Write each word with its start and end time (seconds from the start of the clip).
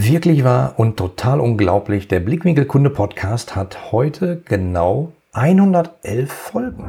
Wirklich 0.00 0.44
wahr 0.44 0.74
und 0.76 0.96
total 0.96 1.40
unglaublich. 1.40 2.06
Der 2.06 2.20
Blickwinkel 2.20 2.66
Kunde 2.66 2.88
Podcast 2.88 3.56
hat 3.56 3.90
heute 3.90 4.40
genau 4.44 5.10
111 5.32 6.32
Folgen. 6.32 6.88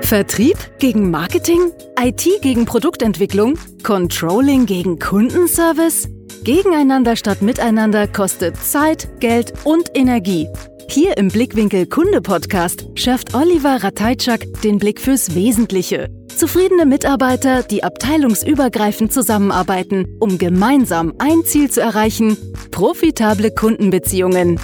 Vertrieb 0.00 0.56
gegen 0.78 1.10
Marketing? 1.10 1.60
IT 2.00 2.26
gegen 2.40 2.64
Produktentwicklung? 2.64 3.58
Controlling 3.82 4.64
gegen 4.64 4.98
Kundenservice? 4.98 6.08
Gegeneinander 6.44 7.16
statt 7.16 7.40
miteinander 7.40 8.08
kostet 8.08 8.56
Zeit, 8.56 9.08
Geld 9.20 9.52
und 9.64 9.90
Energie. 9.94 10.48
Hier 10.88 11.16
im 11.16 11.28
Blickwinkel 11.28 11.86
Kunde 11.86 12.20
Podcast 12.20 12.86
schärft 12.94 13.34
Oliver 13.34 13.82
Rateitschak 13.82 14.46
den 14.62 14.78
Blick 14.78 15.00
fürs 15.00 15.34
Wesentliche 15.34 16.08
Zufriedene 16.36 16.86
Mitarbeiter, 16.86 17.62
die 17.62 17.84
abteilungsübergreifend 17.84 19.12
zusammenarbeiten, 19.12 20.16
um 20.18 20.38
gemeinsam 20.38 21.12
ein 21.18 21.44
Ziel 21.44 21.70
zu 21.70 21.80
erreichen, 21.80 22.36
profitable 22.70 23.52
Kundenbeziehungen. 23.52 24.58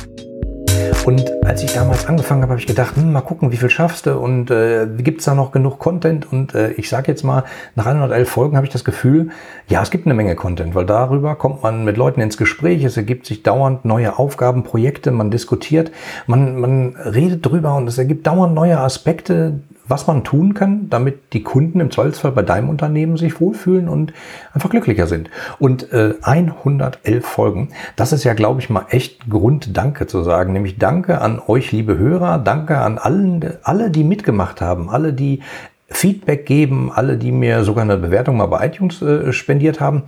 Und 1.05 1.33
als 1.45 1.63
ich 1.63 1.73
damals 1.73 2.07
angefangen 2.07 2.43
habe, 2.43 2.51
habe 2.51 2.61
ich 2.61 2.67
gedacht, 2.67 2.97
hm, 2.97 3.13
mal 3.13 3.23
gucken, 3.23 3.51
wie 3.51 3.57
viel 3.57 3.71
schaffst 3.71 4.05
du 4.05 4.19
und 4.19 4.51
äh, 4.51 4.87
gibt 4.99 5.21
es 5.21 5.25
da 5.25 5.35
noch 5.35 5.53
genug 5.53 5.79
Content? 5.79 6.31
Und 6.31 6.55
äh, 6.55 6.73
ich 6.73 6.91
sage 6.91 7.11
jetzt 7.11 7.23
mal, 7.23 7.45
nach 7.77 7.87
111 7.87 8.29
Folgen 8.29 8.57
habe 8.57 8.67
ich 8.67 8.73
das 8.73 8.85
Gefühl, 8.85 9.31
ja, 9.69 9.81
es 9.81 9.91
gibt 9.91 10.07
eine 10.07 10.15
Menge 10.15 10.35
Content, 10.35 10.75
weil 10.75 10.85
darüber 10.85 11.35
kommt 11.37 11.63
man 11.63 11.85
mit 11.85 11.97
Leuten 11.97 12.21
ins 12.21 12.37
Gespräch, 12.37 12.85
es 12.85 12.97
ergibt 12.99 13.25
sich 13.25 13.43
dauernd 13.43 13.87
neue 13.87 14.19
Aufgaben, 14.19 14.65
Projekte, 14.65 15.11
man 15.11 15.31
diskutiert, 15.31 15.93
man, 16.27 16.61
man 16.61 16.97
redet 16.97 17.47
drüber 17.47 17.75
und 17.77 17.89
es 17.89 17.97
ergibt 17.97 18.27
dauernd 18.27 18.55
neue 18.55 18.79
Aspekte, 18.79 19.61
was 19.89 20.07
man 20.07 20.25
tun 20.25 20.55
kann, 20.55 20.89
damit 20.91 21.33
die 21.33 21.43
Kunden 21.43 21.81
im 21.81 21.91
Zweifelsfall 21.91 22.33
bei 22.33 22.43
deinem 22.43 22.69
Unternehmen 22.69 23.17
sich 23.17 23.41
wohlfühlen 23.41 23.89
und 23.89 24.13
einfach 24.53 24.71
glücklicher 24.71 25.07
sind. 25.07 25.31
Und 25.59 25.93
äh, 25.93 26.15
111 26.23 27.27
Folgen, 27.27 27.71
das 27.97 28.13
ist 28.13 28.25
ja, 28.25 28.35
glaube 28.35 28.61
ich, 28.61 28.71
mal 28.71 28.87
echt 28.91 29.29
Grund, 29.29 29.77
Danke 29.77 30.07
zu 30.07 30.23
sagen. 30.23 30.53
Nämlich 30.53 30.79
Danke 30.79 31.21
an 31.21 31.41
euch, 31.47 31.73
liebe 31.73 31.99
Hörer, 31.99 32.39
Danke 32.39 32.79
an 32.79 32.99
allen, 32.99 33.45
alle, 33.63 33.91
die 33.91 34.05
mitgemacht 34.05 34.61
haben, 34.61 34.91
alle, 34.91 35.13
die 35.13 35.41
Feedback 35.89 36.45
geben, 36.45 36.93
alle, 36.95 37.17
die 37.17 37.33
mir 37.33 37.65
sogar 37.65 37.83
eine 37.83 37.97
Bewertung 37.97 38.37
mal 38.37 38.47
bei 38.47 38.67
iTunes 38.67 39.01
äh, 39.01 39.33
spendiert 39.33 39.81
haben. 39.81 40.03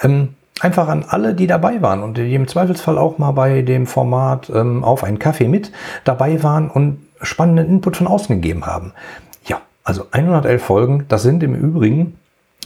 Ähm, 0.00 0.30
einfach 0.60 0.88
an 0.88 1.04
alle, 1.08 1.34
die 1.34 1.46
dabei 1.46 1.82
waren 1.82 2.02
und 2.02 2.16
die 2.16 2.34
im 2.34 2.46
Zweifelsfall 2.46 2.98
auch 2.98 3.18
mal 3.18 3.32
bei 3.32 3.62
dem 3.62 3.86
Format 3.86 4.50
ähm, 4.54 4.84
auf 4.84 5.02
einen 5.02 5.18
Kaffee 5.18 5.48
mit 5.48 5.72
dabei 6.04 6.42
waren 6.42 6.70
und 6.70 6.98
spannenden 7.24 7.68
Input 7.68 7.96
von 7.96 8.06
außen 8.06 8.34
gegeben 8.34 8.66
haben. 8.66 8.92
Also 9.84 10.06
111 10.10 10.62
Folgen, 10.62 11.04
das 11.08 11.22
sind 11.22 11.42
im 11.42 11.54
Übrigen 11.54 12.18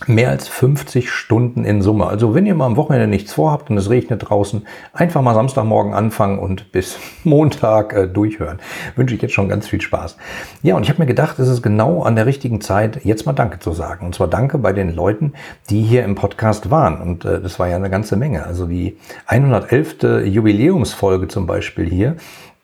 mehr 0.06 0.30
als 0.30 0.46
50 0.46 1.10
Stunden 1.10 1.64
in 1.64 1.82
Summe. 1.82 2.06
Also 2.06 2.32
wenn 2.32 2.46
ihr 2.46 2.54
mal 2.54 2.66
am 2.66 2.76
Wochenende 2.76 3.08
nichts 3.08 3.32
vorhabt 3.32 3.68
und 3.68 3.76
es 3.76 3.90
regnet 3.90 4.30
draußen, 4.30 4.64
einfach 4.92 5.20
mal 5.20 5.34
Samstagmorgen 5.34 5.94
anfangen 5.94 6.38
und 6.38 6.70
bis 6.72 6.96
Montag 7.24 7.92
äh, 7.92 8.06
durchhören. 8.06 8.60
Wünsche 8.94 9.16
ich 9.16 9.22
jetzt 9.22 9.34
schon 9.34 9.48
ganz 9.48 9.66
viel 9.66 9.80
Spaß. 9.80 10.16
Ja, 10.62 10.76
und 10.76 10.84
ich 10.84 10.90
habe 10.90 11.02
mir 11.02 11.06
gedacht, 11.06 11.40
es 11.40 11.48
ist 11.48 11.60
genau 11.60 12.04
an 12.04 12.14
der 12.14 12.26
richtigen 12.26 12.60
Zeit, 12.60 13.04
jetzt 13.04 13.26
mal 13.26 13.32
Danke 13.32 13.58
zu 13.58 13.72
sagen. 13.72 14.06
Und 14.06 14.14
zwar 14.14 14.28
Danke 14.28 14.58
bei 14.58 14.72
den 14.72 14.94
Leuten, 14.94 15.32
die 15.70 15.82
hier 15.82 16.04
im 16.04 16.14
Podcast 16.14 16.70
waren. 16.70 17.02
Und 17.02 17.24
äh, 17.24 17.40
das 17.40 17.58
war 17.58 17.66
ja 17.66 17.74
eine 17.74 17.90
ganze 17.90 18.14
Menge. 18.14 18.46
Also 18.46 18.66
die 18.66 18.96
111. 19.26 20.24
Jubiläumsfolge 20.24 21.26
zum 21.26 21.48
Beispiel 21.48 21.90
hier 21.90 22.14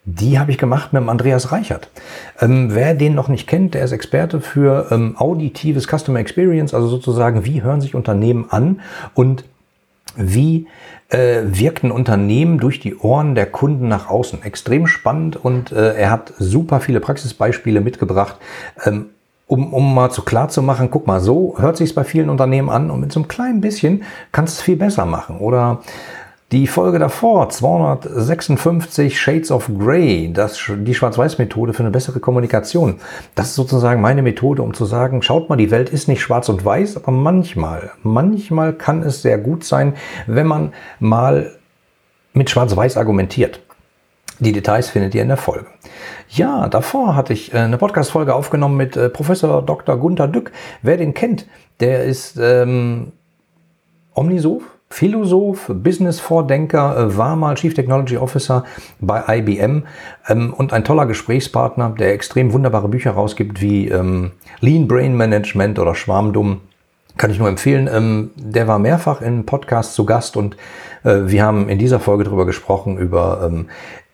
die 0.05 0.39
habe 0.39 0.51
ich 0.51 0.59
gemacht 0.59 0.93
mit 0.93 1.03
dem 1.03 1.09
Andreas 1.09 1.51
Reichert. 1.51 1.89
Ähm, 2.41 2.75
wer 2.75 2.95
den 2.95 3.15
noch 3.15 3.29
nicht 3.29 3.47
kennt, 3.47 3.75
der 3.75 3.85
ist 3.85 3.93
Experte 3.93 4.41
für 4.41 4.89
ähm, 4.91 5.17
auditives 5.17 5.87
Customer 5.87 6.19
Experience, 6.19 6.75
also 6.75 6.89
sozusagen, 6.89 7.45
wie 7.45 7.63
hören 7.63 7.81
sich 7.81 7.95
Unternehmen 7.95 8.47
an 8.51 8.81
und 9.15 9.45
wie 10.17 10.67
äh, 11.09 11.43
wirkt 11.45 11.85
ein 11.85 11.91
Unternehmen 11.91 12.59
durch 12.59 12.81
die 12.81 12.97
Ohren 12.97 13.35
der 13.35 13.47
Kunden 13.47 13.89
nach 13.89 14.09
außen. 14.09 14.43
Extrem 14.43 14.87
spannend 14.87 15.37
und 15.37 15.73
äh, 15.73 15.95
er 15.95 16.11
hat 16.11 16.35
super 16.39 16.81
viele 16.81 17.01
Praxisbeispiele 17.01 17.81
mitgebracht. 17.81 18.37
Ähm, 18.85 19.07
um, 19.47 19.75
um 19.75 19.95
mal 19.95 20.11
zu 20.11 20.23
klar 20.23 20.49
zu 20.49 20.63
machen, 20.63 20.91
guck 20.91 21.07
mal, 21.07 21.21
so 21.21 21.57
hört 21.59 21.77
sich 21.77 21.95
bei 21.95 22.05
vielen 22.05 22.31
Unternehmen 22.31 22.71
an 22.71 22.91
und 22.91 23.01
mit 23.01 23.13
so 23.13 23.21
einem 23.21 23.29
kleinen 23.29 23.61
bisschen 23.61 24.03
kannst 24.33 24.57
du 24.57 24.59
es 24.59 24.63
viel 24.63 24.77
besser 24.77 25.05
machen. 25.05 25.39
Oder 25.39 25.83
die 26.53 26.67
Folge 26.67 26.99
davor, 26.99 27.49
256 27.49 29.19
Shades 29.19 29.51
of 29.51 29.71
Grey, 29.79 30.31
das, 30.33 30.61
die 30.69 30.95
Schwarz-Weiß-Methode 30.95 31.73
für 31.73 31.83
eine 31.83 31.91
bessere 31.91 32.21
Kommunikation. 32.21 33.01
Das 33.35 33.49
ist 33.49 33.55
sozusagen 33.55 34.01
meine 34.01 34.23
Methode, 34.23 34.63
um 34.63 34.75
zu 34.75 34.85
sagen, 34.85 35.23
schaut 35.23 35.49
mal, 35.49 35.57
die 35.57 35.71
Welt 35.71 35.91
ist 35.91 36.07
nicht 36.07 36.21
schwarz 36.21 36.49
und 36.49 36.65
weiß, 36.65 36.99
aber 36.99 37.13
manchmal, 37.13 37.91
manchmal 38.03 38.73
kann 38.73 39.03
es 39.03 39.23
sehr 39.23 39.39
gut 39.39 39.65
sein, 39.65 39.95
wenn 40.27 40.47
man 40.47 40.73
mal 41.01 41.53
mit 42.35 42.51
schwarz-weiß 42.51 42.99
argumentiert. 42.99 43.61
Die 44.41 44.53
Details 44.53 44.91
findet 44.91 45.15
ihr 45.15 45.23
in 45.23 45.29
der 45.29 45.37
Folge. 45.37 45.67
Ja, 46.29 46.69
davor 46.69 47.15
hatte 47.15 47.33
ich 47.33 47.55
äh, 47.55 47.59
eine 47.59 47.79
Podcast-Folge 47.79 48.35
aufgenommen 48.35 48.77
mit 48.77 48.97
äh, 48.97 49.09
Professor 49.09 49.63
Dr. 49.63 49.97
Gunther 49.97 50.29
Dück. 50.29 50.51
Wer 50.83 50.97
den 50.97 51.15
kennt, 51.15 51.47
der 51.81 52.05
ist 52.05 52.37
ähm, 52.41 53.13
Omnisoph, 54.13 54.65
Philosoph, 54.95 55.73
Business-Vordenker, 55.75 56.97
äh, 56.97 57.17
war 57.17 57.35
mal 57.35 57.57
Chief 57.57 57.75
Technology 57.75 58.17
Officer 58.17 58.63
bei 59.01 59.25
IBM 59.39 59.83
ähm, 60.29 60.55
und 60.55 60.73
ein 60.73 60.85
toller 60.85 61.07
Gesprächspartner, 61.07 61.91
der 61.99 62.13
extrem 62.13 62.53
wunderbare 62.53 62.89
Bücher 62.89 63.11
rausgibt 63.11 63.61
wie 63.61 63.89
ähm, 63.89 64.31
Lean 64.61 64.87
Brain 64.87 65.17
Management 65.17 65.81
oder 65.81 65.97
Schwarmdumm. 65.97 66.61
Kann 67.17 67.33
ich 67.33 67.41
nur 67.41 67.49
empfehlen. 67.49 67.91
Ähm, 67.93 68.31
der 68.37 68.69
war 68.69 68.79
mehrfach 68.79 69.21
in 69.21 69.45
Podcasts 69.45 69.97
zu 69.97 70.05
Gast 70.05 70.37
und 70.37 70.57
äh, 71.03 71.23
wir 71.25 71.43
haben 71.43 71.69
in 71.69 71.79
dieser 71.81 71.99
Folge 71.99 72.23
darüber 72.23 72.47
gesprochen, 72.47 72.97
über 72.97 73.51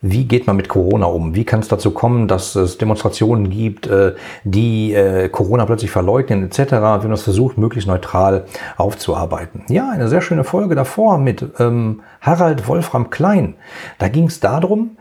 wie 0.02 0.24
geht 0.24 0.46
man 0.46 0.56
mit 0.56 0.68
Corona 0.68 1.06
um? 1.06 1.34
Wie 1.34 1.44
kann 1.44 1.60
es 1.60 1.68
dazu 1.68 1.90
kommen, 1.90 2.26
dass 2.26 2.54
es 2.54 2.78
Demonstrationen 2.78 3.50
gibt, 3.50 3.86
äh, 3.86 4.14
die 4.44 4.94
äh, 4.94 5.28
Corona 5.28 5.66
plötzlich 5.66 5.90
verleugnen 5.90 6.44
etc.? 6.44 6.72
Wir 6.72 6.80
haben 6.80 7.10
das 7.10 7.22
versucht, 7.22 7.58
möglichst 7.58 7.86
neutral 7.86 8.46
aufzuarbeiten. 8.78 9.64
Ja, 9.68 9.90
eine 9.90 10.08
sehr 10.08 10.22
schöne 10.22 10.44
Folge 10.44 10.74
davor 10.74 11.18
mit 11.18 11.44
ähm, 11.58 12.00
Harald 12.22 12.66
Wolfram 12.66 13.10
Klein. 13.10 13.54
Da 13.98 14.08
ging 14.08 14.24
es 14.24 14.40
darum, 14.40 14.96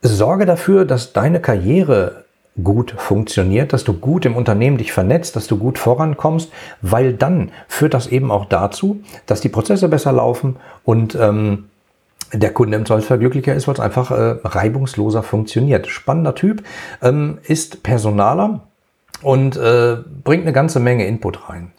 sorge 0.00 0.46
dafür, 0.46 0.84
dass 0.84 1.12
deine 1.12 1.40
Karriere 1.40 2.24
gut 2.62 2.94
funktioniert, 2.96 3.72
dass 3.72 3.82
du 3.82 3.94
gut 3.94 4.26
im 4.26 4.36
Unternehmen 4.36 4.76
dich 4.76 4.92
vernetzt, 4.92 5.34
dass 5.34 5.48
du 5.48 5.56
gut 5.56 5.76
vorankommst, 5.76 6.52
weil 6.82 7.12
dann 7.12 7.50
führt 7.66 7.94
das 7.94 8.06
eben 8.06 8.30
auch 8.30 8.44
dazu, 8.44 9.00
dass 9.26 9.40
die 9.40 9.48
Prozesse 9.48 9.88
besser 9.88 10.12
laufen 10.12 10.56
und 10.84 11.16
ähm, 11.16 11.64
der 12.38 12.52
Kunde 12.52 12.76
im 12.76 12.86
Zweifelsfall 12.86 13.18
glücklicher 13.18 13.54
ist, 13.54 13.66
weil 13.66 13.74
es 13.74 13.80
einfach 13.80 14.10
äh, 14.10 14.36
reibungsloser 14.44 15.22
funktioniert. 15.22 15.86
Spannender 15.86 16.34
Typ, 16.34 16.62
ähm, 17.02 17.38
ist 17.42 17.82
Personaler 17.82 18.60
und 19.22 19.56
äh, 19.56 19.96
bringt 20.22 20.42
eine 20.42 20.52
ganze 20.52 20.80
Menge 20.80 21.06
Input 21.06 21.48
rein. 21.48 21.72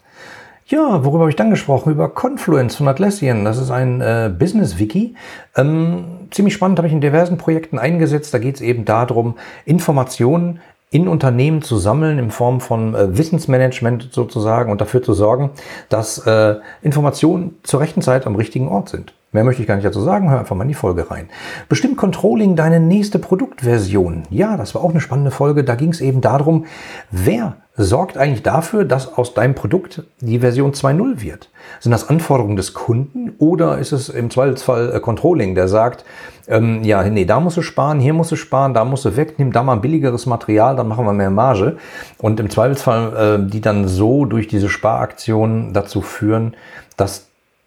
Ja, 0.68 1.04
worüber 1.04 1.20
habe 1.20 1.30
ich 1.30 1.36
dann 1.36 1.50
gesprochen? 1.50 1.92
Über 1.92 2.08
Confluence 2.08 2.74
von 2.74 2.88
Atlassian. 2.88 3.44
Das 3.44 3.56
ist 3.56 3.70
ein 3.70 4.00
äh, 4.00 4.32
Business-Wiki. 4.36 5.14
Ähm, 5.56 6.04
ziemlich 6.32 6.54
spannend, 6.54 6.78
habe 6.78 6.88
ich 6.88 6.92
in 6.92 7.00
diversen 7.00 7.38
Projekten 7.38 7.78
eingesetzt. 7.78 8.34
Da 8.34 8.38
geht 8.38 8.56
es 8.56 8.60
eben 8.60 8.84
darum, 8.84 9.36
Informationen 9.64 10.58
in 10.90 11.06
Unternehmen 11.06 11.62
zu 11.62 11.76
sammeln 11.76 12.18
in 12.18 12.30
Form 12.32 12.60
von 12.60 12.94
äh, 12.94 13.16
Wissensmanagement 13.16 14.08
sozusagen 14.10 14.72
und 14.72 14.80
dafür 14.80 15.02
zu 15.02 15.14
sorgen, 15.14 15.50
dass 15.88 16.18
äh, 16.26 16.56
Informationen 16.82 17.58
zur 17.62 17.80
rechten 17.80 18.02
Zeit 18.02 18.26
am 18.26 18.34
richtigen 18.34 18.66
Ort 18.66 18.88
sind. 18.88 19.12
Mehr 19.36 19.44
möchte 19.44 19.60
ich 19.60 19.68
gar 19.68 19.74
nicht 19.74 19.84
dazu 19.84 20.00
sagen, 20.00 20.30
hör 20.30 20.38
einfach 20.38 20.56
mal 20.56 20.62
in 20.62 20.68
die 20.68 20.74
Folge 20.74 21.10
rein. 21.10 21.28
Bestimmt 21.68 21.98
Controlling 21.98 22.56
deine 22.56 22.80
nächste 22.80 23.18
Produktversion. 23.18 24.22
Ja, 24.30 24.56
das 24.56 24.74
war 24.74 24.82
auch 24.82 24.88
eine 24.88 25.00
spannende 25.02 25.30
Folge. 25.30 25.62
Da 25.62 25.74
ging 25.74 25.90
es 25.90 26.00
eben 26.00 26.22
darum, 26.22 26.64
wer 27.10 27.56
sorgt 27.76 28.16
eigentlich 28.16 28.42
dafür, 28.42 28.86
dass 28.86 29.18
aus 29.18 29.34
deinem 29.34 29.54
Produkt 29.54 30.04
die 30.22 30.38
Version 30.38 30.72
2.0 30.72 31.20
wird? 31.20 31.50
Sind 31.80 31.92
das 31.92 32.08
Anforderungen 32.08 32.56
des 32.56 32.72
Kunden 32.72 33.34
oder 33.36 33.76
ist 33.76 33.92
es 33.92 34.08
im 34.08 34.30
Zweifelsfall 34.30 34.94
äh, 34.94 35.00
Controlling, 35.00 35.54
der 35.54 35.68
sagt, 35.68 36.06
ähm, 36.48 36.82
ja, 36.82 37.02
nee, 37.02 37.26
da 37.26 37.38
musst 37.38 37.58
du 37.58 37.62
sparen, 37.62 38.00
hier 38.00 38.14
musst 38.14 38.32
du 38.32 38.36
sparen, 38.36 38.72
da 38.72 38.86
musst 38.86 39.04
du 39.04 39.18
weg, 39.18 39.34
nimm 39.36 39.52
da 39.52 39.62
mal 39.62 39.74
ein 39.74 39.82
billigeres 39.82 40.24
Material, 40.24 40.76
dann 40.76 40.88
machen 40.88 41.04
wir 41.04 41.12
mehr 41.12 41.28
Marge. 41.28 41.76
Und 42.16 42.40
im 42.40 42.48
Zweifelsfall, 42.48 43.40
äh, 43.44 43.50
die 43.50 43.60
dann 43.60 43.86
so 43.86 44.24
durch 44.24 44.48
diese 44.48 44.70
Sparaktionen 44.70 45.74
dazu 45.74 46.00
führen, 46.00 46.54
dass 46.96 47.25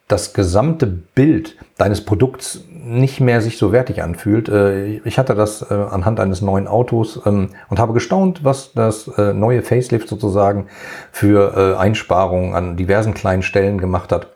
das 0.09 0.33
gesamte 0.33 0.87
Bild 0.87 1.55
deines 1.77 2.03
Produkts 2.03 2.65
nicht 2.67 3.21
mehr 3.21 3.41
sich 3.41 3.57
so 3.57 3.71
wertig 3.71 4.01
anfühlt. 4.01 4.49
Äh, 4.49 4.97
ich 5.05 5.17
hatte 5.19 5.35
das 5.35 5.61
äh, 5.69 5.73
anhand 5.73 6.19
eines 6.19 6.41
neuen 6.41 6.67
Autos 6.67 7.21
ähm, 7.25 7.49
und 7.69 7.79
habe 7.79 7.93
gestaunt, 7.93 8.43
was 8.43 8.73
das 8.73 9.07
äh, 9.07 9.33
neue 9.33 9.61
Facelift 9.61 10.09
sozusagen 10.09 10.67
für 11.11 11.77
Einsparungen 11.79 12.55
an 12.55 12.75
diversen 12.75 13.13
kleinen 13.13 13.43
Stellen 13.43 13.79
gemacht 13.79 14.11
hat. 14.11 14.27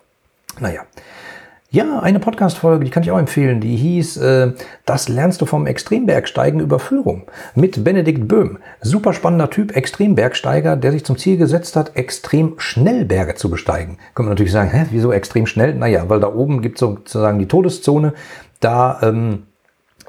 Naja. 0.59 0.81
Ja, 1.73 2.01
eine 2.01 2.19
Podcast-Folge, 2.19 2.85
die 2.85 2.91
kann 2.91 3.01
ich 3.01 3.09
auch 3.09 3.17
empfehlen. 3.17 3.59
Die 3.59 3.75
hieß 3.75 4.17
äh, 4.17 4.51
Das 4.85 5.09
lernst 5.09 5.41
du 5.41 5.47
vom 5.47 5.65
Extrembergsteigen 5.65 6.59
über 6.59 6.77
Führung 6.77 7.23
mit 7.55 7.83
Benedikt 7.83 8.27
Böhm. 8.27 8.59
Super 8.81 9.11
spannender 9.11 9.49
Typ, 9.49 9.75
Extrembergsteiger, 9.75 10.75
der 10.75 10.91
sich 10.91 11.03
zum 11.03 11.17
Ziel 11.17 11.35
gesetzt 11.35 11.75
hat, 11.75 11.95
extrem 11.95 12.53
schnell 12.57 13.05
Berge 13.05 13.33
zu 13.33 13.49
besteigen. 13.49 13.97
Können 14.13 14.27
wir 14.27 14.33
natürlich 14.33 14.51
sagen, 14.51 14.69
hä, 14.69 14.85
wieso 14.91 15.11
extrem 15.11 15.47
schnell? 15.47 15.73
Naja, 15.73 16.07
weil 16.09 16.19
da 16.19 16.31
oben 16.31 16.61
gibt 16.61 16.75
es 16.75 16.81
sozusagen 16.81 17.39
die 17.39 17.47
Todeszone. 17.47 18.13
Da 18.59 18.99
ähm, 19.01 19.47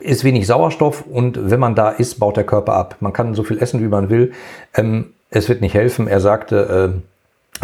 ist 0.01 0.23
wenig 0.23 0.47
Sauerstoff 0.47 1.07
und 1.07 1.51
wenn 1.51 1.61
man 1.61 1.75
da 1.75 1.89
ist, 1.89 2.21
baut 2.21 2.37
der 2.37 2.45
Körper 2.45 2.75
ab. 2.75 2.97
Man 3.01 3.15
kann 3.15 3.33
so 3.33 3.43
viel 3.43 3.57
essen, 3.57 3.81
wie 3.81 3.89
man 3.89 4.11
will. 4.11 4.33
Ähm, 4.75 5.15
es 5.31 5.49
wird 5.49 5.63
nicht 5.63 5.73
helfen. 5.73 6.09
Er 6.09 6.21
sagte, 6.21 6.93
äh, 6.95 7.14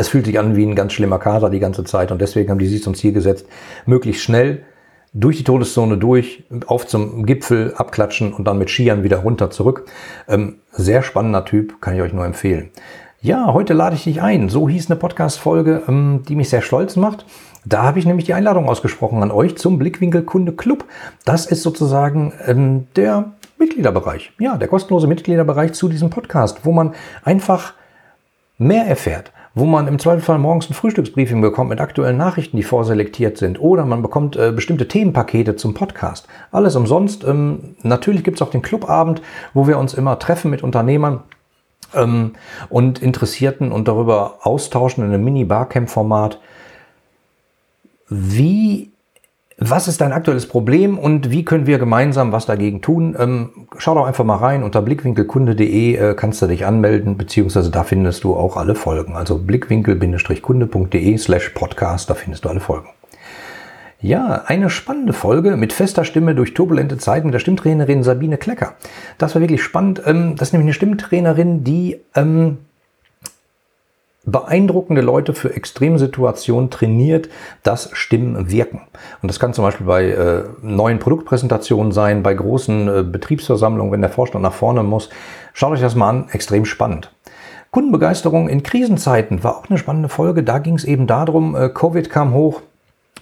es 0.00 0.08
fühlt 0.08 0.24
sich 0.24 0.38
an 0.38 0.56
wie 0.56 0.64
ein 0.64 0.74
ganz 0.74 0.94
schlimmer 0.94 1.18
Kater 1.18 1.50
die 1.50 1.60
ganze 1.60 1.84
Zeit 1.84 2.10
und 2.10 2.20
deswegen 2.20 2.50
haben 2.50 2.58
die 2.58 2.66
sich 2.66 2.82
zum 2.82 2.94
Ziel 2.94 3.12
gesetzt, 3.12 3.46
möglichst 3.84 4.22
schnell 4.22 4.62
durch 5.12 5.36
die 5.36 5.44
Todeszone 5.44 5.98
durch, 5.98 6.44
auf 6.66 6.86
zum 6.86 7.26
Gipfel 7.26 7.74
abklatschen 7.76 8.32
und 8.32 8.44
dann 8.46 8.58
mit 8.58 8.70
Skiern 8.70 9.02
wieder 9.02 9.18
runter 9.18 9.50
zurück. 9.50 9.84
Ähm, 10.26 10.56
sehr 10.72 11.02
spannender 11.02 11.44
Typ, 11.44 11.82
kann 11.82 11.94
ich 11.94 12.00
euch 12.00 12.14
nur 12.14 12.24
empfehlen. 12.24 12.70
Ja, 13.20 13.52
heute 13.52 13.74
lade 13.74 13.96
ich 13.96 14.04
dich 14.04 14.22
ein. 14.22 14.48
So 14.48 14.68
hieß 14.68 14.88
eine 14.88 14.98
Podcast-Folge, 14.98 15.82
ähm, 15.86 16.22
die 16.26 16.36
mich 16.36 16.48
sehr 16.48 16.62
stolz 16.62 16.96
macht. 16.96 17.26
Da 17.66 17.82
habe 17.82 17.98
ich 17.98 18.06
nämlich 18.06 18.24
die 18.24 18.32
Einladung 18.32 18.68
ausgesprochen 18.68 19.22
an 19.22 19.30
euch 19.30 19.58
zum 19.58 19.78
Blickwinkel 19.78 20.22
Kunde 20.22 20.52
Club. 20.52 20.86
Das 21.26 21.44
ist 21.44 21.62
sozusagen 21.62 22.32
ähm, 22.46 22.86
der 22.96 23.32
Mitgliederbereich. 23.58 24.32
Ja, 24.38 24.56
der 24.56 24.68
kostenlose 24.68 25.08
Mitgliederbereich 25.08 25.72
zu 25.74 25.88
diesem 25.88 26.08
Podcast, 26.08 26.60
wo 26.64 26.72
man 26.72 26.94
einfach 27.22 27.74
mehr 28.56 28.86
erfährt 28.86 29.32
wo 29.60 29.66
man 29.66 29.86
im 29.86 29.98
Zweifelsfall 29.98 30.38
morgens 30.38 30.70
ein 30.70 30.74
Frühstücksbriefing 30.74 31.40
bekommt 31.40 31.68
mit 31.70 31.80
aktuellen 31.80 32.16
Nachrichten, 32.16 32.56
die 32.56 32.62
vorselektiert 32.62 33.36
sind. 33.36 33.60
Oder 33.60 33.84
man 33.84 34.02
bekommt 34.02 34.34
äh, 34.34 34.52
bestimmte 34.52 34.88
Themenpakete 34.88 35.54
zum 35.54 35.74
Podcast. 35.74 36.26
Alles 36.50 36.74
umsonst. 36.74 37.24
Ähm, 37.24 37.76
natürlich 37.82 38.24
gibt 38.24 38.38
es 38.38 38.42
auch 38.42 38.50
den 38.50 38.62
Clubabend, 38.62 39.20
wo 39.52 39.68
wir 39.68 39.78
uns 39.78 39.94
immer 39.94 40.18
treffen 40.18 40.50
mit 40.50 40.62
Unternehmern 40.62 41.20
ähm, 41.94 42.32
und 42.70 43.02
Interessierten 43.02 43.70
und 43.70 43.86
darüber 43.86 44.38
austauschen 44.42 45.04
in 45.04 45.12
einem 45.12 45.24
Mini-Barcamp-Format. 45.24 46.40
Wie 48.08 48.89
was 49.62 49.88
ist 49.88 50.00
dein 50.00 50.12
aktuelles 50.12 50.46
Problem 50.48 50.98
und 50.98 51.30
wie 51.30 51.44
können 51.44 51.66
wir 51.66 51.78
gemeinsam 51.78 52.32
was 52.32 52.46
dagegen 52.46 52.80
tun? 52.80 53.14
Ähm, 53.18 53.50
schau 53.76 53.94
doch 53.94 54.06
einfach 54.06 54.24
mal 54.24 54.36
rein. 54.36 54.62
Unter 54.62 54.80
blickwinkelkunde.de 54.80 55.96
äh, 55.96 56.14
kannst 56.14 56.40
du 56.40 56.46
dich 56.46 56.64
anmelden, 56.64 57.18
beziehungsweise 57.18 57.70
da 57.70 57.84
findest 57.84 58.24
du 58.24 58.34
auch 58.34 58.56
alle 58.56 58.74
Folgen. 58.74 59.16
Also 59.16 59.36
blickwinkel-kunde.de 59.38 61.18
slash 61.18 61.50
podcast, 61.50 62.08
da 62.08 62.14
findest 62.14 62.46
du 62.46 62.48
alle 62.48 62.60
Folgen. 62.60 62.88
Ja, 64.00 64.44
eine 64.46 64.70
spannende 64.70 65.12
Folge 65.12 65.58
mit 65.58 65.74
fester 65.74 66.04
Stimme 66.04 66.34
durch 66.34 66.54
turbulente 66.54 66.96
Zeiten 66.96 67.26
mit 67.26 67.34
der 67.34 67.40
Stimmtrainerin 67.40 68.02
Sabine 68.02 68.38
Klecker. 68.38 68.76
Das 69.18 69.34
war 69.34 69.42
wirklich 69.42 69.62
spannend. 69.62 70.00
Ähm, 70.06 70.36
das 70.36 70.48
ist 70.48 70.52
nämlich 70.54 70.68
eine 70.68 70.74
Stimmtrainerin, 70.74 71.64
die 71.64 72.00
ähm, 72.14 72.56
beeindruckende 74.24 75.00
Leute 75.00 75.32
für 75.32 75.54
Extremsituationen 75.54 76.70
trainiert, 76.70 77.28
dass 77.62 77.90
Stimmen 77.92 78.50
wirken. 78.50 78.82
Und 79.22 79.28
das 79.28 79.40
kann 79.40 79.54
zum 79.54 79.64
Beispiel 79.64 79.86
bei 79.86 80.10
äh, 80.10 80.44
neuen 80.62 80.98
Produktpräsentationen 80.98 81.92
sein, 81.92 82.22
bei 82.22 82.34
großen 82.34 82.88
äh, 82.88 83.02
Betriebsversammlungen, 83.02 83.92
wenn 83.92 84.02
der 84.02 84.10
Vorstand 84.10 84.42
nach 84.42 84.52
vorne 84.52 84.82
muss. 84.82 85.08
Schaut 85.54 85.72
euch 85.72 85.80
das 85.80 85.94
mal 85.94 86.10
an, 86.10 86.28
extrem 86.32 86.64
spannend. 86.64 87.10
Kundenbegeisterung 87.70 88.48
in 88.48 88.62
Krisenzeiten 88.62 89.42
war 89.44 89.56
auch 89.56 89.68
eine 89.68 89.78
spannende 89.78 90.08
Folge. 90.08 90.42
Da 90.42 90.58
ging 90.58 90.74
es 90.74 90.84
eben 90.84 91.06
darum, 91.06 91.56
äh, 91.56 91.68
Covid 91.68 92.10
kam 92.10 92.34
hoch, 92.34 92.60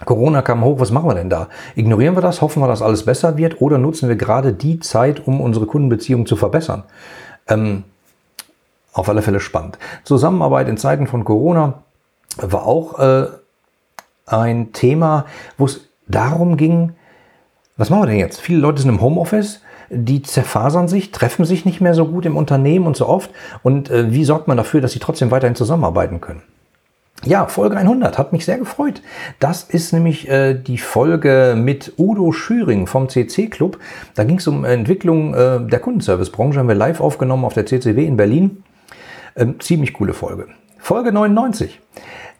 Corona 0.05 0.41
kam 0.41 0.63
hoch, 0.63 0.79
was 0.79 0.91
machen 0.91 1.09
wir 1.09 1.15
denn 1.15 1.29
da? 1.29 1.47
Ignorieren 1.75 2.15
wir 2.15 2.21
das, 2.21 2.41
hoffen 2.41 2.61
wir, 2.61 2.67
dass 2.67 2.81
alles 2.81 3.05
besser 3.05 3.37
wird 3.37 3.61
oder 3.61 3.77
nutzen 3.77 4.09
wir 4.09 4.15
gerade 4.15 4.53
die 4.53 4.79
Zeit, 4.79 5.25
um 5.27 5.39
unsere 5.39 5.65
Kundenbeziehung 5.65 6.25
zu 6.25 6.35
verbessern? 6.35 6.83
Ähm, 7.47 7.83
auf 8.99 9.09
alle 9.09 9.21
Fälle 9.21 9.39
spannend. 9.39 9.79
Zusammenarbeit 10.03 10.67
in 10.67 10.77
Zeiten 10.77 11.07
von 11.07 11.23
Corona 11.23 11.83
war 12.37 12.65
auch 12.65 12.99
äh, 12.99 13.27
ein 14.25 14.73
Thema, 14.73 15.25
wo 15.57 15.65
es 15.65 15.89
darum 16.07 16.57
ging, 16.57 16.93
was 17.77 17.89
machen 17.89 18.03
wir 18.03 18.07
denn 18.07 18.19
jetzt? 18.19 18.41
Viele 18.41 18.59
Leute 18.59 18.81
sind 18.81 18.89
im 18.89 19.01
Homeoffice, 19.01 19.61
die 19.89 20.21
zerfasern 20.21 20.87
sich, 20.87 21.11
treffen 21.11 21.45
sich 21.45 21.65
nicht 21.65 21.81
mehr 21.81 21.93
so 21.93 22.05
gut 22.05 22.25
im 22.25 22.37
Unternehmen 22.37 22.85
und 22.85 22.97
so 22.97 23.07
oft. 23.07 23.31
Und 23.63 23.89
äh, 23.89 24.11
wie 24.11 24.25
sorgt 24.25 24.47
man 24.47 24.57
dafür, 24.57 24.81
dass 24.81 24.91
sie 24.91 24.99
trotzdem 24.99 25.31
weiterhin 25.31 25.55
zusammenarbeiten 25.55 26.21
können? 26.21 26.41
Ja, 27.25 27.47
Folge 27.47 27.75
100 27.75 28.17
hat 28.17 28.31
mich 28.31 28.45
sehr 28.45 28.57
gefreut. 28.57 29.01
Das 29.39 29.63
ist 29.63 29.91
nämlich 29.91 30.29
äh, 30.29 30.53
die 30.53 30.77
Folge 30.77 31.55
mit 31.57 31.93
Udo 31.97 32.31
Schüring 32.31 32.87
vom 32.87 33.09
CC 33.09 33.47
Club. 33.47 33.77
Da 34.15 34.23
ging 34.23 34.37
es 34.37 34.47
um 34.47 34.63
Entwicklung 34.63 35.33
äh, 35.33 35.59
der 35.59 35.79
Kundenservicebranche. 35.79 36.59
Haben 36.59 36.69
wir 36.69 36.75
live 36.75 37.01
aufgenommen 37.01 37.43
auf 37.43 37.53
der 37.53 37.65
CCW 37.65 38.05
in 38.05 38.15
Berlin. 38.15 38.63
Ähm, 39.39 39.59
ziemlich 39.59 39.93
coole 39.93 40.13
Folge. 40.13 40.47
Folge 40.77 41.11
99. 41.11 41.79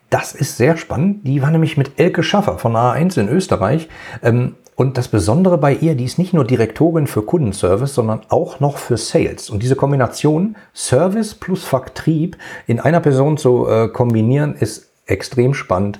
Das 0.10 0.34
ist 0.34 0.58
sehr 0.58 0.76
spannend. 0.76 1.26
Die 1.26 1.42
war 1.42 1.50
nämlich 1.50 1.78
mit 1.78 2.00
Elke 2.00 2.24
Schaffer 2.24 2.58
von 2.58 2.74
A1 2.76 3.20
in 3.20 3.30
Österreich. 3.30 3.88
Ähm, 4.22 4.56
und 4.76 4.98
das 4.98 5.08
Besondere 5.08 5.58
bei 5.58 5.74
ihr, 5.74 5.96
die 5.96 6.06
ist 6.06 6.18
nicht 6.18 6.34
nur 6.34 6.46
Direktorin 6.46 7.08
für 7.08 7.22
Kundenservice, 7.22 7.94
sondern 7.94 8.22
auch 8.30 8.60
noch 8.60 8.78
für 8.78 8.98
Sales. 8.98 9.50
Und 9.50 9.64
diese 9.64 9.76
Kombination 9.76 10.56
Service 10.74 11.36
plus 11.36 11.64
Vertrieb 11.64 12.38
in 12.66 12.80
einer 12.80 13.00
Person 13.00 13.38
zu 13.38 13.68
äh, 13.68 13.88
kombinieren, 13.90 14.56
ist 14.56 14.90
extrem 15.06 15.54
spannend. 15.54 16.00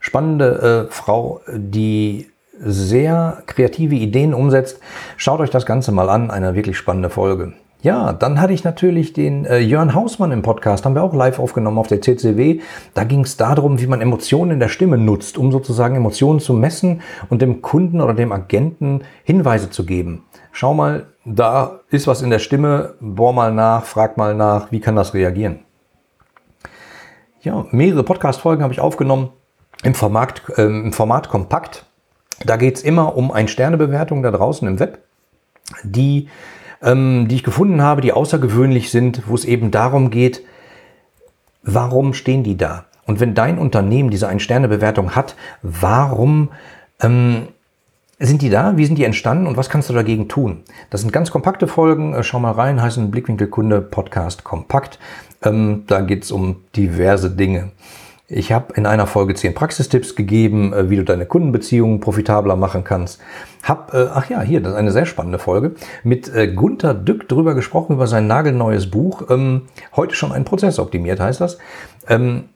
Spannende 0.00 0.88
äh, 0.88 0.92
Frau, 0.92 1.40
die 1.52 2.30
sehr 2.58 3.42
kreative 3.46 3.94
Ideen 3.94 4.34
umsetzt. 4.34 4.80
Schaut 5.16 5.40
euch 5.40 5.50
das 5.50 5.66
Ganze 5.66 5.92
mal 5.92 6.08
an, 6.08 6.30
eine 6.30 6.54
wirklich 6.54 6.76
spannende 6.76 7.10
Folge. 7.10 7.52
Ja, 7.86 8.12
dann 8.12 8.40
hatte 8.40 8.52
ich 8.52 8.64
natürlich 8.64 9.12
den 9.12 9.44
äh, 9.44 9.58
Jörn 9.58 9.94
Hausmann 9.94 10.32
im 10.32 10.42
Podcast, 10.42 10.84
haben 10.84 10.96
wir 10.96 11.04
auch 11.04 11.14
live 11.14 11.38
aufgenommen 11.38 11.78
auf 11.78 11.86
der 11.86 12.02
CCW. 12.02 12.58
Da 12.94 13.04
ging 13.04 13.20
es 13.20 13.36
darum, 13.36 13.80
wie 13.80 13.86
man 13.86 14.00
Emotionen 14.00 14.50
in 14.50 14.58
der 14.58 14.66
Stimme 14.66 14.98
nutzt, 14.98 15.38
um 15.38 15.52
sozusagen 15.52 15.94
Emotionen 15.94 16.40
zu 16.40 16.52
messen 16.52 17.02
und 17.30 17.42
dem 17.42 17.62
Kunden 17.62 18.00
oder 18.00 18.12
dem 18.12 18.32
Agenten 18.32 19.04
Hinweise 19.22 19.70
zu 19.70 19.86
geben. 19.86 20.24
Schau 20.50 20.74
mal, 20.74 21.06
da 21.24 21.78
ist 21.88 22.08
was 22.08 22.22
in 22.22 22.30
der 22.30 22.40
Stimme, 22.40 22.94
bohr 22.98 23.32
mal 23.32 23.54
nach, 23.54 23.84
frag 23.84 24.16
mal 24.16 24.34
nach, 24.34 24.72
wie 24.72 24.80
kann 24.80 24.96
das 24.96 25.14
reagieren? 25.14 25.60
Ja, 27.42 27.66
mehrere 27.70 28.02
Podcast-Folgen 28.02 28.64
habe 28.64 28.72
ich 28.72 28.80
aufgenommen 28.80 29.28
im 29.84 29.94
Format, 29.94 30.42
äh, 30.56 30.62
im 30.62 30.92
Format 30.92 31.28
Kompakt. 31.28 31.86
Da 32.44 32.56
geht 32.56 32.78
es 32.78 32.82
immer 32.82 33.16
um 33.16 33.30
ein 33.30 33.46
Sternebewertung 33.46 34.24
da 34.24 34.32
draußen 34.32 34.66
im 34.66 34.80
Web, 34.80 35.04
die 35.84 36.26
ähm, 36.82 37.28
die 37.28 37.36
ich 37.36 37.44
gefunden 37.44 37.82
habe, 37.82 38.00
die 38.00 38.12
außergewöhnlich 38.12 38.90
sind, 38.90 39.22
wo 39.26 39.34
es 39.34 39.44
eben 39.44 39.70
darum 39.70 40.10
geht, 40.10 40.42
warum 41.62 42.14
stehen 42.14 42.42
die 42.42 42.56
da? 42.56 42.84
Und 43.06 43.20
wenn 43.20 43.34
dein 43.34 43.58
Unternehmen 43.58 44.10
diese 44.10 44.28
Ein-Sterne-Bewertung 44.28 45.14
hat, 45.14 45.36
warum 45.62 46.50
ähm, 47.00 47.48
sind 48.18 48.42
die 48.42 48.50
da? 48.50 48.76
Wie 48.76 48.86
sind 48.86 48.96
die 48.96 49.04
entstanden 49.04 49.46
und 49.46 49.56
was 49.56 49.68
kannst 49.68 49.90
du 49.90 49.94
dagegen 49.94 50.28
tun? 50.28 50.62
Das 50.90 51.02
sind 51.02 51.12
ganz 51.12 51.30
kompakte 51.30 51.68
Folgen. 51.68 52.14
Äh, 52.14 52.22
schau 52.22 52.40
mal 52.40 52.52
rein, 52.52 52.80
heißen 52.80 53.10
Blickwinkelkunde 53.10 53.80
Podcast 53.80 54.44
kompakt. 54.44 54.98
Ähm, 55.42 55.84
da 55.86 56.00
geht 56.00 56.24
es 56.24 56.32
um 56.32 56.56
diverse 56.74 57.30
Dinge. 57.30 57.70
Ich 58.28 58.50
habe 58.50 58.74
in 58.74 58.86
einer 58.86 59.06
Folge 59.06 59.34
zehn 59.34 59.54
Praxistipps 59.54 60.16
gegeben, 60.16 60.72
äh, 60.72 60.90
wie 60.90 60.96
du 60.96 61.04
deine 61.04 61.26
Kundenbeziehungen 61.26 62.00
profitabler 62.00 62.56
machen 62.56 62.82
kannst. 62.82 63.20
Hab, 63.62 63.94
äh, 63.94 64.08
ach 64.12 64.28
ja, 64.28 64.40
hier, 64.40 64.60
das 64.60 64.72
ist 64.72 64.78
eine 64.78 64.90
sehr 64.90 65.06
spannende 65.06 65.38
Folge, 65.38 65.76
mit 66.02 66.34
äh, 66.34 66.48
Gunther 66.48 66.94
Dück 66.94 67.28
drüber 67.28 67.54
gesprochen, 67.54 67.94
über 67.94 68.08
sein 68.08 68.26
nagelneues 68.26 68.90
Buch. 68.90 69.30
Ähm, 69.30 69.62
heute 69.94 70.16
schon 70.16 70.32
ein 70.32 70.44
Prozess 70.44 70.80
optimiert, 70.80 71.20
heißt 71.20 71.40
das. 71.40 71.58
Ähm, 72.08 72.48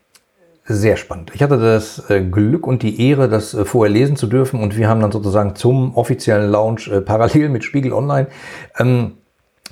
sehr 0.65 0.97
spannend. 0.97 1.31
Ich 1.33 1.41
hatte 1.41 1.57
das 1.57 2.09
äh, 2.09 2.21
Glück 2.21 2.67
und 2.67 2.83
die 2.83 3.07
Ehre, 3.07 3.29
das 3.29 3.53
äh, 3.53 3.63
vorher 3.63 3.91
lesen 3.91 4.17
zu 4.17 4.27
dürfen 4.27 4.59
und 4.61 4.77
wir 4.77 4.89
haben 4.89 4.99
dann 4.99 5.11
sozusagen 5.11 5.55
zum 5.55 5.95
offiziellen 5.95 6.51
Launch 6.51 6.89
äh, 6.89 6.99
parallel 6.99 7.47
mit 7.47 7.63
Spiegel 7.63 7.93
Online 7.93 8.27
ähm, 8.77 9.13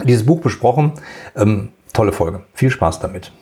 dieses 0.04 0.26
Buch 0.26 0.40
besprochen. 0.40 0.94
Ähm, 1.36 1.70
tolle 1.92 2.14
Folge. 2.14 2.44
Viel 2.54 2.70
Spaß 2.70 3.02
damit. 3.02 3.34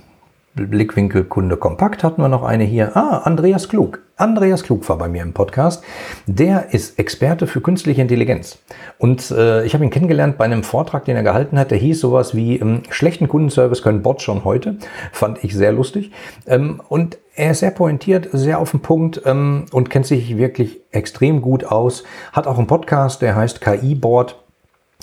Blickwinkel 0.65 1.23
Kunde 1.25 1.57
Kompakt 1.57 2.03
hatten 2.03 2.21
wir 2.21 2.29
noch 2.29 2.43
eine 2.43 2.63
hier. 2.63 2.97
Ah, 2.97 3.19
Andreas 3.23 3.69
Klug. 3.69 3.99
Andreas 4.15 4.63
Klug 4.63 4.87
war 4.89 4.97
bei 4.97 5.07
mir 5.07 5.21
im 5.21 5.33
Podcast. 5.33 5.83
Der 6.25 6.73
ist 6.73 6.97
Experte 6.97 7.45
für 7.45 7.61
künstliche 7.61 8.01
Intelligenz. 8.01 8.57
Und 8.97 9.29
äh, 9.29 9.63
ich 9.65 9.75
habe 9.75 9.83
ihn 9.83 9.91
kennengelernt 9.91 10.37
bei 10.37 10.45
einem 10.45 10.63
Vortrag, 10.63 11.05
den 11.05 11.15
er 11.15 11.23
gehalten 11.23 11.59
hat. 11.59 11.69
Der 11.69 11.77
hieß 11.77 11.99
sowas 11.99 12.35
wie 12.35 12.57
ähm, 12.57 12.81
schlechten 12.89 13.27
Kundenservice 13.27 13.83
können 13.83 14.01
Bots 14.01 14.23
schon 14.23 14.43
heute. 14.43 14.77
Fand 15.11 15.43
ich 15.43 15.53
sehr 15.53 15.71
lustig. 15.71 16.11
Ähm, 16.47 16.81
und 16.89 17.19
er 17.35 17.51
ist 17.51 17.59
sehr 17.59 17.71
pointiert, 17.71 18.29
sehr 18.31 18.57
auf 18.57 18.71
den 18.71 18.79
Punkt 18.79 19.21
ähm, 19.25 19.65
und 19.71 19.91
kennt 19.91 20.07
sich 20.07 20.37
wirklich 20.37 20.81
extrem 20.91 21.41
gut 21.41 21.63
aus. 21.65 22.03
Hat 22.33 22.47
auch 22.47 22.57
einen 22.57 22.65
Podcast, 22.65 23.21
der 23.21 23.35
heißt 23.35 23.61
KI 23.61 23.93
Board 23.93 24.35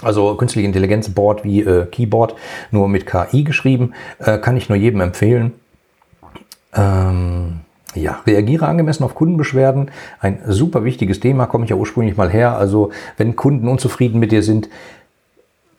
also 0.02 0.34
künstliche 0.34 0.66
Intelligenz 0.66 1.08
Board 1.08 1.44
wie 1.44 1.60
äh, 1.60 1.86
Keyboard, 1.86 2.34
nur 2.70 2.88
mit 2.88 3.06
KI 3.06 3.44
geschrieben, 3.44 3.94
äh, 4.18 4.38
kann 4.38 4.56
ich 4.56 4.68
nur 4.68 4.76
jedem 4.76 5.00
empfehlen. 5.00 5.52
Ähm, 6.74 7.60
Ja, 7.94 8.20
reagiere 8.26 8.66
angemessen 8.66 9.04
auf 9.04 9.14
Kundenbeschwerden. 9.14 9.90
Ein 10.18 10.40
super 10.48 10.82
wichtiges 10.82 11.20
Thema, 11.20 11.46
komme 11.46 11.64
ich 11.64 11.70
ja 11.70 11.76
ursprünglich 11.76 12.16
mal 12.16 12.28
her. 12.28 12.56
Also 12.58 12.90
wenn 13.16 13.36
Kunden 13.36 13.68
unzufrieden 13.68 14.18
mit 14.18 14.32
dir 14.32 14.42
sind, 14.42 14.68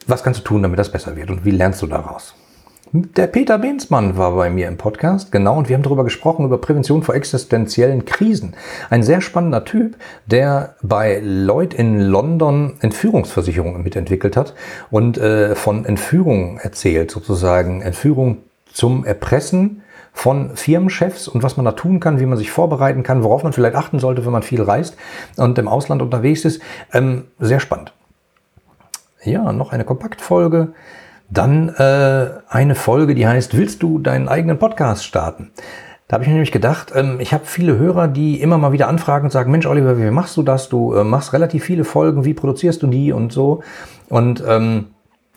was 0.06 0.22
kannst 0.22 0.40
du 0.40 0.44
tun, 0.44 0.62
damit 0.62 0.78
das 0.78 0.90
besser 0.90 1.14
wird 1.14 1.30
und 1.30 1.44
wie 1.44 1.50
lernst 1.50 1.82
du 1.82 1.86
daraus? 1.86 2.34
Der 3.02 3.26
Peter 3.26 3.58
Behnsmann 3.58 4.16
war 4.16 4.34
bei 4.36 4.48
mir 4.48 4.68
im 4.68 4.78
Podcast, 4.78 5.30
genau, 5.30 5.58
und 5.58 5.68
wir 5.68 5.76
haben 5.76 5.82
darüber 5.82 6.04
gesprochen, 6.04 6.46
über 6.46 6.56
Prävention 6.56 7.02
vor 7.02 7.14
existenziellen 7.14 8.06
Krisen. 8.06 8.54
Ein 8.88 9.02
sehr 9.02 9.20
spannender 9.20 9.66
Typ, 9.66 9.96
der 10.24 10.76
bei 10.80 11.20
Lloyd 11.22 11.74
in 11.74 12.00
London 12.00 12.78
Entführungsversicherungen 12.80 13.82
mitentwickelt 13.82 14.34
hat 14.34 14.54
und 14.90 15.18
äh, 15.18 15.54
von 15.54 15.84
Entführung 15.84 16.58
erzählt, 16.58 17.10
sozusagen 17.10 17.82
Entführung 17.82 18.38
zum 18.72 19.04
Erpressen 19.04 19.82
von 20.14 20.56
Firmenchefs 20.56 21.28
und 21.28 21.42
was 21.42 21.58
man 21.58 21.66
da 21.66 21.72
tun 21.72 22.00
kann, 22.00 22.18
wie 22.18 22.26
man 22.26 22.38
sich 22.38 22.50
vorbereiten 22.50 23.02
kann, 23.02 23.22
worauf 23.22 23.42
man 23.42 23.52
vielleicht 23.52 23.76
achten 23.76 23.98
sollte, 23.98 24.24
wenn 24.24 24.32
man 24.32 24.42
viel 24.42 24.62
reist 24.62 24.96
und 25.36 25.58
im 25.58 25.68
Ausland 25.68 26.00
unterwegs 26.00 26.46
ist. 26.46 26.62
Ähm, 26.94 27.24
sehr 27.38 27.60
spannend. 27.60 27.92
Ja, 29.22 29.52
noch 29.52 29.72
eine 29.72 29.84
Kompaktfolge. 29.84 30.72
Dann 31.28 31.68
äh, 31.70 32.30
eine 32.48 32.74
Folge, 32.74 33.14
die 33.14 33.26
heißt, 33.26 33.56
willst 33.56 33.82
du 33.82 33.98
deinen 33.98 34.28
eigenen 34.28 34.58
Podcast 34.58 35.04
starten? 35.04 35.50
Da 36.08 36.14
habe 36.14 36.22
ich 36.24 36.28
mir 36.28 36.34
nämlich 36.34 36.52
gedacht, 36.52 36.92
ähm, 36.94 37.18
ich 37.18 37.32
habe 37.32 37.46
viele 37.46 37.78
Hörer, 37.78 38.06
die 38.06 38.40
immer 38.40 38.58
mal 38.58 38.72
wieder 38.72 38.86
anfragen 38.86 39.24
und 39.26 39.30
sagen, 39.32 39.50
Mensch, 39.50 39.66
Oliver, 39.66 39.98
wie 39.98 40.10
machst 40.10 40.36
du 40.36 40.42
das? 40.42 40.68
Du 40.68 40.94
äh, 40.94 41.02
machst 41.02 41.32
relativ 41.32 41.64
viele 41.64 41.84
Folgen, 41.84 42.24
wie 42.24 42.34
produzierst 42.34 42.82
du 42.82 42.86
die 42.86 43.12
und 43.12 43.32
so. 43.32 43.62
Und 44.08 44.42
ähm, 44.46 44.88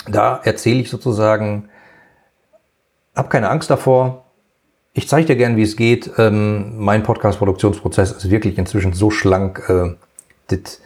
da 0.08 0.40
erzähle 0.44 0.82
ich 0.82 0.90
sozusagen, 0.90 1.70
hab 3.16 3.32
keine 3.32 3.50
Angst 3.50 3.72
davor. 3.72 4.26
Ich 4.94 5.08
zeige 5.08 5.28
dir 5.28 5.36
gern, 5.38 5.56
wie 5.56 5.64
es 5.64 5.76
geht. 5.76 6.12
Ähm, 6.20 6.78
mein 6.78 7.02
Podcast-Produktionsprozess 7.02 8.12
ist 8.12 8.30
wirklich 8.30 8.58
inzwischen 8.60 8.94
so 8.94 9.10
schlank. 9.10 9.64
Äh, 9.70 9.96
das, 10.48 10.82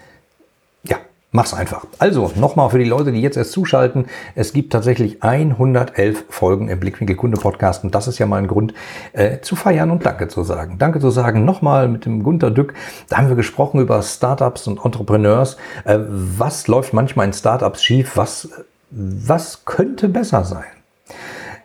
Mach's 1.36 1.52
einfach. 1.56 1.88
Also, 1.98 2.32
nochmal 2.36 2.70
für 2.70 2.78
die 2.78 2.86
Leute, 2.86 3.12
die 3.12 3.20
jetzt 3.20 3.38
erst 3.38 3.54
zuschalten. 3.54 4.06
Es 4.36 4.54
gibt 4.54 4.72
tatsächlich 4.72 5.24
111 5.24 6.26
Folgen 6.30 6.70
im 6.70 6.80
Blickwinkel 6.80 7.16
Kunde 7.16 7.38
Podcast 7.38 7.84
und 7.84 7.96
das 7.96 8.08
ist 8.08 8.20
ja 8.20 8.28
mal 8.28 8.38
ein 8.38 8.46
Grund 8.46 8.76
äh, 9.14 9.40
zu 9.40 9.56
feiern 9.56 9.90
und 9.90 10.06
Danke 10.06 10.28
zu 10.28 10.44
sagen. 10.44 10.78
Danke 10.78 11.00
zu 11.00 11.10
sagen 11.10 11.44
nochmal 11.44 11.88
mit 11.88 12.06
dem 12.06 12.22
Gunter 12.22 12.52
Dück. 12.52 12.76
Da 13.10 13.18
haben 13.18 13.30
wir 13.30 13.36
gesprochen 13.36 13.82
über 13.82 14.04
Startups 14.04 14.68
und 14.68 14.86
Entrepreneurs. 14.86 15.58
Äh, 15.86 15.98
was 16.08 16.68
läuft 16.68 16.94
manchmal 16.94 17.26
in 17.26 17.34
Startups 17.34 17.84
schief? 17.84 18.16
Was, 18.16 18.50
was 18.92 19.66
könnte 19.66 20.10
besser 20.10 20.44
sein? 20.46 20.66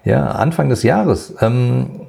Ja, 0.03 0.29
Anfang 0.29 0.71
des 0.71 0.83
Jahres 0.83 1.35
ähm, 1.43 2.08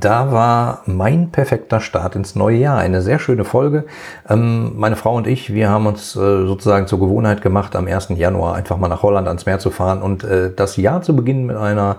da 0.00 0.32
war 0.32 0.82
mein 0.86 1.30
perfekter 1.30 1.80
Start 1.80 2.16
ins 2.16 2.34
neue 2.34 2.56
Jahr. 2.56 2.78
Eine 2.78 3.02
sehr 3.02 3.18
schöne 3.18 3.44
Folge. 3.44 3.84
Ähm, 4.28 4.72
meine 4.76 4.96
Frau 4.96 5.14
und 5.14 5.26
ich, 5.26 5.52
wir 5.52 5.70
haben 5.70 5.86
uns 5.86 6.16
äh, 6.16 6.18
sozusagen 6.18 6.86
zur 6.86 6.98
Gewohnheit 6.98 7.42
gemacht, 7.42 7.76
am 7.76 7.86
1. 7.86 8.08
Januar 8.16 8.54
einfach 8.54 8.78
mal 8.78 8.88
nach 8.88 9.02
Holland 9.02 9.28
ans 9.28 9.46
Meer 9.46 9.58
zu 9.58 9.70
fahren 9.70 10.02
und 10.02 10.24
äh, 10.24 10.50
das 10.54 10.76
Jahr 10.76 11.02
zu 11.02 11.14
beginnen 11.14 11.46
mit 11.46 11.56
einer 11.56 11.96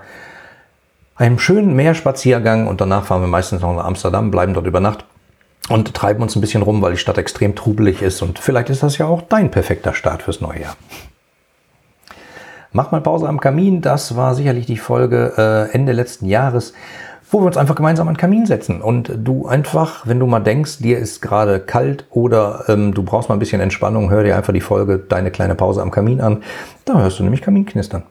einem 1.15 1.39
schönen 1.39 1.75
Meerspaziergang 1.75 2.67
und 2.67 2.79
danach 2.79 3.05
fahren 3.05 3.21
wir 3.21 3.27
meistens 3.27 3.61
noch 3.61 3.75
nach 3.75 3.85
Amsterdam, 3.85 4.29
bleiben 4.29 4.53
dort 4.53 4.67
über 4.67 4.79
Nacht 4.79 5.03
und 5.67 5.93
treiben 5.93 6.21
uns 6.21 6.35
ein 6.35 6.41
bisschen 6.41 6.61
rum, 6.61 6.81
weil 6.81 6.91
die 6.91 6.99
Stadt 6.99 7.17
extrem 7.17 7.55
trubelig 7.55 8.03
ist 8.03 8.21
und 8.21 8.37
vielleicht 8.37 8.69
ist 8.69 8.83
das 8.83 8.99
ja 8.99 9.07
auch 9.07 9.23
dein 9.23 9.49
perfekter 9.49 9.95
Start 9.95 10.21
fürs 10.21 10.41
neue 10.41 10.61
Jahr. 10.61 10.75
Mach 12.71 12.91
mal 12.91 13.01
Pause 13.01 13.27
am 13.27 13.39
Kamin, 13.39 13.81
das 13.81 14.15
war 14.15 14.35
sicherlich 14.35 14.67
die 14.67 14.77
Folge 14.77 15.33
äh, 15.37 15.73
Ende 15.73 15.93
letzten 15.93 16.27
Jahres 16.27 16.73
wo 17.29 17.41
wir 17.41 17.47
uns 17.47 17.57
einfach 17.57 17.75
gemeinsam 17.75 18.07
an 18.07 18.13
den 18.13 18.19
Kamin 18.19 18.45
setzen 18.45 18.81
und 18.81 19.11
du 19.15 19.47
einfach, 19.47 20.07
wenn 20.07 20.19
du 20.19 20.27
mal 20.27 20.39
denkst, 20.39 20.79
dir 20.79 20.97
ist 20.97 21.21
gerade 21.21 21.59
kalt 21.59 22.05
oder 22.09 22.63
ähm, 22.67 22.93
du 22.93 23.03
brauchst 23.03 23.29
mal 23.29 23.35
ein 23.35 23.39
bisschen 23.39 23.61
Entspannung, 23.61 24.09
hör 24.09 24.23
dir 24.23 24.37
einfach 24.37 24.53
die 24.53 24.61
Folge 24.61 24.97
Deine 24.97 25.31
kleine 25.31 25.55
Pause 25.55 25.81
am 25.81 25.91
Kamin 25.91 26.21
an. 26.21 26.43
Da 26.85 26.99
hörst 26.99 27.19
du 27.19 27.23
nämlich 27.23 27.41
Kamin 27.41 27.65
knistern. 27.65 28.03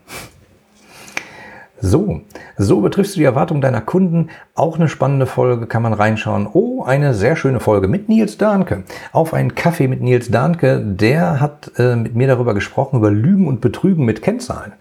So, 1.79 2.23
so 2.57 2.81
betriffst 2.81 3.17
du 3.17 3.21
die 3.21 3.25
Erwartung 3.25 3.61
deiner 3.61 3.83
Kunden. 3.83 4.31
Auch 4.55 4.77
eine 4.77 4.89
spannende 4.89 5.27
Folge, 5.27 5.67
kann 5.67 5.83
man 5.83 5.93
reinschauen. 5.93 6.49
Oh, 6.51 6.83
eine 6.85 7.13
sehr 7.13 7.37
schöne 7.37 7.61
Folge 7.61 7.87
mit 7.87 8.09
Nils 8.09 8.39
Dahnke. 8.39 8.85
Auf 9.13 9.35
einen 9.35 9.55
Kaffee 9.55 9.87
mit 9.87 10.01
Nils 10.01 10.31
Dahnke. 10.31 10.81
Der 10.83 11.39
hat 11.39 11.73
äh, 11.77 11.97
mit 11.97 12.15
mir 12.15 12.29
darüber 12.29 12.55
gesprochen, 12.55 12.97
über 12.97 13.11
Lügen 13.11 13.47
und 13.47 13.61
Betrügen 13.61 14.07
mit 14.07 14.23
Kennzahlen 14.23 14.73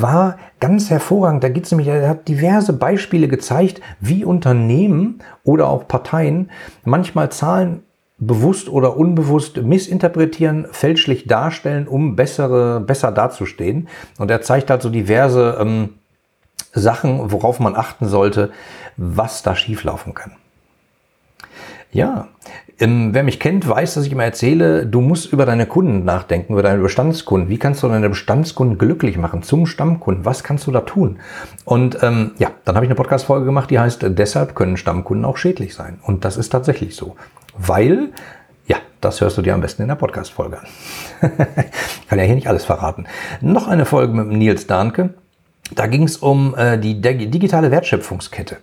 war 0.00 0.38
ganz 0.60 0.90
hervorragend. 0.90 1.44
Da 1.44 1.48
gibt 1.48 1.66
es 1.66 1.72
nämlich, 1.72 1.88
er 1.88 2.08
hat 2.08 2.28
diverse 2.28 2.72
Beispiele 2.72 3.28
gezeigt, 3.28 3.80
wie 4.00 4.24
Unternehmen 4.24 5.18
oder 5.44 5.68
auch 5.68 5.86
Parteien 5.88 6.50
manchmal 6.84 7.30
Zahlen 7.30 7.82
bewusst 8.18 8.68
oder 8.68 8.96
unbewusst 8.96 9.56
missinterpretieren, 9.56 10.68
fälschlich 10.70 11.26
darstellen, 11.26 11.88
um 11.88 12.14
bessere, 12.14 12.80
besser 12.80 13.10
dazustehen. 13.10 13.88
Und 14.18 14.30
er 14.30 14.42
zeigt 14.42 14.70
halt 14.70 14.82
so 14.82 14.90
diverse 14.90 15.58
ähm, 15.60 15.94
Sachen, 16.72 17.32
worauf 17.32 17.58
man 17.58 17.74
achten 17.74 18.06
sollte, 18.06 18.50
was 18.96 19.42
da 19.42 19.56
schieflaufen 19.56 20.14
kann. 20.14 20.32
Ja, 21.92 22.28
ähm, 22.80 23.12
wer 23.12 23.22
mich 23.22 23.38
kennt, 23.38 23.68
weiß, 23.68 23.94
dass 23.94 24.06
ich 24.06 24.12
immer 24.12 24.24
erzähle, 24.24 24.86
du 24.86 25.02
musst 25.02 25.30
über 25.30 25.44
deine 25.44 25.66
Kunden 25.66 26.04
nachdenken, 26.04 26.54
über 26.54 26.62
deine 26.62 26.80
Bestandskunden. 26.82 27.50
Wie 27.50 27.58
kannst 27.58 27.82
du 27.82 27.88
deine 27.88 28.08
Bestandskunden 28.08 28.78
glücklich 28.78 29.18
machen 29.18 29.42
zum 29.42 29.66
Stammkunden? 29.66 30.24
Was 30.24 30.42
kannst 30.42 30.66
du 30.66 30.70
da 30.72 30.80
tun? 30.80 31.18
Und 31.66 32.02
ähm, 32.02 32.32
ja, 32.38 32.50
dann 32.64 32.76
habe 32.76 32.86
ich 32.86 32.88
eine 32.88 32.96
Podcast-Folge 32.96 33.44
gemacht, 33.44 33.70
die 33.70 33.78
heißt, 33.78 34.06
deshalb 34.08 34.54
können 34.54 34.78
Stammkunden 34.78 35.26
auch 35.26 35.36
schädlich 35.36 35.74
sein. 35.74 35.98
Und 36.02 36.24
das 36.24 36.38
ist 36.38 36.48
tatsächlich 36.48 36.96
so. 36.96 37.14
Weil, 37.58 38.12
ja, 38.66 38.78
das 39.02 39.20
hörst 39.20 39.36
du 39.36 39.42
dir 39.42 39.52
am 39.52 39.60
besten 39.60 39.82
in 39.82 39.88
der 39.88 39.96
Podcast-Folge 39.96 40.60
an. 40.60 40.66
Kann 42.08 42.18
ja 42.18 42.24
hier 42.24 42.34
nicht 42.34 42.48
alles 42.48 42.64
verraten. 42.64 43.06
Noch 43.42 43.68
eine 43.68 43.84
Folge 43.84 44.14
mit 44.14 44.28
Nils 44.28 44.66
Dahnke. 44.66 45.10
Da 45.74 45.86
ging 45.86 46.04
es 46.04 46.16
um 46.16 46.54
äh, 46.56 46.78
die 46.78 47.00
digitale 47.00 47.70
Wertschöpfungskette. 47.70 48.56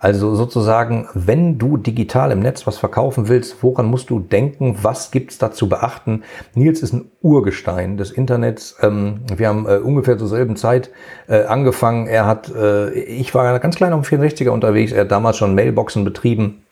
Also 0.00 0.34
sozusagen, 0.34 1.08
wenn 1.12 1.58
du 1.58 1.76
digital 1.76 2.32
im 2.32 2.40
Netz 2.40 2.66
was 2.66 2.78
verkaufen 2.78 3.28
willst, 3.28 3.62
woran 3.62 3.84
musst 3.86 4.08
du 4.08 4.18
denken? 4.18 4.78
Was 4.80 5.10
gibt's 5.10 5.36
da 5.36 5.52
zu 5.52 5.68
beachten? 5.68 6.24
Nils 6.54 6.82
ist 6.82 6.94
ein 6.94 7.10
Urgestein 7.20 7.98
des 7.98 8.10
Internets. 8.10 8.76
Ähm, 8.80 9.20
wir 9.36 9.48
haben 9.48 9.68
äh, 9.68 9.76
ungefähr 9.76 10.16
zur 10.16 10.28
selben 10.28 10.56
Zeit 10.56 10.90
äh, 11.28 11.44
angefangen. 11.44 12.06
Er 12.06 12.26
hat, 12.26 12.50
äh, 12.54 12.90
ich 12.92 13.34
war 13.34 13.58
ganz 13.58 13.76
klein 13.76 13.90
dem 13.90 14.00
64er 14.00 14.48
unterwegs. 14.48 14.90
Er 14.90 15.02
hat 15.02 15.10
damals 15.10 15.36
schon 15.36 15.54
Mailboxen 15.54 16.02
betrieben. 16.02 16.62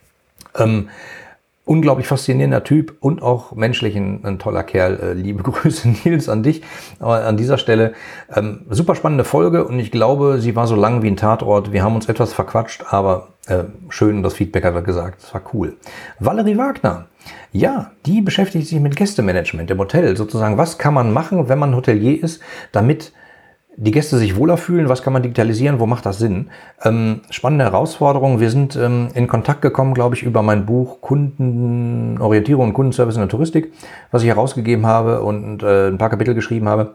Unglaublich 1.68 2.06
faszinierender 2.06 2.64
Typ 2.64 2.96
und 3.00 3.20
auch 3.20 3.52
menschlich 3.52 3.94
ein, 3.94 4.24
ein 4.24 4.38
toller 4.38 4.62
Kerl. 4.62 4.98
Äh, 5.00 5.12
liebe 5.12 5.42
Grüße, 5.50 5.86
Nils, 6.02 6.30
an 6.30 6.42
dich 6.42 6.62
Aber 6.98 7.26
an 7.26 7.36
dieser 7.36 7.58
Stelle. 7.58 7.92
Ähm, 8.34 8.62
super 8.70 8.94
spannende 8.94 9.24
Folge 9.24 9.66
und 9.66 9.78
ich 9.78 9.90
glaube, 9.90 10.38
sie 10.40 10.56
war 10.56 10.66
so 10.66 10.76
lang 10.76 11.02
wie 11.02 11.08
ein 11.08 11.16
Tatort. 11.16 11.70
Wir 11.70 11.82
haben 11.82 11.94
uns 11.94 12.08
etwas 12.08 12.32
verquatscht, 12.32 12.84
aber 12.88 13.28
äh, 13.48 13.64
schön, 13.90 14.22
das 14.22 14.32
Feedback 14.32 14.64
hat 14.64 14.76
er 14.76 14.80
gesagt. 14.80 15.22
Es 15.22 15.34
war 15.34 15.42
cool. 15.52 15.76
Valerie 16.18 16.56
Wagner. 16.56 17.04
Ja, 17.52 17.90
die 18.06 18.22
beschäftigt 18.22 18.66
sich 18.66 18.80
mit 18.80 18.96
Gästemanagement 18.96 19.70
im 19.70 19.78
Hotel. 19.78 20.16
Sozusagen, 20.16 20.56
was 20.56 20.78
kann 20.78 20.94
man 20.94 21.12
machen, 21.12 21.50
wenn 21.50 21.58
man 21.58 21.76
Hotelier 21.76 22.24
ist, 22.24 22.40
damit 22.72 23.12
die 23.80 23.92
Gäste 23.92 24.18
sich 24.18 24.36
wohler 24.36 24.56
fühlen, 24.56 24.88
was 24.88 25.02
kann 25.02 25.12
man 25.12 25.22
digitalisieren, 25.22 25.78
wo 25.78 25.86
macht 25.86 26.04
das 26.04 26.18
Sinn? 26.18 26.50
Ähm, 26.82 27.20
spannende 27.30 27.64
Herausforderung. 27.64 28.40
Wir 28.40 28.50
sind 28.50 28.74
ähm, 28.74 29.08
in 29.14 29.28
Kontakt 29.28 29.62
gekommen, 29.62 29.94
glaube 29.94 30.16
ich, 30.16 30.24
über 30.24 30.42
mein 30.42 30.66
Buch 30.66 31.00
Kundenorientierung 31.00 32.68
und 32.68 32.74
Kundenservice 32.74 33.14
in 33.14 33.20
der 33.20 33.28
Touristik, 33.28 33.72
was 34.10 34.22
ich 34.22 34.28
herausgegeben 34.28 34.84
habe 34.84 35.22
und 35.22 35.62
äh, 35.62 35.88
ein 35.88 35.96
paar 35.98 36.10
Kapitel 36.10 36.34
geschrieben 36.34 36.68
habe. 36.68 36.94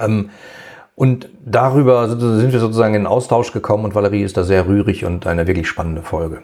Ähm, 0.00 0.30
und 0.94 1.28
darüber 1.44 2.08
sind 2.08 2.50
wir 2.50 2.60
sozusagen 2.60 2.94
in 2.94 3.06
Austausch 3.06 3.52
gekommen 3.52 3.84
und 3.84 3.94
Valerie 3.94 4.22
ist 4.22 4.38
da 4.38 4.44
sehr 4.44 4.66
rührig 4.66 5.04
und 5.04 5.26
eine 5.26 5.46
wirklich 5.46 5.68
spannende 5.68 6.00
Folge. 6.00 6.38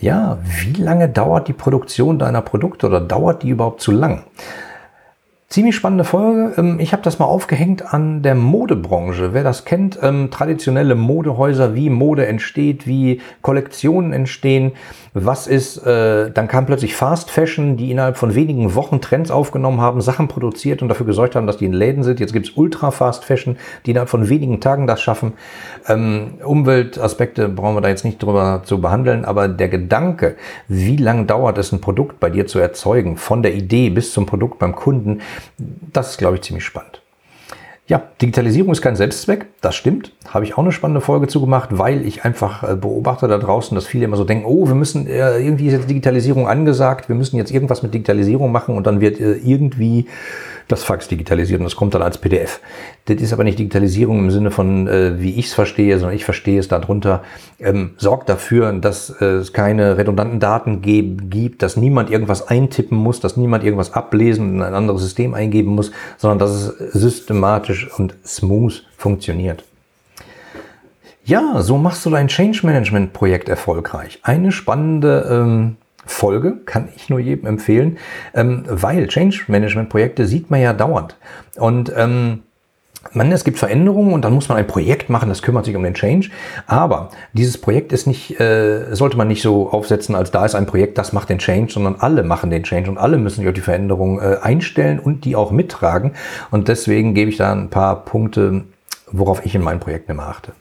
Ja, 0.00 0.38
wie 0.42 0.82
lange 0.82 1.08
dauert 1.08 1.46
die 1.46 1.52
Produktion 1.52 2.18
deiner 2.18 2.42
Produkte 2.42 2.88
oder 2.88 3.00
dauert 3.00 3.44
die 3.44 3.50
überhaupt 3.50 3.80
zu 3.80 3.92
lang? 3.92 4.24
Ziemlich 5.52 5.76
spannende 5.76 6.04
Folge. 6.04 6.54
Ähm, 6.56 6.80
ich 6.80 6.94
habe 6.94 7.02
das 7.02 7.18
mal 7.18 7.26
aufgehängt 7.26 7.92
an 7.92 8.22
der 8.22 8.34
Modebranche. 8.34 9.34
Wer 9.34 9.44
das 9.44 9.66
kennt, 9.66 9.98
ähm, 10.00 10.30
traditionelle 10.30 10.94
Modehäuser, 10.94 11.74
wie 11.74 11.90
Mode 11.90 12.24
entsteht, 12.24 12.86
wie 12.86 13.20
Kollektionen 13.42 14.14
entstehen. 14.14 14.72
Was 15.12 15.46
ist, 15.46 15.76
äh, 15.86 16.30
dann 16.30 16.48
kam 16.48 16.64
plötzlich 16.64 16.96
Fast 16.96 17.30
Fashion, 17.30 17.76
die 17.76 17.90
innerhalb 17.90 18.16
von 18.16 18.34
wenigen 18.34 18.74
Wochen 18.74 19.02
Trends 19.02 19.30
aufgenommen 19.30 19.82
haben, 19.82 20.00
Sachen 20.00 20.26
produziert 20.26 20.80
und 20.80 20.88
dafür 20.88 21.04
gesorgt 21.04 21.36
haben, 21.36 21.46
dass 21.46 21.58
die 21.58 21.66
in 21.66 21.74
Läden 21.74 22.02
sind. 22.02 22.18
Jetzt 22.18 22.32
gibt's 22.32 22.52
Ultra 22.54 22.90
Fast 22.90 23.26
Fashion, 23.26 23.58
die 23.84 23.90
innerhalb 23.90 24.08
von 24.08 24.30
wenigen 24.30 24.58
Tagen 24.62 24.86
das 24.86 25.02
schaffen. 25.02 25.34
Ähm, 25.86 26.38
Umweltaspekte 26.42 27.50
brauchen 27.50 27.76
wir 27.76 27.82
da 27.82 27.90
jetzt 27.90 28.06
nicht 28.06 28.22
drüber 28.22 28.62
zu 28.64 28.80
behandeln, 28.80 29.26
aber 29.26 29.48
der 29.48 29.68
Gedanke, 29.68 30.36
wie 30.66 30.96
lange 30.96 31.26
dauert 31.26 31.58
es, 31.58 31.72
ein 31.72 31.82
Produkt 31.82 32.20
bei 32.20 32.30
dir 32.30 32.46
zu 32.46 32.58
erzeugen, 32.58 33.18
von 33.18 33.42
der 33.42 33.54
Idee 33.54 33.90
bis 33.90 34.14
zum 34.14 34.24
Produkt 34.24 34.58
beim 34.58 34.74
Kunden, 34.74 35.20
das 35.58 36.12
ist, 36.12 36.18
glaube 36.18 36.36
ich, 36.36 36.42
ziemlich 36.42 36.64
spannend. 36.64 37.02
Ja, 37.88 38.00
Digitalisierung 38.20 38.70
ist 38.70 38.80
kein 38.80 38.94
Selbstzweck, 38.94 39.46
das 39.60 39.74
stimmt. 39.74 40.12
Habe 40.28 40.44
ich 40.44 40.54
auch 40.54 40.62
eine 40.62 40.70
spannende 40.70 41.00
Folge 41.00 41.26
zugemacht, 41.26 41.70
weil 41.72 42.06
ich 42.06 42.24
einfach 42.24 42.62
äh, 42.62 42.76
beobachte 42.76 43.26
da 43.26 43.38
draußen, 43.38 43.74
dass 43.74 43.86
viele 43.86 44.04
immer 44.04 44.16
so 44.16 44.24
denken, 44.24 44.46
oh, 44.46 44.68
wir 44.68 44.76
müssen, 44.76 45.08
äh, 45.08 45.38
irgendwie 45.38 45.66
ist 45.66 45.72
jetzt 45.72 45.90
Digitalisierung 45.90 46.48
angesagt, 46.48 47.08
wir 47.08 47.16
müssen 47.16 47.36
jetzt 47.36 47.50
irgendwas 47.50 47.82
mit 47.82 47.92
Digitalisierung 47.92 48.52
machen 48.52 48.76
und 48.76 48.86
dann 48.86 49.00
wird 49.00 49.20
äh, 49.20 49.32
irgendwie 49.32 50.06
das 50.68 50.84
Fax 50.84 51.08
digitalisiert 51.08 51.60
und 51.60 51.64
das 51.64 51.76
kommt 51.76 51.94
dann 51.94 52.02
als 52.02 52.18
PDF. 52.18 52.60
Das 53.06 53.16
ist 53.16 53.32
aber 53.32 53.44
nicht 53.44 53.58
Digitalisierung 53.58 54.18
im 54.18 54.30
Sinne 54.30 54.50
von, 54.50 54.86
äh, 54.86 55.20
wie 55.20 55.38
ich 55.38 55.46
es 55.46 55.54
verstehe, 55.54 55.98
sondern 55.98 56.16
ich 56.16 56.24
verstehe 56.24 56.60
es 56.60 56.68
darunter, 56.68 57.22
ähm, 57.58 57.94
sorgt 57.96 58.28
dafür, 58.28 58.72
dass 58.72 59.10
äh, 59.20 59.24
es 59.24 59.52
keine 59.52 59.98
redundanten 59.98 60.40
Daten 60.40 60.82
gibt, 60.82 61.62
dass 61.62 61.76
niemand 61.76 62.10
irgendwas 62.10 62.46
eintippen 62.46 62.96
muss, 62.96 63.20
dass 63.20 63.36
niemand 63.36 63.64
irgendwas 63.64 63.92
ablesen 63.92 64.48
und 64.48 64.54
in 64.56 64.62
ein 64.62 64.74
anderes 64.74 65.02
System 65.02 65.34
eingeben 65.34 65.74
muss, 65.74 65.90
sondern 66.16 66.38
dass 66.38 66.50
es 66.50 66.92
systematisch 66.92 67.90
und 67.98 68.14
smooth 68.24 68.84
funktioniert. 68.96 69.64
Ja, 71.24 71.62
so 71.62 71.78
machst 71.78 72.04
du 72.04 72.10
dein 72.10 72.26
Change 72.26 72.66
Management 72.66 73.12
Projekt 73.12 73.48
erfolgreich. 73.48 74.18
Eine 74.22 74.50
spannende 74.50 75.28
ähm, 75.30 75.76
Folge, 76.04 76.58
kann 76.66 76.88
ich 76.96 77.08
nur 77.08 77.20
jedem 77.20 77.46
empfehlen, 77.46 77.98
ähm, 78.34 78.64
weil 78.66 79.06
Change 79.08 79.44
Management 79.46 79.88
Projekte 79.88 80.26
sieht 80.26 80.50
man 80.50 80.60
ja 80.60 80.72
dauernd. 80.72 81.16
Und 81.56 81.92
ähm, 81.96 82.42
man, 83.12 83.32
es 83.32 83.44
gibt 83.44 83.58
Veränderungen 83.58 84.12
und 84.12 84.24
dann 84.24 84.32
muss 84.32 84.48
man 84.48 84.58
ein 84.58 84.66
Projekt 84.66 85.10
machen, 85.10 85.28
das 85.28 85.42
kümmert 85.42 85.64
sich 85.64 85.76
um 85.76 85.82
den 85.82 85.94
Change. 85.94 86.30
Aber 86.66 87.10
dieses 87.32 87.58
Projekt 87.58 87.92
ist 87.92 88.06
nicht, 88.06 88.38
äh, 88.40 88.94
sollte 88.94 89.16
man 89.16 89.28
nicht 89.28 89.42
so 89.42 89.70
aufsetzen, 89.70 90.14
als 90.14 90.30
da 90.30 90.44
ist 90.44 90.54
ein 90.54 90.66
Projekt, 90.66 90.98
das 90.98 91.12
macht 91.12 91.28
den 91.28 91.38
Change, 91.38 91.72
sondern 91.72 91.96
alle 91.98 92.22
machen 92.22 92.50
den 92.50 92.62
Change 92.62 92.90
und 92.90 92.98
alle 92.98 93.18
müssen 93.18 93.40
sich 93.40 93.48
auf 93.48 93.54
die 93.54 93.60
Veränderung 93.60 94.20
äh, 94.20 94.36
einstellen 94.40 94.98
und 94.98 95.24
die 95.24 95.36
auch 95.36 95.50
mittragen. 95.50 96.12
Und 96.50 96.68
deswegen 96.68 97.14
gebe 97.14 97.30
ich 97.30 97.36
da 97.36 97.52
ein 97.52 97.70
paar 97.70 98.04
Punkte, 98.04 98.64
worauf 99.10 99.44
ich 99.44 99.54
in 99.54 99.62
meinen 99.62 99.80
Projekten 99.80 100.12
immer 100.12 100.28
achte. 100.28 100.52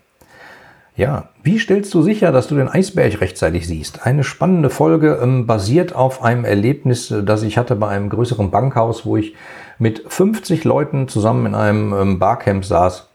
Ja, 0.96 1.30
wie 1.42 1.58
stellst 1.58 1.94
du 1.94 2.02
sicher, 2.02 2.32
dass 2.34 2.48
du 2.48 2.56
den 2.56 2.68
Eisberg 2.68 3.22
rechtzeitig 3.22 3.66
siehst? 3.66 4.06
Eine 4.06 4.26
spannende 4.26 4.70
Folge 4.70 5.20
ähm, 5.22 5.48
basiert 5.48 5.96
auf 5.96 6.22
einem 6.22 6.44
Erlebnis, 6.44 7.12
äh, 7.12 7.24
das 7.24 7.44
ich 7.44 7.58
hatte 7.58 7.76
bei 7.76 7.88
einem 7.88 8.10
größeren 8.10 8.52
Bankhaus, 8.52 9.06
wo 9.06 9.16
ich 9.16 9.36
mit 9.80 10.04
50 10.06 10.66
Leuten 10.66 11.08
zusammen 11.08 11.46
in 11.48 11.56
einem 11.56 11.94
ähm, 11.94 12.20
Barcamp 12.20 12.66
saß 12.66 13.08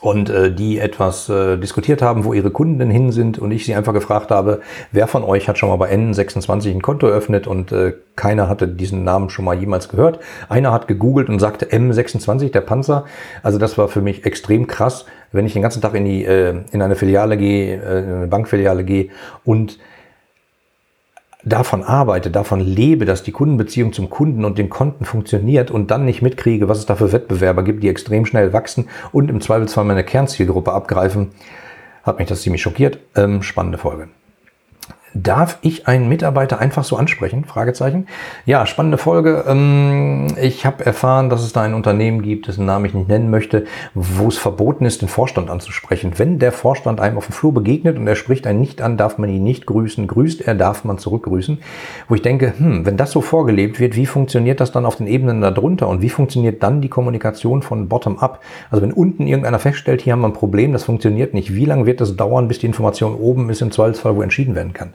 und 0.00 0.28
äh, 0.28 0.52
die 0.52 0.78
etwas 0.78 1.28
äh, 1.28 1.56
diskutiert 1.56 2.02
haben, 2.02 2.24
wo 2.24 2.34
ihre 2.34 2.50
Kunden 2.50 2.90
hin 2.90 3.10
sind 3.12 3.38
und 3.38 3.50
ich 3.50 3.64
sie 3.64 3.74
einfach 3.74 3.94
gefragt 3.94 4.30
habe, 4.30 4.60
wer 4.92 5.06
von 5.06 5.24
euch 5.24 5.48
hat 5.48 5.58
schon 5.58 5.68
mal 5.70 5.76
bei 5.76 5.92
N26 5.92 6.70
ein 6.70 6.82
Konto 6.82 7.06
eröffnet 7.06 7.46
und 7.46 7.72
äh, 7.72 7.94
keiner 8.14 8.48
hatte 8.48 8.68
diesen 8.68 9.04
Namen 9.04 9.30
schon 9.30 9.44
mal 9.44 9.58
jemals 9.58 9.88
gehört. 9.88 10.20
Einer 10.48 10.70
hat 10.70 10.86
gegoogelt 10.86 11.28
und 11.28 11.38
sagte 11.38 11.66
M26, 11.66 12.52
der 12.52 12.60
Panzer. 12.60 13.04
Also 13.42 13.58
das 13.58 13.78
war 13.78 13.88
für 13.88 14.02
mich 14.02 14.24
extrem 14.24 14.66
krass, 14.66 15.06
wenn 15.32 15.46
ich 15.46 15.52
den 15.52 15.62
ganzen 15.62 15.82
Tag 15.82 15.94
in 15.94 16.04
die 16.04 16.24
äh, 16.24 16.62
in 16.72 16.82
eine 16.82 16.96
Filiale 16.96 17.36
gehe, 17.36 17.82
äh, 17.82 17.98
in 18.00 18.14
eine 18.14 18.26
Bankfiliale 18.26 18.84
gehe 18.84 19.08
und 19.44 19.78
davon 21.46 21.84
arbeite, 21.84 22.30
davon 22.30 22.60
lebe, 22.60 23.04
dass 23.04 23.22
die 23.22 23.32
Kundenbeziehung 23.32 23.92
zum 23.92 24.10
Kunden 24.10 24.44
und 24.44 24.58
den 24.58 24.68
Konten 24.68 25.04
funktioniert 25.04 25.70
und 25.70 25.90
dann 25.90 26.04
nicht 26.04 26.20
mitkriege, 26.20 26.68
was 26.68 26.78
es 26.78 26.86
da 26.86 26.96
für 26.96 27.12
Wettbewerber 27.12 27.62
gibt, 27.62 27.82
die 27.82 27.88
extrem 27.88 28.26
schnell 28.26 28.52
wachsen 28.52 28.88
und 29.12 29.30
im 29.30 29.40
Zweifelsfall 29.40 29.84
meine 29.84 30.04
Kernzielgruppe 30.04 30.72
abgreifen, 30.72 31.30
hat 32.02 32.18
mich 32.18 32.28
das 32.28 32.42
ziemlich 32.42 32.62
schockiert. 32.62 32.98
Ähm, 33.14 33.42
spannende 33.42 33.78
Folge. 33.78 34.08
Darf 35.22 35.58
ich 35.62 35.88
einen 35.88 36.10
Mitarbeiter 36.10 36.58
einfach 36.58 36.84
so 36.84 36.96
ansprechen? 36.96 37.46
Fragezeichen. 37.46 38.06
Ja, 38.44 38.66
spannende 38.66 38.98
Folge. 38.98 39.44
Ähm, 39.48 40.26
ich 40.38 40.66
habe 40.66 40.84
erfahren, 40.84 41.30
dass 41.30 41.42
es 41.42 41.54
da 41.54 41.62
ein 41.62 41.72
Unternehmen 41.72 42.20
gibt, 42.20 42.48
dessen 42.48 42.66
Namen 42.66 42.84
ich 42.84 42.92
nicht 42.92 43.08
nennen 43.08 43.30
möchte, 43.30 43.64
wo 43.94 44.28
es 44.28 44.36
verboten 44.36 44.84
ist, 44.84 45.00
den 45.00 45.08
Vorstand 45.08 45.48
anzusprechen. 45.48 46.12
Wenn 46.16 46.38
der 46.38 46.52
Vorstand 46.52 47.00
einem 47.00 47.16
auf 47.16 47.26
dem 47.26 47.32
Flur 47.32 47.54
begegnet 47.54 47.96
und 47.96 48.06
er 48.06 48.14
spricht 48.14 48.46
einen 48.46 48.60
nicht 48.60 48.82
an, 48.82 48.98
darf 48.98 49.16
man 49.16 49.30
ihn 49.30 49.42
nicht 49.42 49.64
grüßen. 49.64 50.06
Grüßt 50.06 50.42
er, 50.42 50.54
darf 50.54 50.84
man 50.84 50.98
zurückgrüßen. 50.98 51.58
Wo 52.08 52.14
ich 52.14 52.22
denke, 52.22 52.52
hm, 52.58 52.84
wenn 52.84 52.98
das 52.98 53.10
so 53.10 53.22
vorgelebt 53.22 53.80
wird, 53.80 53.96
wie 53.96 54.06
funktioniert 54.06 54.60
das 54.60 54.70
dann 54.70 54.84
auf 54.84 54.96
den 54.96 55.06
Ebenen 55.06 55.40
darunter 55.40 55.88
und 55.88 56.02
wie 56.02 56.10
funktioniert 56.10 56.62
dann 56.62 56.82
die 56.82 56.90
Kommunikation 56.90 57.62
von 57.62 57.88
bottom-up? 57.88 58.42
Also 58.70 58.82
wenn 58.82 58.92
unten 58.92 59.26
irgendeiner 59.26 59.60
feststellt, 59.60 60.02
hier 60.02 60.12
haben 60.12 60.20
wir 60.20 60.28
ein 60.28 60.34
Problem, 60.34 60.74
das 60.74 60.84
funktioniert 60.84 61.32
nicht, 61.32 61.54
wie 61.54 61.64
lange 61.64 61.86
wird 61.86 62.02
das 62.02 62.16
dauern, 62.16 62.48
bis 62.48 62.58
die 62.58 62.66
Information 62.66 63.14
oben 63.14 63.48
ist, 63.48 63.62
im 63.62 63.70
Zweifelsfall, 63.70 64.14
wo 64.14 64.20
entschieden 64.20 64.54
werden 64.54 64.74
kann? 64.74 64.92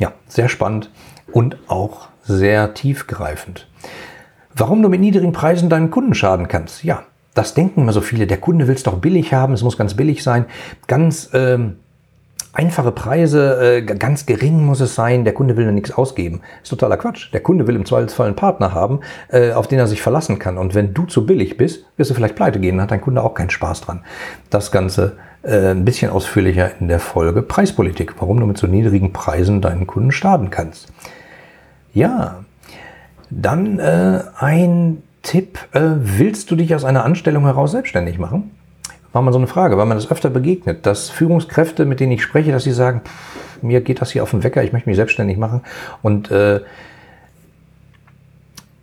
Ja, 0.00 0.14
sehr 0.26 0.48
spannend 0.48 0.90
und 1.30 1.58
auch 1.68 2.08
sehr 2.24 2.74
tiefgreifend. 2.74 3.68
Warum 4.54 4.82
du 4.82 4.88
mit 4.88 5.00
niedrigen 5.00 5.32
Preisen 5.32 5.68
deinen 5.68 5.90
Kunden 5.90 6.14
schaden 6.14 6.48
kannst? 6.48 6.82
Ja, 6.82 7.04
das 7.34 7.54
denken 7.54 7.82
immer 7.82 7.92
so 7.92 8.00
viele. 8.00 8.26
Der 8.26 8.38
Kunde 8.38 8.66
will 8.66 8.74
es 8.74 8.82
doch 8.82 8.98
billig 8.98 9.32
haben, 9.32 9.52
es 9.52 9.62
muss 9.62 9.76
ganz 9.76 9.94
billig 9.94 10.24
sein. 10.24 10.46
Ganz 10.88 11.30
ähm, 11.34 11.76
einfache 12.52 12.92
Preise, 12.92 13.78
äh, 13.78 13.82
ganz 13.82 14.26
gering 14.26 14.64
muss 14.64 14.80
es 14.80 14.94
sein, 14.94 15.24
der 15.24 15.34
Kunde 15.34 15.56
will 15.56 15.64
da 15.64 15.72
nichts 15.72 15.92
ausgeben. 15.92 16.40
ist 16.62 16.70
totaler 16.70 16.96
Quatsch. 16.96 17.32
Der 17.32 17.40
Kunde 17.40 17.66
will 17.66 17.76
im 17.76 17.84
Zweifelsfall 17.84 18.26
einen 18.26 18.36
Partner 18.36 18.74
haben, 18.74 19.00
äh, 19.28 19.52
auf 19.52 19.68
den 19.68 19.78
er 19.78 19.86
sich 19.86 20.02
verlassen 20.02 20.38
kann. 20.38 20.58
Und 20.58 20.74
wenn 20.74 20.94
du 20.94 21.04
zu 21.04 21.26
billig 21.26 21.56
bist, 21.56 21.84
wirst 21.96 22.10
du 22.10 22.14
vielleicht 22.14 22.36
pleite 22.36 22.60
gehen, 22.60 22.76
dann 22.76 22.84
hat 22.84 22.90
dein 22.90 23.00
Kunde 23.00 23.22
auch 23.22 23.34
keinen 23.34 23.50
Spaß 23.50 23.82
dran. 23.82 24.04
Das 24.50 24.72
Ganze 24.72 25.16
äh, 25.42 25.70
ein 25.70 25.84
bisschen 25.84 26.10
ausführlicher 26.10 26.72
in 26.80 26.88
der 26.88 27.00
Folge 27.00 27.42
Preispolitik, 27.42 28.14
warum 28.18 28.40
du 28.40 28.46
mit 28.46 28.58
so 28.58 28.66
niedrigen 28.66 29.12
Preisen 29.12 29.60
deinen 29.60 29.86
Kunden 29.86 30.12
starten 30.12 30.50
kannst. 30.50 30.88
Ja, 31.94 32.44
dann 33.30 33.78
äh, 33.78 34.22
ein 34.38 35.02
Tipp, 35.22 35.58
äh, 35.72 35.80
willst 35.80 36.50
du 36.50 36.56
dich 36.56 36.74
aus 36.74 36.84
einer 36.84 37.04
Anstellung 37.04 37.44
heraus 37.44 37.72
selbstständig 37.72 38.18
machen? 38.18 38.50
War 39.12 39.22
mal 39.22 39.32
so 39.32 39.38
eine 39.38 39.46
Frage, 39.46 39.76
weil 39.76 39.86
man 39.86 39.96
das 39.96 40.10
öfter 40.10 40.30
begegnet, 40.30 40.86
dass 40.86 41.10
Führungskräfte, 41.10 41.84
mit 41.84 42.00
denen 42.00 42.12
ich 42.12 42.22
spreche, 42.22 42.52
dass 42.52 42.64
sie 42.64 42.72
sagen, 42.72 43.02
pff, 43.04 43.62
mir 43.62 43.80
geht 43.80 44.00
das 44.00 44.10
hier 44.10 44.22
auf 44.22 44.30
den 44.30 44.42
Wecker, 44.44 44.62
ich 44.62 44.72
möchte 44.72 44.88
mich 44.88 44.96
selbstständig 44.96 45.36
machen 45.36 45.62
und 46.02 46.30
äh, 46.30 46.60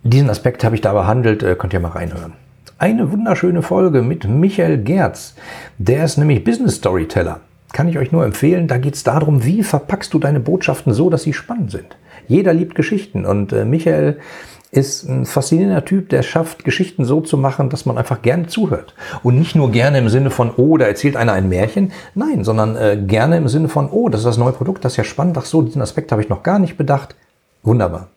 diesen 0.04 0.30
Aspekt 0.30 0.64
habe 0.64 0.74
ich 0.74 0.80
da 0.80 0.92
behandelt, 0.92 1.42
äh, 1.42 1.56
könnt 1.56 1.72
ihr 1.72 1.80
mal 1.80 1.88
reinhören 1.88 2.34
eine 2.78 3.10
wunderschöne 3.10 3.62
Folge 3.62 4.02
mit 4.02 4.28
Michael 4.28 4.78
Gerz. 4.78 5.34
Der 5.78 6.04
ist 6.04 6.16
nämlich 6.16 6.44
Business 6.44 6.76
Storyteller. 6.76 7.40
Kann 7.72 7.88
ich 7.88 7.98
euch 7.98 8.12
nur 8.12 8.24
empfehlen. 8.24 8.68
Da 8.68 8.78
geht 8.78 8.94
es 8.94 9.02
darum, 9.02 9.44
wie 9.44 9.62
verpackst 9.62 10.14
du 10.14 10.18
deine 10.18 10.40
Botschaften 10.40 10.94
so, 10.94 11.10
dass 11.10 11.24
sie 11.24 11.32
spannend 11.32 11.72
sind. 11.72 11.96
Jeder 12.28 12.54
liebt 12.54 12.76
Geschichten 12.76 13.26
und 13.26 13.52
äh, 13.52 13.64
Michael 13.64 14.18
ist 14.70 15.08
ein 15.08 15.24
faszinierender 15.24 15.84
Typ, 15.84 16.10
der 16.10 16.22
schafft, 16.22 16.64
Geschichten 16.64 17.04
so 17.04 17.20
zu 17.20 17.38
machen, 17.38 17.70
dass 17.70 17.86
man 17.86 17.96
einfach 17.96 18.22
gerne 18.22 18.48
zuhört. 18.48 18.94
Und 19.22 19.38
nicht 19.38 19.54
nur 19.54 19.70
gerne 19.70 19.98
im 19.98 20.08
Sinne 20.08 20.30
von, 20.30 20.50
oh, 20.56 20.76
da 20.76 20.86
erzählt 20.86 21.16
einer 21.16 21.32
ein 21.32 21.48
Märchen. 21.48 21.92
Nein, 22.14 22.44
sondern 22.44 22.76
äh, 22.76 22.98
gerne 23.00 23.38
im 23.38 23.48
Sinne 23.48 23.68
von, 23.68 23.88
oh, 23.90 24.08
das 24.08 24.20
ist 24.20 24.26
das 24.26 24.36
neue 24.36 24.52
Produkt, 24.52 24.84
das 24.84 24.92
ist 24.92 24.98
ja 24.98 25.04
spannend. 25.04 25.38
Ach 25.38 25.46
so, 25.46 25.62
diesen 25.62 25.82
Aspekt 25.82 26.12
habe 26.12 26.22
ich 26.22 26.28
noch 26.28 26.42
gar 26.42 26.58
nicht 26.58 26.76
bedacht. 26.76 27.14
Wunderbar. 27.62 28.08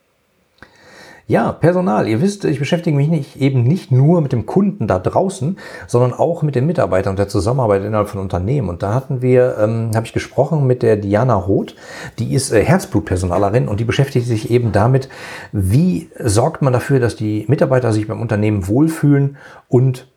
Ja, 1.31 1.53
Personal. 1.53 2.09
Ihr 2.09 2.19
wisst, 2.19 2.43
ich 2.43 2.59
beschäftige 2.59 2.97
mich 2.97 3.07
nicht, 3.07 3.37
eben 3.37 3.63
nicht 3.63 3.89
nur 3.89 4.19
mit 4.19 4.33
dem 4.33 4.45
Kunden 4.45 4.85
da 4.85 4.99
draußen, 4.99 5.57
sondern 5.87 6.11
auch 6.11 6.41
mit 6.41 6.55
den 6.55 6.65
Mitarbeitern 6.65 7.11
und 7.11 7.19
der 7.19 7.29
Zusammenarbeit 7.29 7.85
innerhalb 7.85 8.09
von 8.09 8.19
Unternehmen. 8.19 8.67
Und 8.67 8.83
da 8.83 8.93
hatten 8.93 9.21
wir, 9.21 9.55
ähm, 9.57 9.91
habe 9.95 10.05
ich 10.05 10.11
gesprochen 10.11 10.67
mit 10.67 10.83
der 10.83 10.97
Diana 10.97 11.35
Roth, 11.35 11.73
die 12.19 12.33
ist 12.33 12.51
äh, 12.51 12.61
Herzblutpersonalerin 12.65 13.69
und 13.69 13.79
die 13.79 13.85
beschäftigt 13.85 14.27
sich 14.27 14.51
eben 14.51 14.73
damit, 14.73 15.07
wie 15.53 16.09
sorgt 16.19 16.63
man 16.63 16.73
dafür, 16.73 16.99
dass 16.99 17.15
die 17.15 17.45
Mitarbeiter 17.47 17.93
sich 17.93 18.09
beim 18.09 18.19
Unternehmen 18.19 18.67
wohlfühlen 18.67 19.37
und 19.69 20.09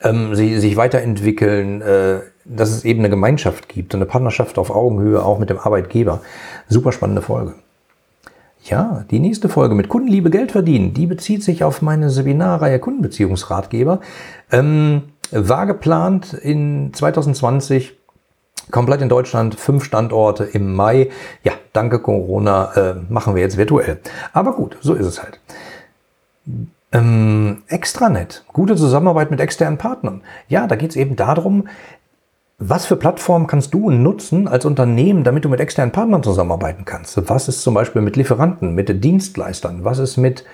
ähm, 0.00 0.34
sie 0.34 0.58
sich 0.58 0.78
weiterentwickeln, 0.78 1.82
äh, 1.82 2.20
dass 2.46 2.70
es 2.70 2.86
eben 2.86 3.00
eine 3.00 3.10
Gemeinschaft 3.10 3.68
gibt, 3.68 3.94
eine 3.94 4.06
Partnerschaft 4.06 4.56
auf 4.56 4.70
Augenhöhe, 4.70 5.22
auch 5.22 5.38
mit 5.38 5.50
dem 5.50 5.58
Arbeitgeber. 5.58 6.22
Super 6.66 6.92
spannende 6.92 7.20
Folge. 7.20 7.56
Ja, 8.64 9.04
die 9.10 9.20
nächste 9.20 9.50
Folge 9.50 9.74
mit 9.74 9.90
Kundenliebe 9.90 10.30
Geld 10.30 10.52
verdienen, 10.52 10.94
die 10.94 11.06
bezieht 11.06 11.44
sich 11.44 11.64
auf 11.64 11.82
meine 11.82 12.08
Seminarreihe 12.08 12.78
Kundenbeziehungsratgeber. 12.78 14.00
Ähm, 14.50 15.02
war 15.30 15.66
geplant 15.66 16.32
in 16.32 16.94
2020 16.94 17.92
komplett 18.70 19.02
in 19.02 19.10
Deutschland, 19.10 19.54
fünf 19.54 19.84
Standorte 19.84 20.44
im 20.44 20.74
Mai. 20.74 21.10
Ja, 21.42 21.52
danke 21.74 21.98
Corona 21.98 22.72
äh, 22.74 22.94
machen 23.10 23.34
wir 23.34 23.42
jetzt 23.42 23.58
virtuell. 23.58 23.98
Aber 24.32 24.54
gut, 24.54 24.78
so 24.80 24.94
ist 24.94 25.06
es 25.06 25.22
halt. 25.22 25.40
Ähm, 26.92 27.64
Extranet, 27.68 28.44
gute 28.50 28.76
Zusammenarbeit 28.76 29.30
mit 29.30 29.40
externen 29.40 29.76
Partnern. 29.76 30.22
Ja, 30.48 30.66
da 30.66 30.76
geht 30.76 30.90
es 30.90 30.96
eben 30.96 31.16
darum, 31.16 31.68
was 32.58 32.86
für 32.86 32.96
Plattformen 32.96 33.46
kannst 33.46 33.74
du 33.74 33.90
nutzen 33.90 34.46
als 34.46 34.64
Unternehmen, 34.64 35.24
damit 35.24 35.44
du 35.44 35.48
mit 35.48 35.60
externen 35.60 35.92
Partnern 35.92 36.22
zusammenarbeiten 36.22 36.84
kannst? 36.84 37.28
Was 37.28 37.48
ist 37.48 37.62
zum 37.62 37.74
Beispiel 37.74 38.00
mit 38.00 38.16
Lieferanten, 38.16 38.74
mit 38.74 39.02
Dienstleistern? 39.02 39.84
Was 39.84 39.98
ist 39.98 40.16
mit 40.16 40.44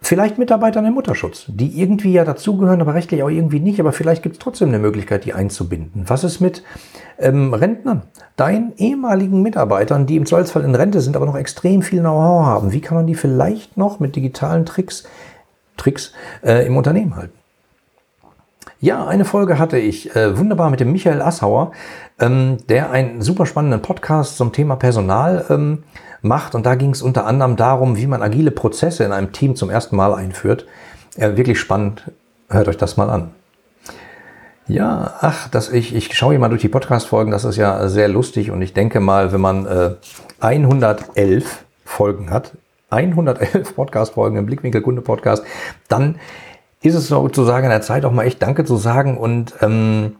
vielleicht 0.00 0.38
Mitarbeitern 0.38 0.86
im 0.86 0.94
Mutterschutz, 0.94 1.44
die 1.48 1.80
irgendwie 1.80 2.12
ja 2.12 2.24
dazugehören, 2.24 2.80
aber 2.80 2.94
rechtlich 2.94 3.22
auch 3.22 3.28
irgendwie 3.28 3.60
nicht, 3.60 3.80
aber 3.80 3.92
vielleicht 3.92 4.22
gibt 4.22 4.36
es 4.36 4.38
trotzdem 4.38 4.68
eine 4.68 4.78
Möglichkeit, 4.78 5.24
die 5.24 5.34
einzubinden. 5.34 6.04
Was 6.06 6.24
ist 6.24 6.40
mit 6.40 6.62
ähm, 7.18 7.52
Rentnern, 7.52 8.02
deinen 8.36 8.72
ehemaligen 8.76 9.42
Mitarbeitern, 9.42 10.06
die 10.06 10.16
im 10.16 10.26
Zweifelsfall 10.26 10.64
in 10.64 10.74
Rente 10.74 11.00
sind, 11.00 11.16
aber 11.16 11.26
noch 11.26 11.36
extrem 11.36 11.82
viel 11.82 12.00
Know-how 12.00 12.46
haben? 12.46 12.72
Wie 12.72 12.80
kann 12.80 12.96
man 12.96 13.06
die 13.06 13.14
vielleicht 13.14 13.76
noch 13.76 14.00
mit 14.00 14.16
digitalen 14.16 14.64
Tricks, 14.64 15.04
Tricks 15.76 16.12
äh, 16.42 16.66
im 16.66 16.76
Unternehmen 16.76 17.16
halten? 17.16 17.34
Ja, 18.80 19.06
eine 19.06 19.24
Folge 19.24 19.58
hatte 19.58 19.78
ich 19.78 20.14
äh, 20.14 20.38
wunderbar 20.38 20.70
mit 20.70 20.80
dem 20.80 20.92
Michael 20.92 21.22
Assauer, 21.22 21.72
ähm, 22.18 22.58
der 22.68 22.90
einen 22.90 23.22
super 23.22 23.46
spannenden 23.46 23.82
Podcast 23.82 24.36
zum 24.36 24.52
Thema 24.52 24.76
Personal 24.76 25.46
ähm, 25.48 25.84
macht. 26.22 26.54
Und 26.54 26.66
da 26.66 26.74
ging 26.74 26.90
es 26.90 27.02
unter 27.02 27.26
anderem 27.26 27.56
darum, 27.56 27.96
wie 27.96 28.06
man 28.06 28.22
agile 28.22 28.50
Prozesse 28.50 29.04
in 29.04 29.12
einem 29.12 29.32
Team 29.32 29.56
zum 29.56 29.70
ersten 29.70 29.96
Mal 29.96 30.14
einführt. 30.14 30.66
Äh, 31.16 31.36
wirklich 31.36 31.58
spannend. 31.58 32.10
Hört 32.48 32.68
euch 32.68 32.76
das 32.76 32.96
mal 32.96 33.10
an. 33.10 33.30
Ja, 34.68 35.14
ach, 35.20 35.48
das, 35.48 35.70
ich, 35.70 35.94
ich 35.94 36.12
schaue 36.16 36.32
hier 36.32 36.40
mal 36.40 36.48
durch 36.48 36.62
die 36.62 36.68
Podcast-Folgen, 36.68 37.30
das 37.30 37.44
ist 37.44 37.56
ja 37.56 37.88
sehr 37.88 38.08
lustig 38.08 38.50
und 38.50 38.60
ich 38.62 38.74
denke 38.74 38.98
mal, 38.98 39.32
wenn 39.32 39.40
man 39.40 39.64
äh, 39.64 39.90
111 40.40 41.64
Folgen 41.84 42.30
hat, 42.30 42.52
111 42.90 43.74
Podcast-Folgen 43.76 44.36
im 44.36 44.46
Blickwinkel 44.46 44.82
Kunde 44.82 45.02
Podcast, 45.02 45.44
dann 45.86 46.16
ist 46.82 46.94
es 46.94 47.08
sozusagen 47.08 47.64
an 47.64 47.70
der 47.70 47.82
Zeit 47.82 48.04
auch 48.04 48.12
mal 48.12 48.24
echt 48.24 48.42
Danke 48.42 48.64
zu 48.64 48.76
sagen 48.76 49.16
und 49.16 49.54
ähm, 49.60 50.16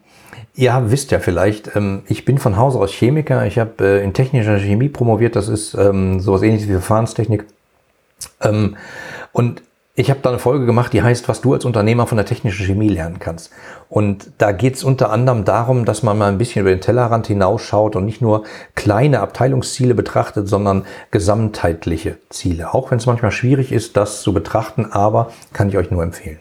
Ihr 0.58 0.84
wisst 0.86 1.10
ja 1.10 1.18
vielleicht, 1.18 1.76
ähm, 1.76 2.02
ich 2.06 2.24
bin 2.24 2.38
von 2.38 2.56
Hause 2.56 2.78
aus 2.78 2.90
Chemiker. 2.90 3.44
Ich 3.44 3.58
habe 3.58 3.72
äh, 3.84 4.02
in 4.02 4.14
technischer 4.14 4.58
Chemie 4.58 4.88
promoviert. 4.88 5.36
Das 5.36 5.48
ist 5.48 5.74
ähm, 5.74 6.18
sowas 6.18 6.40
ähnliches 6.40 6.66
wie 6.66 6.72
Verfahrenstechnik. 6.72 7.44
Ähm, 8.40 8.76
und 9.32 9.62
ich 9.94 10.08
habe 10.08 10.20
da 10.22 10.30
eine 10.30 10.38
Folge 10.38 10.64
gemacht, 10.64 10.94
die 10.94 11.02
heißt, 11.02 11.28
was 11.28 11.42
du 11.42 11.52
als 11.52 11.66
Unternehmer 11.66 12.06
von 12.06 12.16
der 12.16 12.24
technischen 12.24 12.64
Chemie 12.64 12.88
lernen 12.88 13.18
kannst. 13.18 13.50
Und 13.90 14.30
da 14.38 14.52
geht 14.52 14.76
es 14.76 14.84
unter 14.84 15.10
anderem 15.10 15.44
darum, 15.44 15.84
dass 15.84 16.02
man 16.02 16.16
mal 16.16 16.28
ein 16.28 16.38
bisschen 16.38 16.62
über 16.62 16.70
den 16.70 16.80
Tellerrand 16.80 17.26
hinausschaut 17.26 17.94
und 17.94 18.06
nicht 18.06 18.22
nur 18.22 18.44
kleine 18.74 19.20
Abteilungsziele 19.20 19.94
betrachtet, 19.94 20.48
sondern 20.48 20.86
gesamtheitliche 21.10 22.16
Ziele. 22.30 22.72
Auch 22.72 22.90
wenn 22.90 22.98
es 22.98 23.06
manchmal 23.06 23.30
schwierig 23.30 23.72
ist, 23.72 23.96
das 23.98 24.22
zu 24.22 24.32
betrachten, 24.32 24.86
aber 24.90 25.32
kann 25.52 25.68
ich 25.68 25.76
euch 25.76 25.90
nur 25.90 26.02
empfehlen. 26.02 26.40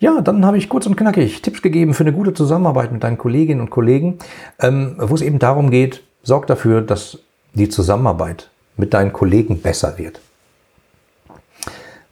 Ja, 0.00 0.20
dann 0.20 0.46
habe 0.46 0.58
ich 0.58 0.68
kurz 0.68 0.86
und 0.86 0.96
knackig 0.96 1.42
Tipps 1.42 1.60
gegeben 1.60 1.92
für 1.92 2.04
eine 2.04 2.12
gute 2.12 2.32
Zusammenarbeit 2.32 2.92
mit 2.92 3.02
deinen 3.02 3.18
Kolleginnen 3.18 3.60
und 3.60 3.70
Kollegen, 3.70 4.18
ähm, 4.60 4.94
wo 4.98 5.14
es 5.14 5.22
eben 5.22 5.40
darum 5.40 5.70
geht, 5.70 6.04
sorg 6.22 6.46
dafür, 6.46 6.82
dass 6.82 7.18
die 7.54 7.68
Zusammenarbeit 7.68 8.50
mit 8.76 8.94
deinen 8.94 9.12
Kollegen 9.12 9.60
besser 9.60 9.98
wird. 9.98 10.20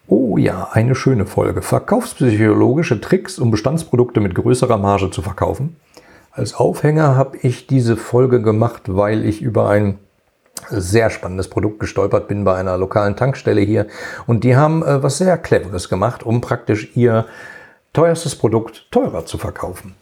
Oh 0.08 0.36
ja, 0.36 0.68
eine 0.72 0.96
schöne 0.96 1.26
Folge. 1.26 1.62
Verkaufspsychologische 1.62 3.00
Tricks, 3.00 3.38
um 3.38 3.50
Bestandsprodukte 3.52 4.20
mit 4.20 4.34
größerer 4.34 4.78
Marge 4.78 5.10
zu 5.10 5.22
verkaufen. 5.22 5.76
Als 6.32 6.54
Aufhänger 6.54 7.16
habe 7.16 7.38
ich 7.42 7.66
diese 7.66 7.96
Folge 7.96 8.42
gemacht, 8.42 8.82
weil 8.86 9.24
ich 9.24 9.42
über 9.42 9.68
ein 9.68 9.98
sehr 10.68 11.10
spannendes 11.10 11.48
Produkt 11.48 11.80
gestolpert 11.80 12.28
bin 12.28 12.44
bei 12.44 12.56
einer 12.56 12.76
lokalen 12.78 13.14
Tankstelle 13.14 13.60
hier. 13.60 13.86
Und 14.26 14.42
die 14.42 14.56
haben 14.56 14.82
äh, 14.82 15.02
was 15.02 15.18
sehr 15.18 15.38
Cleveres 15.38 15.88
gemacht, 15.88 16.24
um 16.24 16.40
praktisch 16.40 16.90
ihr 16.96 17.26
teuerstes 17.96 18.36
Produkt 18.36 18.86
teurer 18.90 19.24
zu 19.24 19.38
verkaufen. 19.38 19.94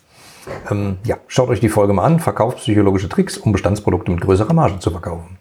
Ähm, 0.71 0.97
ja, 1.05 1.17
schaut 1.29 1.49
euch 1.49 1.61
die 1.61 1.69
Folge 1.69 1.93
mal 1.93 2.05
an. 2.05 2.19
Verkaufspsychologische 2.19 3.09
Tricks, 3.09 3.37
um 3.37 3.53
Bestandsprodukte 3.53 4.11
mit 4.11 4.21
größerer 4.21 4.53
Marge 4.53 4.81
zu 4.81 4.91
verkaufen. 4.91 5.39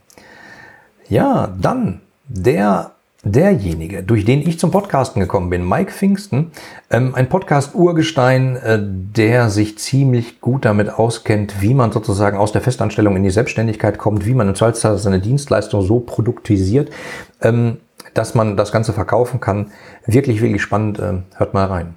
Ja, 1.10 1.52
dann 1.60 2.02
der 2.28 2.92
derjenige, 3.26 4.04
durch 4.04 4.26
den 4.26 4.42
ich 4.42 4.60
zum 4.60 4.70
Podcasten 4.70 5.22
gekommen 5.22 5.50
bin, 5.50 5.68
Mike 5.68 5.92
Pfingsten, 5.92 6.52
ähm, 6.92 7.16
ein 7.16 7.30
Podcast-Urgestein, 7.30 8.58
äh, 8.58 8.80
der 8.82 9.50
sich 9.50 9.78
ziemlich 9.80 10.42
gut 10.42 10.66
damit 10.66 10.90
auskennt, 10.90 11.62
wie 11.62 11.74
man 11.74 11.92
sozusagen 11.92 12.38
aus 12.38 12.52
der 12.52 12.62
Festanstellung 12.62 13.16
in 13.16 13.24
die 13.24 13.32
Selbstständigkeit 13.32 13.98
kommt, 13.98 14.26
wie 14.26 14.34
man 14.34 14.50
im 14.50 14.56
Zweifelsfall 14.56 14.98
seine 14.98 15.20
Dienstleistung 15.22 15.82
so 15.82 16.02
produktisiert, 16.02 16.92
ähm, 17.42 17.78
dass 18.14 18.36
man 18.36 18.58
das 18.58 18.72
Ganze 18.72 18.94
verkaufen 18.94 19.40
kann. 19.40 19.72
Wirklich, 20.06 20.42
wirklich 20.42 20.62
spannend. 20.62 21.00
Äh, 21.00 21.22
hört 21.38 21.54
mal 21.54 21.66
rein. 21.66 21.96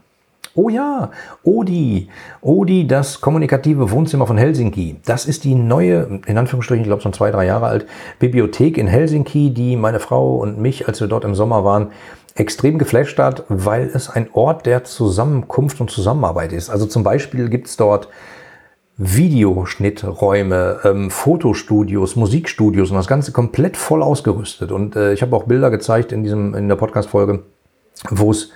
Oh 0.57 0.71
ja, 0.71 1.11
Odi. 1.45 2.09
Odi, 2.41 2.87
das 2.87 3.21
kommunikative 3.21 3.91
Wohnzimmer 3.91 4.27
von 4.27 4.39
Helsinki. 4.39 4.97
Das 5.05 5.27
ist 5.27 5.45
die 5.45 5.55
neue, 5.55 6.23
in 6.27 6.39
Anführungsstrichen, 6.39 6.83
ich 6.83 6.89
glaube 6.89 7.03
schon 7.03 7.13
zwei, 7.13 7.31
drei 7.31 7.45
Jahre 7.45 7.67
alt, 7.67 7.87
Bibliothek 8.19 8.79
in 8.79 8.87
Helsinki, 8.87 9.53
die 9.53 9.77
meine 9.77 10.01
Frau 10.01 10.37
und 10.37 10.59
mich, 10.59 10.89
als 10.89 10.99
wir 11.01 11.09
dort 11.09 11.27
im 11.27 11.35
Sommer 11.35 11.63
waren, 11.63 11.89
extrem 12.35 12.79
geflasht 12.79 13.19
hat, 13.19 13.45
weil 13.49 13.91
es 13.93 14.09
ein 14.09 14.29
Ort 14.33 14.65
der 14.65 14.85
Zusammenkunft 14.85 15.79
und 15.83 15.91
Zusammenarbeit 15.91 16.55
ist. 16.55 16.71
Also 16.71 16.87
zum 16.87 17.05
Beispiel 17.05 17.51
gibt 17.51 17.67
es 17.67 17.77
dort 17.77 18.09
Videoschnitträume, 18.97 20.81
ähm, 20.85 21.11
Fotostudios, 21.11 22.17
Musikstudios 22.17 22.91
und 22.91 22.97
das 22.97 23.07
Ganze 23.07 23.33
komplett 23.33 23.77
voll 23.77 24.03
ausgerüstet. 24.03 24.73
Und 24.73 24.97
äh, 24.97 25.13
ich 25.13 25.21
habe 25.21 25.37
auch 25.37 25.45
Bilder 25.45 25.71
gezeigt 25.71 26.13
in, 26.13 26.23
diesem, 26.23 26.55
in 26.55 26.67
der 26.67 26.77
Podcast-Folge, 26.77 27.43
wo 28.09 28.31
es 28.31 28.53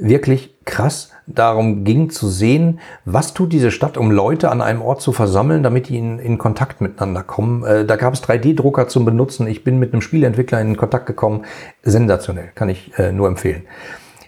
wirklich 0.00 0.56
krass 0.70 1.10
darum 1.34 1.84
ging 1.84 2.10
zu 2.10 2.28
sehen, 2.28 2.80
was 3.04 3.34
tut 3.34 3.52
diese 3.52 3.70
Stadt, 3.70 3.96
um 3.96 4.10
Leute 4.10 4.50
an 4.50 4.60
einem 4.60 4.82
Ort 4.82 5.00
zu 5.00 5.12
versammeln, 5.12 5.62
damit 5.62 5.88
die 5.88 5.98
in, 5.98 6.18
in 6.18 6.38
Kontakt 6.38 6.80
miteinander 6.80 7.22
kommen. 7.22 7.64
Äh, 7.64 7.84
da 7.84 7.96
gab 7.96 8.14
es 8.14 8.22
3D-Drucker 8.22 8.88
zum 8.88 9.04
Benutzen. 9.04 9.46
Ich 9.46 9.64
bin 9.64 9.78
mit 9.78 9.92
einem 9.92 10.02
Spieleentwickler 10.02 10.60
in 10.60 10.76
Kontakt 10.76 11.06
gekommen. 11.06 11.44
Sensationell, 11.82 12.50
kann 12.54 12.68
ich 12.68 12.92
äh, 12.98 13.12
nur 13.12 13.28
empfehlen. 13.28 13.62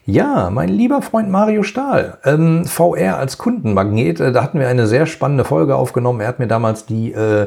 Ja, 0.04 0.50
mein 0.50 0.68
lieber 0.68 1.00
Freund 1.00 1.30
Mario 1.30 1.62
Stahl, 1.62 2.18
ähm, 2.24 2.64
VR 2.64 3.18
als 3.18 3.38
Kundenmagnet, 3.38 4.18
äh, 4.18 4.32
da 4.32 4.42
hatten 4.42 4.58
wir 4.58 4.66
eine 4.66 4.88
sehr 4.88 5.06
spannende 5.06 5.44
Folge 5.44 5.76
aufgenommen. 5.76 6.20
Er 6.20 6.26
hat 6.26 6.40
mir 6.40 6.48
damals 6.48 6.86
die 6.86 7.12
äh, 7.12 7.46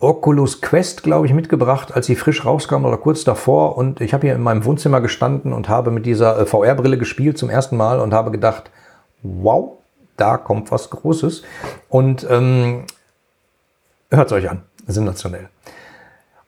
Oculus 0.00 0.60
Quest, 0.60 1.02
glaube 1.02 1.26
ich, 1.26 1.34
mitgebracht, 1.34 1.92
als 1.94 2.06
sie 2.06 2.14
frisch 2.14 2.44
rauskam 2.44 2.84
oder 2.84 2.96
kurz 2.98 3.24
davor. 3.24 3.76
Und 3.76 4.00
ich 4.00 4.14
habe 4.14 4.26
hier 4.26 4.36
in 4.36 4.42
meinem 4.42 4.64
Wohnzimmer 4.64 5.00
gestanden 5.00 5.52
und 5.52 5.68
habe 5.68 5.90
mit 5.90 6.06
dieser 6.06 6.38
äh, 6.38 6.46
VR-Brille 6.46 6.98
gespielt 6.98 7.36
zum 7.36 7.50
ersten 7.50 7.76
Mal 7.76 7.98
und 7.98 8.14
habe 8.14 8.30
gedacht, 8.30 8.70
wow, 9.22 9.72
da 10.16 10.36
kommt 10.36 10.70
was 10.70 10.90
Großes. 10.90 11.42
Und 11.88 12.26
ähm, 12.30 12.84
hört 14.10 14.26
es 14.26 14.32
euch 14.32 14.48
an, 14.48 14.62
sensationell. 14.86 15.48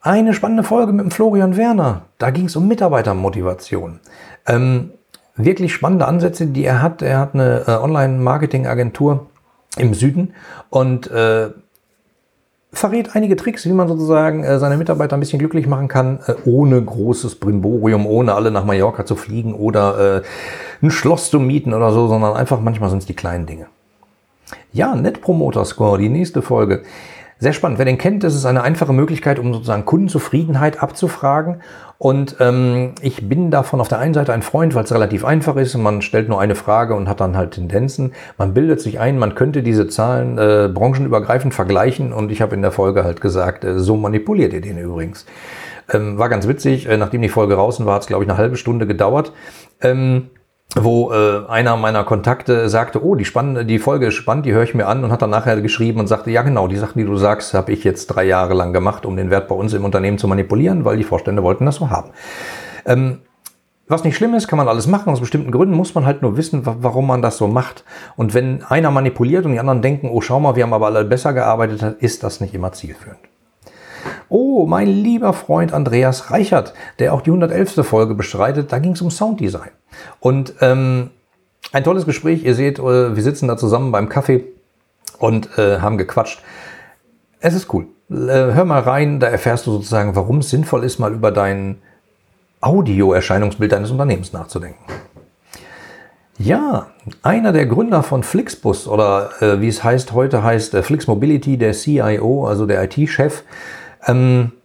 Eine 0.00 0.32
spannende 0.32 0.62
Folge 0.62 0.92
mit 0.92 1.04
dem 1.04 1.10
Florian 1.10 1.56
Werner. 1.56 2.02
Da 2.18 2.30
ging 2.30 2.46
es 2.46 2.56
um 2.56 2.68
Mitarbeitermotivation. 2.68 3.98
Ähm, 4.46 4.92
wirklich 5.34 5.74
spannende 5.74 6.06
Ansätze, 6.06 6.46
die 6.46 6.64
er 6.64 6.82
hat. 6.82 7.02
Er 7.02 7.18
hat 7.18 7.34
eine 7.34 7.64
äh, 7.66 7.72
Online-Marketing-Agentur 7.72 9.26
im 9.76 9.92
Süden 9.94 10.34
und 10.70 11.10
äh, 11.10 11.50
verrät 12.72 13.16
einige 13.16 13.36
Tricks, 13.36 13.66
wie 13.66 13.72
man 13.72 13.88
sozusagen 13.88 14.44
äh, 14.44 14.58
seine 14.58 14.76
Mitarbeiter 14.76 15.16
ein 15.16 15.20
bisschen 15.20 15.38
glücklich 15.38 15.66
machen 15.66 15.88
kann, 15.88 16.20
äh, 16.26 16.34
ohne 16.44 16.80
großes 16.80 17.36
Brimborium, 17.36 18.06
ohne 18.06 18.34
alle 18.34 18.50
nach 18.50 18.64
Mallorca 18.64 19.04
zu 19.04 19.16
fliegen 19.16 19.54
oder 19.54 20.18
äh, 20.18 20.22
ein 20.82 20.90
Schloss 20.90 21.30
zu 21.30 21.40
mieten 21.40 21.74
oder 21.74 21.92
so, 21.92 22.08
sondern 22.08 22.36
einfach 22.36 22.60
manchmal 22.60 22.90
sind 22.90 23.00
es 23.00 23.06
die 23.06 23.14
kleinen 23.14 23.46
Dinge. 23.46 23.66
Ja, 24.72 24.94
Net 24.94 25.20
Promoter 25.20 25.64
Score, 25.64 25.98
die 25.98 26.08
nächste 26.08 26.42
Folge. 26.42 26.82
Sehr 27.38 27.52
spannend. 27.52 27.78
Wer 27.78 27.86
den 27.86 27.98
kennt, 27.98 28.22
das 28.22 28.34
ist 28.34 28.44
eine 28.44 28.62
einfache 28.62 28.92
Möglichkeit, 28.92 29.38
um 29.38 29.52
sozusagen 29.52 29.84
Kundenzufriedenheit 29.84 30.82
abzufragen. 30.82 31.62
Und 32.02 32.36
ähm, 32.40 32.94
ich 33.02 33.28
bin 33.28 33.50
davon 33.50 33.78
auf 33.78 33.88
der 33.88 33.98
einen 33.98 34.14
Seite 34.14 34.32
ein 34.32 34.40
Freund, 34.40 34.74
weil 34.74 34.84
es 34.84 34.92
relativ 34.94 35.22
einfach 35.22 35.56
ist. 35.56 35.76
Man 35.76 36.00
stellt 36.00 36.30
nur 36.30 36.40
eine 36.40 36.54
Frage 36.54 36.94
und 36.94 37.10
hat 37.10 37.20
dann 37.20 37.36
halt 37.36 37.50
Tendenzen. 37.50 38.14
Man 38.38 38.54
bildet 38.54 38.80
sich 38.80 38.98
ein, 38.98 39.18
man 39.18 39.34
könnte 39.34 39.62
diese 39.62 39.86
Zahlen 39.86 40.38
äh, 40.38 40.70
branchenübergreifend 40.72 41.52
vergleichen. 41.52 42.14
Und 42.14 42.32
ich 42.32 42.40
habe 42.40 42.54
in 42.54 42.62
der 42.62 42.72
Folge 42.72 43.04
halt 43.04 43.20
gesagt, 43.20 43.64
äh, 43.64 43.78
so 43.78 43.96
manipuliert 43.96 44.54
ihr 44.54 44.62
den 44.62 44.78
übrigens. 44.78 45.26
Ähm, 45.92 46.16
war 46.16 46.30
ganz 46.30 46.48
witzig. 46.48 46.88
Äh, 46.88 46.96
nachdem 46.96 47.20
die 47.20 47.28
Folge 47.28 47.52
draußen 47.52 47.84
war, 47.84 47.96
hat 47.96 48.00
es, 48.00 48.08
glaube 48.08 48.24
ich, 48.24 48.30
eine 48.30 48.38
halbe 48.38 48.56
Stunde 48.56 48.86
gedauert. 48.86 49.34
Ähm, 49.82 50.30
wo 50.76 51.12
äh, 51.12 51.46
einer 51.48 51.76
meiner 51.76 52.04
Kontakte 52.04 52.68
sagte, 52.68 53.04
oh, 53.04 53.16
die, 53.16 53.24
spannende, 53.24 53.64
die 53.64 53.80
Folge 53.80 54.06
ist 54.06 54.14
spannend, 54.14 54.46
die 54.46 54.52
höre 54.52 54.62
ich 54.62 54.74
mir 54.74 54.86
an 54.86 55.02
und 55.02 55.10
hat 55.10 55.22
dann 55.22 55.30
nachher 55.30 55.60
geschrieben 55.60 55.98
und 55.98 56.06
sagte, 56.06 56.30
ja 56.30 56.42
genau, 56.42 56.68
die 56.68 56.76
Sachen, 56.76 56.98
die 56.98 57.04
du 57.04 57.16
sagst, 57.16 57.54
habe 57.54 57.72
ich 57.72 57.82
jetzt 57.82 58.06
drei 58.06 58.24
Jahre 58.24 58.54
lang 58.54 58.72
gemacht, 58.72 59.04
um 59.04 59.16
den 59.16 59.30
Wert 59.30 59.48
bei 59.48 59.54
uns 59.54 59.72
im 59.72 59.84
Unternehmen 59.84 60.18
zu 60.18 60.28
manipulieren, 60.28 60.84
weil 60.84 60.96
die 60.96 61.04
Vorstände 61.04 61.42
wollten 61.42 61.66
das 61.66 61.76
so 61.76 61.90
haben. 61.90 62.10
Ähm, 62.86 63.18
was 63.88 64.04
nicht 64.04 64.16
schlimm 64.16 64.34
ist, 64.34 64.46
kann 64.46 64.56
man 64.56 64.68
alles 64.68 64.86
machen. 64.86 65.10
Aus 65.12 65.18
bestimmten 65.18 65.50
Gründen 65.50 65.74
muss 65.74 65.96
man 65.96 66.06
halt 66.06 66.22
nur 66.22 66.36
wissen, 66.36 66.62
warum 66.64 67.08
man 67.08 67.22
das 67.22 67.38
so 67.38 67.48
macht. 67.48 67.84
Und 68.16 68.34
wenn 68.34 68.62
einer 68.62 68.92
manipuliert 68.92 69.44
und 69.44 69.52
die 69.52 69.58
anderen 69.58 69.82
denken, 69.82 70.08
oh, 70.08 70.20
schau 70.20 70.38
mal, 70.38 70.54
wir 70.54 70.62
haben 70.62 70.72
aber 70.72 70.86
alle 70.86 71.04
besser 71.04 71.32
gearbeitet, 71.32 71.96
ist 71.98 72.22
das 72.22 72.40
nicht 72.40 72.54
immer 72.54 72.70
zielführend. 72.70 73.18
Oh, 74.28 74.64
mein 74.66 74.86
lieber 74.86 75.32
Freund 75.32 75.72
Andreas 75.72 76.30
Reichert, 76.30 76.72
der 77.00 77.12
auch 77.12 77.20
die 77.20 77.30
111. 77.30 77.84
Folge 77.84 78.14
bestreitet, 78.14 78.70
da 78.70 78.78
ging 78.78 78.92
es 78.92 79.02
um 79.02 79.10
Sounddesign. 79.10 79.70
Und 80.20 80.54
ähm, 80.60 81.10
ein 81.72 81.84
tolles 81.84 82.06
Gespräch. 82.06 82.44
Ihr 82.44 82.54
seht, 82.54 82.78
äh, 82.78 83.16
wir 83.16 83.22
sitzen 83.22 83.48
da 83.48 83.56
zusammen 83.56 83.92
beim 83.92 84.08
Kaffee 84.08 84.44
und 85.18 85.58
äh, 85.58 85.78
haben 85.80 85.98
gequatscht. 85.98 86.42
Es 87.40 87.54
ist 87.54 87.72
cool. 87.72 87.86
Äh, 88.10 88.54
hör 88.54 88.64
mal 88.64 88.80
rein, 88.80 89.20
da 89.20 89.28
erfährst 89.28 89.66
du 89.66 89.72
sozusagen, 89.72 90.16
warum 90.16 90.38
es 90.38 90.50
sinnvoll 90.50 90.84
ist, 90.84 90.98
mal 90.98 91.12
über 91.12 91.30
dein 91.30 91.78
Audio-Erscheinungsbild 92.60 93.72
deines 93.72 93.90
Unternehmens 93.90 94.32
nachzudenken. 94.32 94.84
Ja, 96.38 96.88
einer 97.22 97.52
der 97.52 97.66
Gründer 97.66 98.02
von 98.02 98.22
Flixbus 98.22 98.88
oder 98.88 99.30
äh, 99.42 99.60
wie 99.60 99.68
es 99.68 99.84
heißt 99.84 100.12
heute 100.12 100.42
heißt 100.42 100.74
äh, 100.74 100.82
Flix 100.82 101.06
Mobility, 101.06 101.58
der 101.58 101.72
CIO, 101.72 102.46
also 102.46 102.66
der 102.66 102.82
IT-Chef, 102.84 103.42
ähm, 104.06 104.52
äh, 104.52 104.59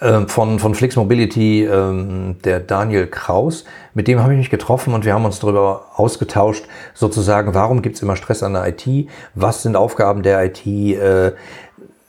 von, 0.00 0.58
von 0.58 0.74
Flix 0.74 0.94
Mobility, 0.96 1.64
ähm, 1.64 2.36
der 2.44 2.60
Daniel 2.60 3.08
Kraus. 3.08 3.64
Mit 3.94 4.06
dem 4.06 4.20
habe 4.20 4.32
ich 4.32 4.38
mich 4.38 4.50
getroffen 4.50 4.94
und 4.94 5.04
wir 5.04 5.12
haben 5.12 5.24
uns 5.24 5.40
darüber 5.40 5.86
ausgetauscht, 5.96 6.64
sozusagen, 6.94 7.54
warum 7.54 7.82
gibt 7.82 7.96
es 7.96 8.02
immer 8.02 8.14
Stress 8.14 8.42
an 8.42 8.52
der 8.52 8.68
IT? 8.68 9.08
Was 9.34 9.62
sind 9.62 9.74
Aufgaben 9.74 10.22
der 10.22 10.44
IT? 10.44 10.66
Äh, 10.66 11.32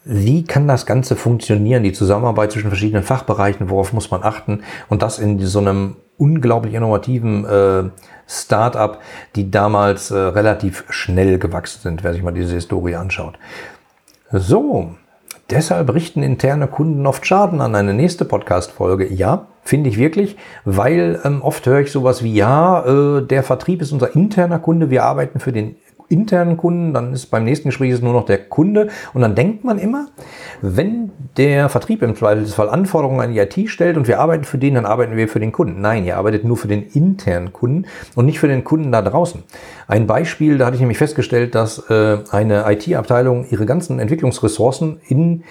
wie 0.04 0.44
kann 0.44 0.66
das 0.66 0.86
Ganze 0.86 1.14
funktionieren, 1.14 1.82
die 1.82 1.92
Zusammenarbeit 1.92 2.52
zwischen 2.52 2.68
verschiedenen 2.68 3.02
Fachbereichen, 3.02 3.68
worauf 3.68 3.92
muss 3.92 4.10
man 4.10 4.22
achten 4.22 4.62
und 4.88 5.02
das 5.02 5.18
in 5.18 5.38
so 5.40 5.58
einem 5.58 5.96
unglaublich 6.16 6.74
innovativen 6.74 7.44
äh, 7.44 7.90
Start-up, 8.26 9.00
die 9.36 9.50
damals 9.50 10.10
äh, 10.10 10.16
relativ 10.16 10.84
schnell 10.90 11.38
gewachsen 11.38 11.80
sind, 11.82 12.04
wer 12.04 12.12
sich 12.12 12.22
mal 12.22 12.32
diese 12.32 12.54
Historie 12.54 12.94
anschaut. 12.94 13.38
So, 14.32 14.94
deshalb 15.50 15.92
richten 15.92 16.22
interne 16.22 16.66
Kunden 16.66 17.06
oft 17.06 17.26
Schaden 17.26 17.60
an. 17.60 17.74
Eine 17.74 17.94
nächste 17.94 18.24
Podcast-Folge, 18.24 19.12
ja, 19.12 19.46
finde 19.62 19.90
ich 19.90 19.98
wirklich, 19.98 20.36
weil 20.64 21.20
ähm, 21.24 21.42
oft 21.42 21.66
höre 21.66 21.80
ich 21.80 21.92
sowas 21.92 22.22
wie, 22.22 22.34
ja, 22.34 22.84
äh, 22.84 23.26
der 23.26 23.42
Vertrieb 23.42 23.82
ist 23.82 23.92
unser 23.92 24.14
interner 24.14 24.58
Kunde, 24.58 24.90
wir 24.90 25.04
arbeiten 25.04 25.40
für 25.40 25.52
den 25.52 25.76
internen 26.10 26.56
Kunden, 26.56 26.92
dann 26.92 27.12
ist 27.12 27.26
beim 27.26 27.44
nächsten 27.44 27.68
Gespräch 27.68 27.92
ist 27.92 28.02
nur 28.02 28.12
noch 28.12 28.26
der 28.26 28.38
Kunde 28.38 28.88
und 29.14 29.22
dann 29.22 29.34
denkt 29.34 29.64
man 29.64 29.78
immer, 29.78 30.08
wenn 30.60 31.12
der 31.36 31.68
Vertrieb 31.68 32.02
im 32.02 32.16
Zweifelsfall 32.16 32.68
Anforderungen 32.68 33.20
an 33.20 33.32
die 33.32 33.38
IT 33.38 33.70
stellt 33.70 33.96
und 33.96 34.08
wir 34.08 34.18
arbeiten 34.20 34.44
für 34.44 34.58
den, 34.58 34.74
dann 34.74 34.86
arbeiten 34.86 35.16
wir 35.16 35.28
für 35.28 35.40
den 35.40 35.52
Kunden. 35.52 35.80
Nein, 35.80 36.04
ihr 36.04 36.16
arbeitet 36.16 36.44
nur 36.44 36.56
für 36.56 36.68
den 36.68 36.82
internen 36.82 37.52
Kunden 37.52 37.86
und 38.16 38.26
nicht 38.26 38.40
für 38.40 38.48
den 38.48 38.64
Kunden 38.64 38.90
da 38.90 39.02
draußen. 39.02 39.42
Ein 39.86 40.06
Beispiel, 40.06 40.58
da 40.58 40.66
hatte 40.66 40.74
ich 40.74 40.80
nämlich 40.80 40.98
festgestellt, 40.98 41.54
dass 41.54 41.90
äh, 41.90 42.18
eine 42.30 42.64
IT-Abteilung 42.70 43.46
ihre 43.48 43.64
ganzen 43.64 44.00
Entwicklungsressourcen 44.00 45.00
in 45.06 45.44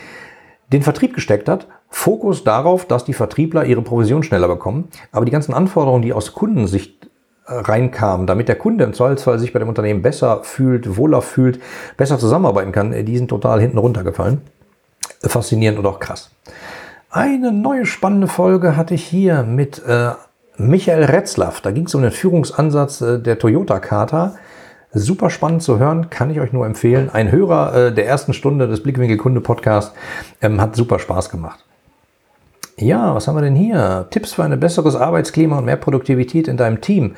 den 0.72 0.84
Vertrieb 0.84 1.15
gesteckt 1.15 1.50
hat. 1.50 1.67
Fokus 1.89 2.43
darauf, 2.43 2.86
dass 2.86 3.06
die 3.06 3.13
Vertriebler 3.13 3.65
ihre 3.65 3.82
Provision 3.82 4.22
schneller 4.22 4.48
bekommen. 4.48 4.89
Aber 5.12 5.26
die 5.26 5.32
ganzen 5.32 5.54
Anforderungen, 5.54 6.04
die 6.04 6.13
aus 6.13 6.34
Kundensicht 6.34 6.98
reinkam, 7.49 8.27
damit 8.27 8.47
der 8.47 8.55
Kunde 8.55 8.83
im 8.83 8.93
Zweifelsfall 8.93 9.39
sich 9.39 9.53
bei 9.53 9.59
dem 9.59 9.69
Unternehmen 9.69 10.01
besser 10.01 10.43
fühlt, 10.43 10.97
wohler 10.97 11.21
fühlt, 11.21 11.59
besser 11.97 12.19
zusammenarbeiten 12.19 12.71
kann, 12.71 13.05
die 13.05 13.17
sind 13.17 13.29
total 13.29 13.59
hinten 13.59 13.77
runtergefallen. 13.77 14.41
Faszinierend 15.21 15.79
und 15.79 15.85
auch 15.85 15.99
krass. 15.99 16.31
Eine 17.12 17.51
neue 17.51 17.85
spannende 17.85 18.27
Folge 18.27 18.77
hatte 18.77 18.93
ich 18.93 19.03
hier 19.03 19.43
mit 19.43 19.83
äh, 19.85 20.12
Michael 20.57 21.05
Retzlaff. 21.05 21.62
Da 21.62 21.71
ging 21.71 21.88
es 21.88 21.95
um 21.95 22.01
den 22.01 22.12
Führungsansatz 22.12 23.01
äh, 23.01 23.19
der 23.19 23.39
Toyota 23.39 23.79
Charta. 23.79 24.35
Super 24.91 25.29
spannend 25.29 25.63
zu 25.63 25.79
hören, 25.79 26.09
kann 26.09 26.29
ich 26.29 26.39
euch 26.39 26.53
nur 26.53 26.65
empfehlen. 26.65 27.09
Ein 27.12 27.31
Hörer 27.31 27.75
äh, 27.75 27.93
der 27.93 28.07
ersten 28.07 28.33
Stunde 28.33 28.67
des 28.67 28.83
Blickwinkel 28.83 29.17
Kunde 29.17 29.41
Podcast 29.41 29.93
ähm, 30.41 30.62
hat 30.62 30.75
super 30.75 30.99
Spaß 30.99 31.29
gemacht. 31.29 31.65
Ja, 32.81 33.13
was 33.13 33.27
haben 33.27 33.35
wir 33.35 33.41
denn 33.41 33.55
hier? 33.55 34.07
Tipps 34.09 34.33
für 34.33 34.43
ein 34.45 34.57
besseres 34.57 34.95
Arbeitsklima 34.95 35.57
und 35.57 35.65
mehr 35.65 35.75
Produktivität 35.75 36.47
in 36.47 36.55
deinem 36.55 36.79
Team. 36.79 37.15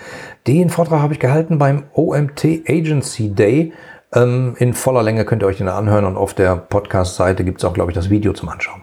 Den 0.47 0.71
Vortrag 0.71 1.01
habe 1.01 1.13
ich 1.13 1.19
gehalten 1.19 1.59
beim 1.59 1.83
OMT 1.93 2.63
Agency 2.67 3.29
Day. 3.29 3.71
Ähm, 4.11 4.55
in 4.57 4.73
voller 4.73 5.03
Länge 5.03 5.23
könnt 5.23 5.43
ihr 5.43 5.45
euch 5.45 5.59
den 5.59 5.67
anhören 5.67 6.05
und 6.05 6.17
auf 6.17 6.33
der 6.33 6.55
Podcast-Seite 6.55 7.43
gibt 7.43 7.59
es 7.59 7.65
auch, 7.65 7.73
glaube 7.73 7.91
ich, 7.91 7.95
das 7.95 8.09
Video 8.09 8.33
zum 8.33 8.49
Anschauen. 8.49 8.81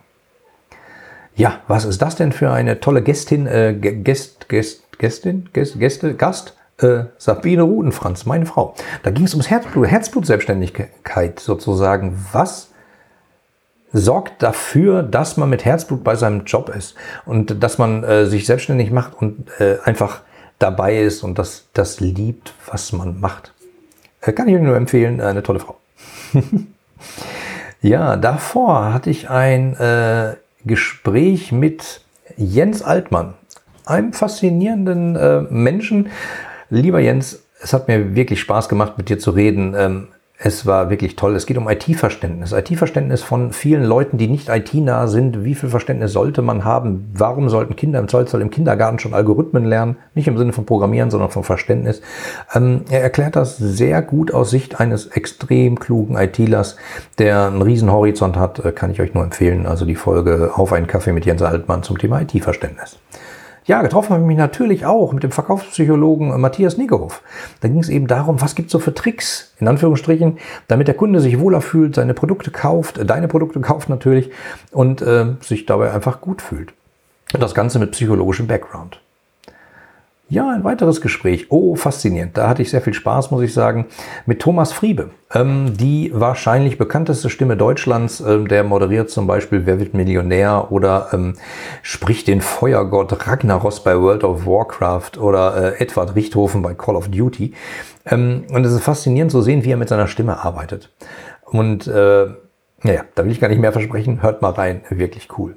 Ja, 1.35 1.63
was 1.67 1.85
ist 1.85 2.01
das 2.01 2.15
denn 2.15 2.31
für 2.31 2.53
eine 2.53 2.79
tolle 2.79 3.03
Gästin, 3.03 3.49
äh, 3.49 3.75
Gäst, 3.75 4.49
Gäst, 4.49 4.99
Gästin, 5.01 5.49
Gäst, 5.53 5.81
Gäste, 5.81 6.15
Gast? 6.15 6.57
Äh, 6.81 7.07
Sabine 7.17 7.63
Rudenfranz, 7.63 8.25
meine 8.25 8.47
Frau. 8.47 8.77
Da 9.03 9.11
ging 9.11 9.25
es 9.25 9.35
ums 9.35 9.51
Herzblut, 9.51 9.89
Herzblutselbstständigkeit 9.89 11.41
sozusagen. 11.41 12.17
Was 12.31 12.68
sorgt 13.93 14.43
dafür, 14.43 15.03
dass 15.03 15.37
man 15.37 15.51
mit 15.51 15.65
Herzblut 15.65 16.05
bei 16.05 16.15
seinem 16.15 16.45
Job 16.45 16.69
ist 16.69 16.95
und 17.25 17.63
dass 17.63 17.79
man 17.79 18.05
äh, 18.05 18.27
sich 18.27 18.47
selbstständig 18.47 18.91
macht 18.91 19.15
und 19.15 19.49
äh, 19.61 19.79
einfach 19.85 20.21
dabei 20.59 20.99
ist 20.99 21.23
und 21.23 21.39
das, 21.39 21.67
das 21.73 22.01
liebt, 22.01 22.53
was 22.67 22.93
man 22.93 23.21
macht. 23.21 23.53
Äh, 24.21 24.33
kann 24.33 24.49
ich 24.49 24.55
Ihnen 24.55 24.65
nur 24.65 24.77
empfehlen, 24.77 25.21
eine 25.21 25.43
tolle 25.43 25.61
Frau. 25.61 25.79
ja, 27.81 28.17
davor 28.17 28.93
hatte 28.93 29.11
ich 29.11 29.31
ein 29.31 29.75
äh, 29.77 30.35
Gespräch 30.65 31.53
mit 31.53 32.03
Jens 32.37 32.83
Altmann, 32.83 33.35
einem 33.87 34.13
faszinierenden 34.13 35.17
äh, 35.17 35.41
Menschen. 35.49 36.11
Lieber 36.69 37.01
Jens, 37.01 37.43
es 37.61 37.73
hat 37.73 37.89
mir 37.89 38.15
wirklich 38.15 38.41
Spaß 38.41 38.69
gemacht, 38.69 38.99
mit 38.99 39.09
dir 39.09 39.19
zu 39.19 39.31
reden. 39.31 39.75
Ähm, 39.77 40.09
es 40.41 40.67
war 40.67 40.89
wirklich 40.89 41.17
toll. 41.17 41.35
Es 41.35 41.47
geht 41.47 41.59
um 41.59 41.69
IT-Verständnis. 41.69 42.53
IT-Verständnis 42.53 43.23
von 43.23 43.53
vielen 43.53 43.83
Leuten, 43.83 44.19
die 44.19 44.29
nicht 44.29 44.49
IT-nah 44.49 45.09
sind. 45.09 45.43
Wie 45.43 45.57
viel 45.57 45.69
Verständnis 45.69 46.13
sollte 46.13 46.43
man 46.43 46.65
haben? 46.65 47.11
Warum 47.13 47.49
sollten 47.49 47.75
Kinder 47.75 47.99
im 47.99 48.07
Zollzoll 48.07 48.41
im 48.41 48.51
Kindergarten 48.51 49.01
schon 49.01 49.15
Algorithmen 49.15 49.65
lernen? 49.65 49.97
Nicht 50.15 50.29
im 50.29 50.39
Sinne 50.39 50.53
von 50.53 50.65
Programmieren, 50.65 51.11
sondern 51.11 51.31
von 51.31 51.43
Verständnis. 51.43 52.03
Ähm, 52.55 52.83
er 52.89 53.03
erklärt 53.03 53.35
das 53.35 53.57
sehr 53.57 54.01
gut 54.01 54.33
aus 54.33 54.51
Sicht 54.51 54.79
eines 54.79 55.09
extrem 55.09 55.81
klugen 55.81 56.17
ITlers, 56.17 56.77
der 57.19 57.49
einen 57.49 57.61
riesen 57.61 57.91
Horizont 57.91 58.37
hat. 58.37 58.65
Äh, 58.65 58.71
kann 58.71 58.93
ich 58.93 59.01
euch 59.01 59.15
nur 59.15 59.25
empfehlen. 59.25 59.67
Also 59.67 59.87
die 59.87 59.97
Folge 59.97 60.53
Auf 60.55 60.73
einen 60.73 60.87
Kaffee 60.87 61.13
mit 61.13 61.27
Jens 61.27 61.43
Altmann 61.43 61.83
zum 61.83 61.99
Thema 61.99 62.21
IT-Verständnis. 62.21 63.01
Ja, 63.69 63.83
getroffen 63.83 64.15
habe 64.15 64.23
ich 64.23 64.27
mich 64.27 64.39
natürlich 64.39 64.87
auch 64.87 65.13
mit 65.13 65.23
dem 65.23 65.31
Verkaufspsychologen 65.31 66.41
Matthias 66.41 66.79
Niggerhoff. 66.79 67.21
Da 67.61 67.69
ging 67.69 67.81
es 67.81 67.91
eben 67.91 68.07
darum, 68.07 68.41
was 68.41 68.55
gibt 68.55 68.69
es 68.69 68.73
so 68.73 68.79
für 68.79 68.95
Tricks, 68.95 69.53
in 69.61 69.69
Anführungsstrichen, 69.69 70.39
damit 70.69 70.89
der 70.89 70.95
Kunde 70.95 71.21
sich 71.21 71.39
wohler 71.39 71.61
fühlt, 71.61 71.95
seine 71.95 72.15
Produkte 72.15 72.51
kauft, 72.51 72.99
deine 73.05 73.29
Produkte 73.29 73.61
kauft 73.61 73.91
natürlich 73.91 74.31
und 74.73 75.03
äh, 75.03 75.35
sich 75.43 75.67
dabei 75.67 75.93
einfach 75.93 76.23
gut 76.23 76.41
fühlt. 76.41 76.73
Und 77.35 77.43
das 77.43 77.55
Ganze 77.55 77.79
mit 77.79 77.93
psychologischem 77.93 78.47
Background. 78.47 79.03
Ja, 80.31 80.51
ein 80.51 80.63
weiteres 80.63 81.01
Gespräch. 81.01 81.47
Oh, 81.49 81.75
faszinierend. 81.75 82.37
Da 82.37 82.49
hatte 82.49 82.61
ich 82.61 82.69
sehr 82.69 82.83
viel 82.83 82.93
Spaß, 82.93 83.31
muss 83.31 83.43
ich 83.43 83.55
sagen, 83.55 83.87
mit 84.27 84.41
Thomas 84.41 84.75
Friebe. 84.75 85.09
Ähm, 85.33 85.75
die 85.75 86.11
wahrscheinlich 86.15 86.77
bekannteste 86.77 87.31
Stimme 87.31 87.57
Deutschlands. 87.57 88.21
Ähm, 88.21 88.47
der 88.47 88.63
moderiert 88.63 89.09
zum 89.09 89.27
Beispiel 89.27 89.65
Wer 89.65 89.81
wird 89.81 89.95
Millionär 89.95 90.71
oder 90.71 91.09
ähm, 91.15 91.37
spricht 91.81 92.29
den 92.29 92.43
Feuergott 92.43 93.27
Ragnaros 93.27 93.83
bei 93.83 93.99
World 93.99 94.23
of 94.23 94.45
Warcraft 94.45 95.19
oder 95.19 95.79
äh, 95.79 95.83
Edward 95.83 96.15
Richthofen 96.15 96.61
bei 96.61 96.75
Call 96.75 96.97
of 96.97 97.09
Duty. 97.09 97.55
Ähm, 98.05 98.45
und 98.53 98.67
es 98.67 98.73
ist 98.75 98.83
faszinierend 98.83 99.33
zu 99.33 99.41
sehen, 99.41 99.65
wie 99.65 99.71
er 99.71 99.79
mit 99.79 99.89
seiner 99.89 100.09
Stimme 100.09 100.45
arbeitet. 100.45 100.91
Und 101.47 101.87
äh, 101.87 102.27
naja, 102.83 103.05
da 103.15 103.25
will 103.25 103.33
ich 103.33 103.41
gar 103.41 103.49
nicht 103.49 103.61
mehr 103.63 103.73
versprechen. 103.73 104.21
Hört 104.21 104.43
mal 104.43 104.51
rein. 104.51 104.83
Wirklich 104.91 105.29
cool 105.39 105.57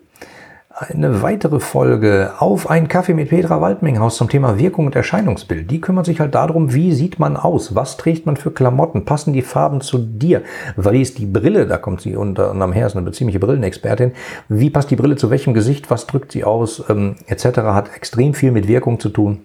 eine 0.73 1.21
weitere 1.21 1.59
Folge 1.59 2.33
auf 2.39 2.69
einen 2.69 2.87
Kaffee 2.87 3.13
mit 3.13 3.29
Petra 3.29 3.61
Waldminghaus 3.61 4.17
zum 4.17 4.29
Thema 4.29 4.57
Wirkung 4.57 4.85
und 4.85 4.95
Erscheinungsbild. 4.95 5.69
Die 5.69 5.81
kümmert 5.81 6.05
sich 6.05 6.19
halt 6.19 6.33
darum, 6.33 6.73
wie 6.73 6.93
sieht 6.93 7.19
man 7.19 7.37
aus? 7.37 7.75
Was 7.75 7.97
trägt 7.97 8.25
man 8.25 8.37
für 8.37 8.51
Klamotten? 8.51 9.05
Passen 9.05 9.33
die 9.33 9.41
Farben 9.41 9.81
zu 9.81 9.97
dir? 9.97 10.43
Wie 10.77 11.01
ist 11.01 11.17
die 11.17 11.25
Brille? 11.25 11.67
Da 11.67 11.77
kommt 11.77 12.01
sie 12.01 12.15
unter 12.15 12.51
anderem 12.51 12.73
her, 12.73 12.87
ist 12.87 12.95
eine 12.95 13.11
ziemliche 13.11 13.39
Brillenexpertin. 13.39 14.13
Wie 14.49 14.69
passt 14.69 14.91
die 14.91 14.95
Brille 14.95 15.17
zu 15.17 15.29
welchem 15.29 15.53
Gesicht? 15.53 15.91
Was 15.91 16.07
drückt 16.07 16.31
sie 16.31 16.43
aus? 16.43 16.83
Ähm, 16.89 17.15
etc. 17.27 17.45
Hat 17.59 17.95
extrem 17.95 18.33
viel 18.33 18.51
mit 18.51 18.67
Wirkung 18.67 18.99
zu 18.99 19.09
tun. 19.09 19.39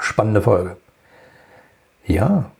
Spannende 0.00 0.42
Folge. 0.42 0.76
Ja, 2.04 2.50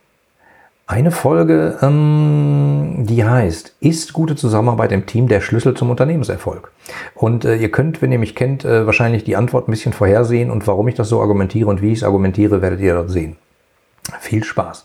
eine 0.89 1.11
Folge, 1.11 1.77
ähm, 1.83 3.05
die 3.05 3.23
heißt, 3.23 3.75
ist 3.79 4.11
gute 4.11 4.35
Zusammenarbeit 4.35 4.91
im 4.91 5.05
Team 5.05 5.27
der 5.27 5.39
Schlüssel 5.39 5.75
zum 5.75 5.91
Unternehmenserfolg? 5.91 6.71
Und 7.13 7.45
äh, 7.45 7.57
ihr 7.57 7.69
könnt, 7.69 8.01
wenn 8.01 8.11
ihr 8.11 8.17
mich 8.17 8.33
kennt, 8.33 8.65
äh, 8.65 8.87
wahrscheinlich 8.87 9.23
die 9.23 9.35
Antwort 9.35 9.67
ein 9.67 9.71
bisschen 9.71 9.93
vorhersehen 9.93 10.49
und 10.49 10.65
warum 10.65 10.87
ich 10.87 10.95
das 10.95 11.07
so 11.07 11.21
argumentiere 11.21 11.69
und 11.69 11.83
wie 11.83 11.91
ich 11.91 11.99
es 11.99 12.03
argumentiere, 12.03 12.63
werdet 12.63 12.79
ihr 12.79 12.95
dort 12.95 13.11
sehen. 13.11 13.35
Viel 14.19 14.43
Spaß. 14.43 14.83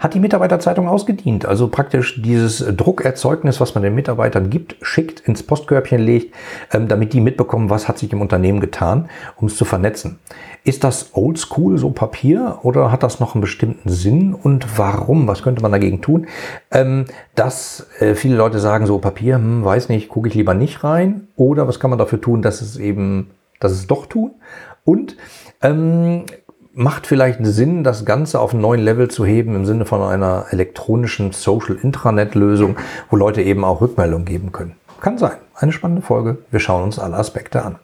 Hat 0.00 0.14
die 0.14 0.18
Mitarbeiterzeitung 0.18 0.88
ausgedient, 0.88 1.46
also 1.46 1.68
praktisch 1.68 2.20
dieses 2.20 2.58
Druckerzeugnis, 2.76 3.60
was 3.60 3.76
man 3.76 3.84
den 3.84 3.94
Mitarbeitern 3.94 4.50
gibt, 4.50 4.74
schickt, 4.82 5.20
ins 5.20 5.44
Postkörbchen 5.44 6.00
legt, 6.00 6.34
ähm, 6.72 6.88
damit 6.88 7.12
die 7.12 7.20
mitbekommen, 7.20 7.70
was 7.70 7.86
hat 7.86 7.98
sich 7.98 8.12
im 8.12 8.20
Unternehmen 8.20 8.58
getan, 8.58 9.08
um 9.36 9.46
es 9.46 9.56
zu 9.56 9.64
vernetzen. 9.64 10.18
Ist 10.66 10.82
das 10.82 11.10
oldschool, 11.12 11.76
so 11.76 11.90
Papier, 11.90 12.60
oder 12.62 12.90
hat 12.90 13.02
das 13.02 13.20
noch 13.20 13.34
einen 13.34 13.42
bestimmten 13.42 13.90
Sinn 13.90 14.32
und 14.32 14.78
warum? 14.78 15.28
Was 15.28 15.42
könnte 15.42 15.60
man 15.60 15.72
dagegen 15.72 16.00
tun? 16.00 16.26
Ähm, 16.70 17.04
dass 17.34 17.86
äh, 18.00 18.14
viele 18.14 18.36
Leute 18.36 18.58
sagen, 18.58 18.86
so 18.86 18.98
Papier, 18.98 19.34
hm, 19.34 19.62
weiß 19.62 19.90
nicht, 19.90 20.08
gucke 20.08 20.28
ich 20.28 20.34
lieber 20.34 20.54
nicht 20.54 20.82
rein. 20.82 21.28
Oder 21.36 21.68
was 21.68 21.80
kann 21.80 21.90
man 21.90 21.98
dafür 21.98 22.18
tun, 22.18 22.40
dass 22.40 22.62
es 22.62 22.78
eben, 22.78 23.30
dass 23.60 23.72
es 23.72 23.86
doch 23.86 24.06
tun? 24.06 24.30
Und 24.86 25.18
ähm, 25.60 26.24
macht 26.72 27.06
vielleicht 27.06 27.44
Sinn, 27.44 27.84
das 27.84 28.06
Ganze 28.06 28.40
auf 28.40 28.52
einen 28.52 28.62
neuen 28.62 28.80
Level 28.80 29.08
zu 29.08 29.26
heben 29.26 29.54
im 29.54 29.66
Sinne 29.66 29.84
von 29.84 30.00
einer 30.00 30.46
elektronischen 30.48 31.32
Social 31.32 31.76
Intranet 31.76 32.34
Lösung, 32.34 32.76
wo 33.10 33.16
Leute 33.16 33.42
eben 33.42 33.64
auch 33.64 33.82
Rückmeldungen 33.82 34.24
geben 34.24 34.50
können. 34.50 34.76
Kann 35.02 35.18
sein. 35.18 35.36
Eine 35.54 35.72
spannende 35.72 36.00
Folge. 36.00 36.38
Wir 36.50 36.60
schauen 36.60 36.84
uns 36.84 36.98
alle 36.98 37.16
Aspekte 37.16 37.62
an. 37.62 37.76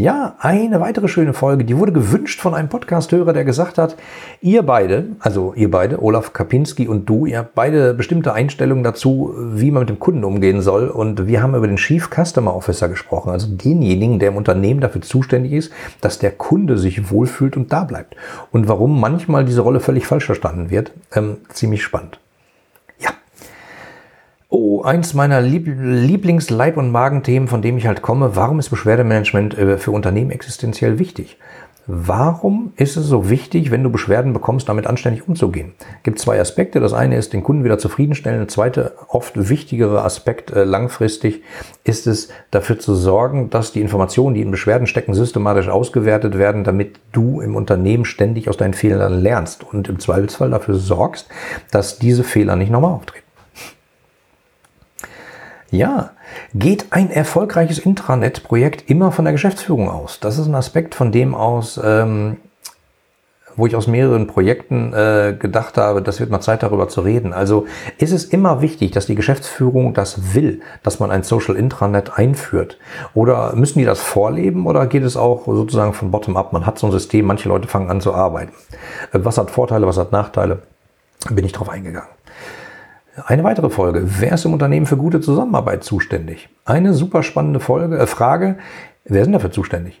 Ja, 0.00 0.36
eine 0.38 0.80
weitere 0.80 1.08
schöne 1.08 1.34
Folge, 1.34 1.66
die 1.66 1.76
wurde 1.76 1.92
gewünscht 1.92 2.40
von 2.40 2.54
einem 2.54 2.70
Podcasthörer, 2.70 3.34
der 3.34 3.44
gesagt 3.44 3.76
hat, 3.76 3.96
ihr 4.40 4.62
beide, 4.62 5.08
also 5.18 5.52
ihr 5.54 5.70
beide, 5.70 6.02
Olaf 6.02 6.32
Kapinski 6.32 6.88
und 6.88 7.06
du, 7.06 7.26
ihr 7.26 7.36
habt 7.36 7.54
beide 7.54 7.92
bestimmte 7.92 8.32
Einstellungen 8.32 8.82
dazu, 8.82 9.34
wie 9.36 9.70
man 9.70 9.80
mit 9.80 9.90
dem 9.90 9.98
Kunden 9.98 10.24
umgehen 10.24 10.62
soll. 10.62 10.88
Und 10.88 11.26
wir 11.26 11.42
haben 11.42 11.54
über 11.54 11.66
den 11.66 11.76
Chief 11.76 12.08
Customer 12.08 12.56
Officer 12.56 12.88
gesprochen, 12.88 13.28
also 13.28 13.54
denjenigen, 13.54 14.18
der 14.18 14.30
im 14.30 14.38
Unternehmen 14.38 14.80
dafür 14.80 15.02
zuständig 15.02 15.52
ist, 15.52 15.70
dass 16.00 16.18
der 16.18 16.30
Kunde 16.30 16.78
sich 16.78 17.10
wohlfühlt 17.10 17.58
und 17.58 17.70
da 17.70 17.84
bleibt. 17.84 18.16
Und 18.52 18.68
warum 18.68 18.98
manchmal 18.98 19.44
diese 19.44 19.60
Rolle 19.60 19.80
völlig 19.80 20.06
falsch 20.06 20.24
verstanden 20.24 20.70
wird, 20.70 20.92
ähm, 21.14 21.36
ziemlich 21.50 21.82
spannend. 21.82 22.18
Oh, 24.52 24.82
eins 24.82 25.14
meiner 25.14 25.40
Lieb 25.40 25.68
Lieblings-Leib- 25.68 26.76
und 26.76 26.90
Magenthemen, 26.90 27.46
von 27.46 27.62
dem 27.62 27.78
ich 27.78 27.86
halt 27.86 28.02
komme. 28.02 28.34
Warum 28.34 28.58
ist 28.58 28.70
Beschwerdemanagement 28.70 29.56
äh, 29.56 29.78
für 29.78 29.92
Unternehmen 29.92 30.32
existenziell 30.32 30.98
wichtig? 30.98 31.38
Warum 31.86 32.72
ist 32.74 32.96
es 32.96 33.06
so 33.06 33.30
wichtig, 33.30 33.70
wenn 33.70 33.84
du 33.84 33.90
Beschwerden 33.90 34.32
bekommst, 34.32 34.68
damit 34.68 34.88
anständig 34.88 35.28
umzugehen? 35.28 35.74
Es 35.78 36.02
gibt 36.02 36.18
zwei 36.18 36.40
Aspekte. 36.40 36.80
Das 36.80 36.92
eine 36.92 37.16
ist, 37.16 37.32
den 37.32 37.44
Kunden 37.44 37.62
wieder 37.62 37.78
zufriedenstellen. 37.78 38.40
Der 38.40 38.48
zweite, 38.48 38.94
oft 39.06 39.48
wichtigere 39.48 40.02
Aspekt 40.02 40.50
äh, 40.50 40.64
langfristig 40.64 41.44
ist 41.84 42.08
es, 42.08 42.30
dafür 42.50 42.80
zu 42.80 42.96
sorgen, 42.96 43.50
dass 43.50 43.70
die 43.70 43.80
Informationen, 43.80 44.34
die 44.34 44.42
in 44.42 44.50
Beschwerden 44.50 44.88
stecken, 44.88 45.14
systematisch 45.14 45.68
ausgewertet 45.68 46.36
werden, 46.36 46.64
damit 46.64 46.98
du 47.12 47.40
im 47.40 47.54
Unternehmen 47.54 48.04
ständig 48.04 48.48
aus 48.48 48.56
deinen 48.56 48.74
Fehlern 48.74 49.20
lernst 49.20 49.62
und 49.62 49.88
im 49.88 50.00
Zweifelsfall 50.00 50.50
dafür 50.50 50.74
sorgst, 50.74 51.28
dass 51.70 52.00
diese 52.00 52.24
Fehler 52.24 52.56
nicht 52.56 52.72
nochmal 52.72 52.94
auftreten. 52.94 53.19
Ja, 55.70 56.10
geht 56.52 56.86
ein 56.90 57.10
erfolgreiches 57.10 57.78
Intranet-Projekt 57.78 58.90
immer 58.90 59.12
von 59.12 59.24
der 59.24 59.32
Geschäftsführung 59.32 59.88
aus? 59.88 60.18
Das 60.18 60.36
ist 60.36 60.46
ein 60.46 60.54
Aspekt, 60.56 60.96
von 60.96 61.12
dem 61.12 61.32
aus, 61.32 61.80
ähm, 61.82 62.38
wo 63.54 63.66
ich 63.66 63.76
aus 63.76 63.86
mehreren 63.86 64.26
Projekten 64.26 64.92
äh, 64.92 65.36
gedacht 65.38 65.76
habe, 65.76 66.02
das 66.02 66.18
wird 66.18 66.30
mal 66.30 66.40
Zeit 66.40 66.64
darüber 66.64 66.88
zu 66.88 67.02
reden. 67.02 67.32
Also 67.32 67.66
ist 67.98 68.12
es 68.12 68.24
immer 68.24 68.62
wichtig, 68.62 68.90
dass 68.90 69.06
die 69.06 69.14
Geschäftsführung 69.14 69.94
das 69.94 70.34
will, 70.34 70.60
dass 70.82 70.98
man 70.98 71.12
ein 71.12 71.22
Social 71.22 71.54
Intranet 71.54 72.18
einführt? 72.18 72.78
Oder 73.14 73.54
müssen 73.54 73.78
die 73.78 73.84
das 73.84 74.00
vorleben 74.00 74.66
oder 74.66 74.86
geht 74.86 75.04
es 75.04 75.16
auch 75.16 75.46
sozusagen 75.46 75.92
von 75.92 76.10
bottom-up? 76.10 76.52
Man 76.52 76.66
hat 76.66 76.80
so 76.80 76.88
ein 76.88 76.92
System, 76.92 77.26
manche 77.26 77.48
Leute 77.48 77.68
fangen 77.68 77.90
an 77.90 78.00
zu 78.00 78.12
arbeiten. 78.12 78.52
Äh, 79.12 79.20
was 79.22 79.38
hat 79.38 79.52
Vorteile, 79.52 79.86
was 79.86 79.98
hat 79.98 80.10
Nachteile? 80.10 80.62
Bin 81.28 81.44
ich 81.44 81.52
drauf 81.52 81.68
eingegangen. 81.68 82.08
Eine 83.26 83.44
weitere 83.44 83.70
Folge. 83.70 84.02
Wer 84.20 84.32
ist 84.32 84.44
im 84.44 84.52
Unternehmen 84.52 84.86
für 84.86 84.96
gute 84.96 85.20
Zusammenarbeit 85.20 85.84
zuständig? 85.84 86.48
Eine 86.64 86.94
super 86.94 87.22
spannende 87.22 87.60
Folge, 87.60 87.98
äh, 87.98 88.06
Frage. 88.06 88.56
Wer 89.04 89.24
denn 89.24 89.32
dafür 89.32 89.50
zuständig? 89.50 90.00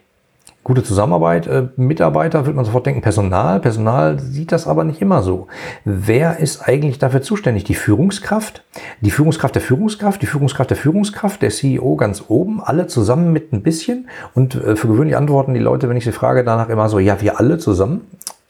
Gute 0.62 0.82
Zusammenarbeit, 0.82 1.46
äh, 1.46 1.68
Mitarbeiter, 1.76 2.44
würde 2.44 2.56
man 2.56 2.64
sofort 2.64 2.86
denken, 2.86 3.00
Personal. 3.00 3.60
Personal 3.60 4.18
sieht 4.20 4.52
das 4.52 4.66
aber 4.66 4.84
nicht 4.84 5.00
immer 5.00 5.22
so. 5.22 5.48
Wer 5.84 6.38
ist 6.38 6.68
eigentlich 6.68 6.98
dafür 6.98 7.22
zuständig? 7.22 7.64
Die 7.64 7.74
Führungskraft, 7.74 8.62
die 9.00 9.10
Führungskraft 9.10 9.54
der 9.54 9.62
Führungskraft, 9.62 10.20
die 10.22 10.26
Führungskraft 10.26 10.70
der 10.70 10.76
Führungskraft, 10.76 11.42
der 11.42 11.50
CEO 11.50 11.96
ganz 11.96 12.24
oben, 12.28 12.62
alle 12.62 12.86
zusammen 12.86 13.32
mit 13.32 13.52
ein 13.52 13.62
bisschen. 13.62 14.08
Und 14.34 14.54
äh, 14.54 14.76
für 14.76 14.88
gewöhnlich 14.88 15.16
antworten 15.16 15.54
die 15.54 15.60
Leute, 15.60 15.88
wenn 15.88 15.96
ich 15.96 16.04
sie 16.04 16.12
frage, 16.12 16.44
danach 16.44 16.68
immer 16.68 16.88
so, 16.88 16.98
ja, 16.98 17.20
wir 17.20 17.40
alle 17.40 17.58
zusammen 17.58 18.02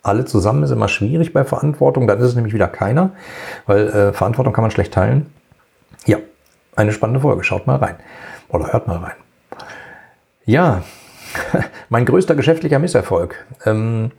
alle 0.03 0.25
zusammen 0.25 0.63
ist 0.63 0.71
immer 0.71 0.87
schwierig 0.87 1.33
bei 1.33 1.43
Verantwortung. 1.43 2.07
Dann 2.07 2.19
ist 2.19 2.25
es 2.25 2.35
nämlich 2.35 2.53
wieder 2.53 2.67
keiner, 2.67 3.11
weil 3.65 3.87
äh, 3.87 4.13
Verantwortung 4.13 4.53
kann 4.53 4.63
man 4.63 4.71
schlecht 4.71 4.93
teilen. 4.93 5.27
Ja, 6.05 6.17
eine 6.75 6.91
spannende 6.91 7.21
Folge. 7.21 7.43
Schaut 7.43 7.67
mal 7.67 7.75
rein 7.77 7.95
oder 8.49 8.73
hört 8.73 8.87
mal 8.87 8.97
rein. 8.97 9.15
Ja, 10.45 10.83
mein 11.89 12.05
größter 12.05 12.35
geschäftlicher 12.35 12.79
Misserfolg. 12.79 13.45
Ähm, 13.65 14.11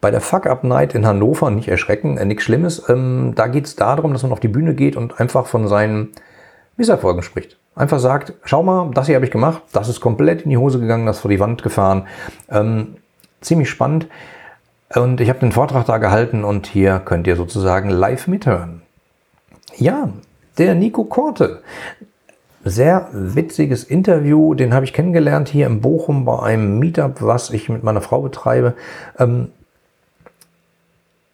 bei 0.00 0.10
der 0.10 0.20
Fuck-Up-Night 0.20 0.94
in 0.94 1.06
Hannover, 1.06 1.50
nicht 1.50 1.68
erschrecken, 1.68 2.18
äh, 2.18 2.26
nichts 2.26 2.44
Schlimmes, 2.44 2.88
ähm, 2.90 3.32
da 3.34 3.46
geht 3.46 3.64
es 3.64 3.76
darum, 3.76 4.12
dass 4.12 4.22
man 4.22 4.32
auf 4.32 4.40
die 4.40 4.48
Bühne 4.48 4.74
geht 4.74 4.96
und 4.96 5.18
einfach 5.18 5.46
von 5.46 5.66
seinen 5.66 6.12
Misserfolgen 6.76 7.22
spricht. 7.22 7.58
Einfach 7.74 7.98
sagt, 7.98 8.34
schau 8.44 8.62
mal, 8.62 8.90
das 8.92 9.06
hier 9.06 9.14
habe 9.14 9.24
ich 9.24 9.30
gemacht, 9.30 9.62
das 9.72 9.88
ist 9.88 10.00
komplett 10.00 10.42
in 10.42 10.50
die 10.50 10.58
Hose 10.58 10.78
gegangen, 10.78 11.06
das 11.06 11.20
vor 11.20 11.30
die 11.30 11.40
Wand 11.40 11.62
gefahren. 11.62 12.06
Ähm, 12.50 12.98
ziemlich 13.40 13.70
spannend. 13.70 14.06
Und 14.92 15.20
ich 15.20 15.28
habe 15.28 15.40
den 15.40 15.52
Vortrag 15.52 15.86
da 15.86 15.98
gehalten 15.98 16.44
und 16.44 16.66
hier 16.66 17.00
könnt 17.04 17.26
ihr 17.26 17.36
sozusagen 17.36 17.90
live 17.90 18.26
mithören. 18.26 18.82
Ja, 19.76 20.10
der 20.58 20.74
Nico 20.74 21.04
Korte. 21.04 21.62
Sehr 22.66 23.08
witziges 23.12 23.84
Interview, 23.84 24.54
den 24.54 24.72
habe 24.72 24.84
ich 24.84 24.92
kennengelernt 24.92 25.48
hier 25.48 25.66
in 25.66 25.80
Bochum 25.80 26.24
bei 26.24 26.38
einem 26.40 26.78
Meetup, 26.78 27.20
was 27.20 27.50
ich 27.50 27.68
mit 27.68 27.82
meiner 27.82 28.00
Frau 28.00 28.22
betreibe. 28.22 28.74
Ähm, 29.18 29.50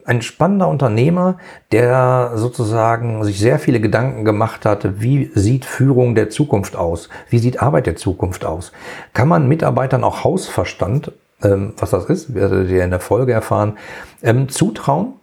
ein 0.04 0.22
spannender 0.22 0.66
Unternehmer, 0.66 1.38
der 1.70 2.32
sozusagen 2.34 3.22
sich 3.22 3.38
sehr 3.38 3.60
viele 3.60 3.80
Gedanken 3.80 4.24
gemacht 4.24 4.64
hatte, 4.64 5.00
wie 5.00 5.30
sieht 5.34 5.64
Führung 5.64 6.16
der 6.16 6.30
Zukunft 6.30 6.74
aus? 6.74 7.08
Wie 7.28 7.38
sieht 7.38 7.62
Arbeit 7.62 7.86
der 7.86 7.96
Zukunft 7.96 8.44
aus? 8.44 8.72
Kann 9.12 9.28
man 9.28 9.46
Mitarbeitern 9.46 10.02
auch 10.02 10.24
Hausverstand 10.24 11.12
ähm, 11.42 11.74
was 11.78 11.90
das 11.90 12.06
ist, 12.06 12.34
werdet 12.34 12.70
ihr 12.70 12.84
in 12.84 12.90
der 12.90 13.00
Folge 13.00 13.32
erfahren, 13.32 13.78
ähm, 14.22 14.48
zutrauen, 14.48 15.14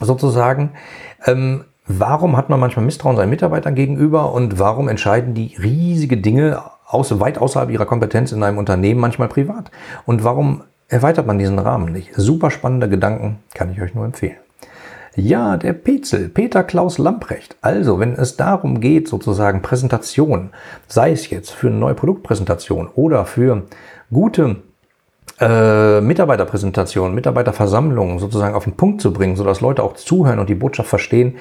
sozusagen. 0.00 0.72
Ähm, 1.24 1.64
warum 1.86 2.36
hat 2.36 2.48
man 2.50 2.60
manchmal 2.60 2.84
Misstrauen 2.84 3.16
seinen 3.16 3.30
Mitarbeitern 3.30 3.74
gegenüber 3.74 4.32
und 4.32 4.58
warum 4.58 4.88
entscheiden 4.88 5.34
die 5.34 5.56
riesige 5.60 6.16
Dinge 6.16 6.62
aus, 6.86 7.18
weit 7.20 7.38
außerhalb 7.38 7.70
ihrer 7.70 7.86
Kompetenz 7.86 8.32
in 8.32 8.42
einem 8.42 8.58
Unternehmen 8.58 9.00
manchmal 9.00 9.28
privat? 9.28 9.70
Und 10.04 10.24
warum 10.24 10.62
erweitert 10.88 11.26
man 11.26 11.38
diesen 11.38 11.58
Rahmen 11.58 11.92
nicht? 11.92 12.14
Super 12.14 12.50
spannende 12.50 12.88
Gedanken, 12.88 13.38
kann 13.54 13.72
ich 13.72 13.80
euch 13.80 13.94
nur 13.94 14.04
empfehlen. 14.04 14.36
Ja, 15.18 15.56
der 15.56 15.72
Petzel, 15.72 16.28
Peter 16.28 16.62
Klaus 16.62 16.98
Lamprecht. 16.98 17.56
Also, 17.62 17.98
wenn 17.98 18.12
es 18.12 18.36
darum 18.36 18.80
geht, 18.80 19.08
sozusagen 19.08 19.62
Präsentation, 19.62 20.50
sei 20.88 21.10
es 21.10 21.30
jetzt 21.30 21.52
für 21.52 21.68
eine 21.68 21.76
neue 21.76 21.94
Produktpräsentation 21.94 22.90
oder 22.94 23.24
für 23.24 23.62
gute 24.12 24.56
äh, 25.40 26.00
Mitarbeiterpräsentation, 26.00 27.14
Mitarbeiterversammlungen 27.14 28.18
sozusagen 28.18 28.54
auf 28.54 28.64
den 28.64 28.76
Punkt 28.76 29.00
zu 29.00 29.12
bringen, 29.12 29.36
sodass 29.36 29.60
Leute 29.60 29.82
auch 29.82 29.94
zuhören 29.94 30.38
und 30.38 30.48
die 30.48 30.54
Botschaft 30.54 30.88
verstehen, 30.88 31.36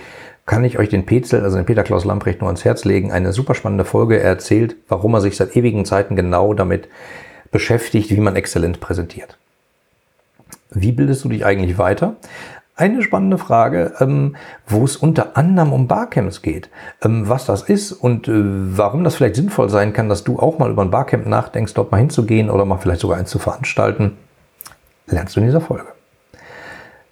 kann 0.46 0.64
ich 0.64 0.78
euch 0.78 0.90
den 0.90 1.06
Petzel, 1.06 1.44
also 1.44 1.58
den 1.58 1.66
Peter 1.66 1.84
Klaus 1.84 2.06
Lamprecht, 2.06 2.42
nur 2.42 2.50
ans 2.50 2.66
Herz 2.66 2.86
legen. 2.86 3.12
Eine 3.12 3.34
super 3.34 3.56
spannende 3.56 3.86
Folge. 3.86 4.20
Er 4.20 4.30
erzählt, 4.30 4.76
warum 4.88 5.14
er 5.16 5.22
sich 5.22 5.38
seit 5.38 5.56
ewigen 5.56 5.86
Zeiten 5.86 6.16
genau 6.16 6.54
damit 6.54 6.88
beschäftigt, 7.52 8.12
wie 8.12 8.20
man 8.20 8.36
exzellent 8.36 8.80
präsentiert. 8.80 9.38
Wie 10.72 10.92
bildest 10.92 11.24
du 11.24 11.30
dich 11.30 11.46
eigentlich 11.46 11.78
weiter? 11.78 12.18
Eine 12.78 13.02
spannende 13.04 13.38
Frage, 13.38 13.94
ähm, 14.02 14.36
wo 14.68 14.84
es 14.84 14.98
unter 14.98 15.38
anderem 15.38 15.72
um 15.72 15.88
Barcamps 15.88 16.42
geht, 16.42 16.70
ähm, 17.02 17.30
was 17.30 17.46
das 17.46 17.62
ist 17.62 17.94
und 17.94 18.28
äh, 18.28 18.34
warum 18.36 19.06
das 19.06 19.16
vielleicht 19.16 19.38
sinnvoll 19.38 19.70
sein 19.70 19.94
kann, 19.94 20.10
dass 20.10 20.26
du 20.26 20.40
auch 20.40 20.60
mal 20.60 20.70
über 20.70 20.82
ein 20.82 20.92
Barcamp 20.92 21.26
nachdenkst, 21.26 21.74
dort 21.74 21.94
mal 21.94 22.00
hinzugehen 22.00 22.50
oder 22.50 22.66
mal 22.66 22.78
vielleicht 22.78 23.00
sogar 23.00 23.18
eins 23.18 23.30
zu 23.30 23.40
veranstalten, 23.40 24.18
lernst 25.08 25.38
du 25.38 25.40
in 25.40 25.46
dieser 25.46 25.62
Folge. 25.62 25.86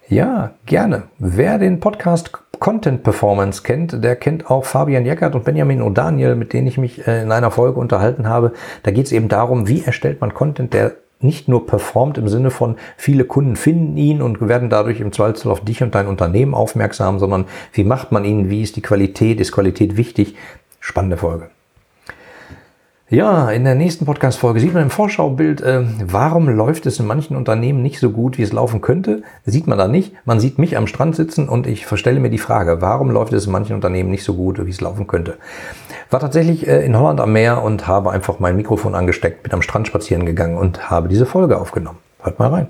Ja, 0.06 0.50
gerne. 0.66 1.04
Wer 1.18 1.56
den 1.56 1.80
Podcast 1.80 2.32
Content 2.58 3.02
Performance 3.02 3.62
kennt, 3.62 4.04
der 4.04 4.16
kennt 4.16 4.50
auch 4.50 4.66
Fabian 4.66 5.06
Jeckert 5.06 5.34
und 5.34 5.44
Benjamin 5.44 5.80
O'Daniel, 5.80 6.34
mit 6.34 6.52
denen 6.52 6.66
ich 6.66 6.76
mich 6.76 7.06
äh, 7.06 7.22
in 7.22 7.32
einer 7.32 7.50
Folge 7.50 7.80
unterhalten 7.80 8.28
habe. 8.28 8.52
Da 8.82 8.90
geht 8.90 9.06
es 9.06 9.12
eben 9.12 9.28
darum, 9.28 9.66
wie 9.66 9.82
erstellt 9.82 10.20
man 10.20 10.34
Content, 10.34 10.74
der 10.74 10.92
nicht 11.24 11.48
nur 11.48 11.66
performt 11.66 12.18
im 12.18 12.28
Sinne 12.28 12.50
von 12.50 12.76
viele 12.96 13.24
Kunden 13.24 13.56
finden 13.56 13.96
ihn 13.96 14.22
und 14.22 14.46
werden 14.46 14.70
dadurch 14.70 15.00
im 15.00 15.12
Zweifelsfall 15.12 15.52
auf 15.52 15.64
dich 15.64 15.82
und 15.82 15.94
dein 15.94 16.06
Unternehmen 16.06 16.54
aufmerksam, 16.54 17.18
sondern 17.18 17.46
wie 17.72 17.84
macht 17.84 18.12
man 18.12 18.24
ihn, 18.24 18.50
wie 18.50 18.62
ist 18.62 18.76
die 18.76 18.82
Qualität, 18.82 19.40
ist 19.40 19.52
Qualität 19.52 19.96
wichtig? 19.96 20.36
Spannende 20.78 21.16
Folge. 21.16 21.48
Ja, 23.10 23.50
in 23.50 23.64
der 23.64 23.74
nächsten 23.74 24.06
Podcast-Folge 24.06 24.60
sieht 24.60 24.72
man 24.72 24.82
im 24.82 24.90
Vorschaubild, 24.90 25.60
äh, 25.60 25.84
warum 26.04 26.48
läuft 26.48 26.86
es 26.86 26.98
in 26.98 27.06
manchen 27.06 27.36
Unternehmen 27.36 27.82
nicht 27.82 28.00
so 28.00 28.10
gut, 28.10 28.38
wie 28.38 28.42
es 28.42 28.52
laufen 28.52 28.80
könnte. 28.80 29.22
Sieht 29.44 29.66
man 29.66 29.76
da 29.76 29.88
nicht. 29.88 30.14
Man 30.24 30.40
sieht 30.40 30.58
mich 30.58 30.76
am 30.78 30.86
Strand 30.86 31.14
sitzen 31.14 31.48
und 31.48 31.66
ich 31.66 31.84
verstelle 31.84 32.18
mir 32.18 32.30
die 32.30 32.38
Frage, 32.38 32.80
warum 32.80 33.10
läuft 33.10 33.34
es 33.34 33.44
in 33.46 33.52
manchen 33.52 33.74
Unternehmen 33.74 34.10
nicht 34.10 34.24
so 34.24 34.34
gut, 34.34 34.64
wie 34.64 34.70
es 34.70 34.80
laufen 34.80 35.06
könnte. 35.06 35.36
War 36.14 36.20
tatsächlich 36.20 36.68
äh, 36.68 36.86
in 36.86 36.96
Holland 36.96 37.18
am 37.18 37.32
Meer 37.32 37.64
und 37.64 37.88
habe 37.88 38.12
einfach 38.12 38.38
mein 38.38 38.54
Mikrofon 38.54 38.94
angesteckt, 38.94 39.42
bin 39.42 39.52
am 39.52 39.62
Strand 39.62 39.88
spazieren 39.88 40.24
gegangen 40.24 40.56
und 40.56 40.88
habe 40.88 41.08
diese 41.08 41.26
Folge 41.26 41.58
aufgenommen. 41.58 41.98
Hört 42.22 42.38
mal 42.38 42.50
rein. 42.50 42.68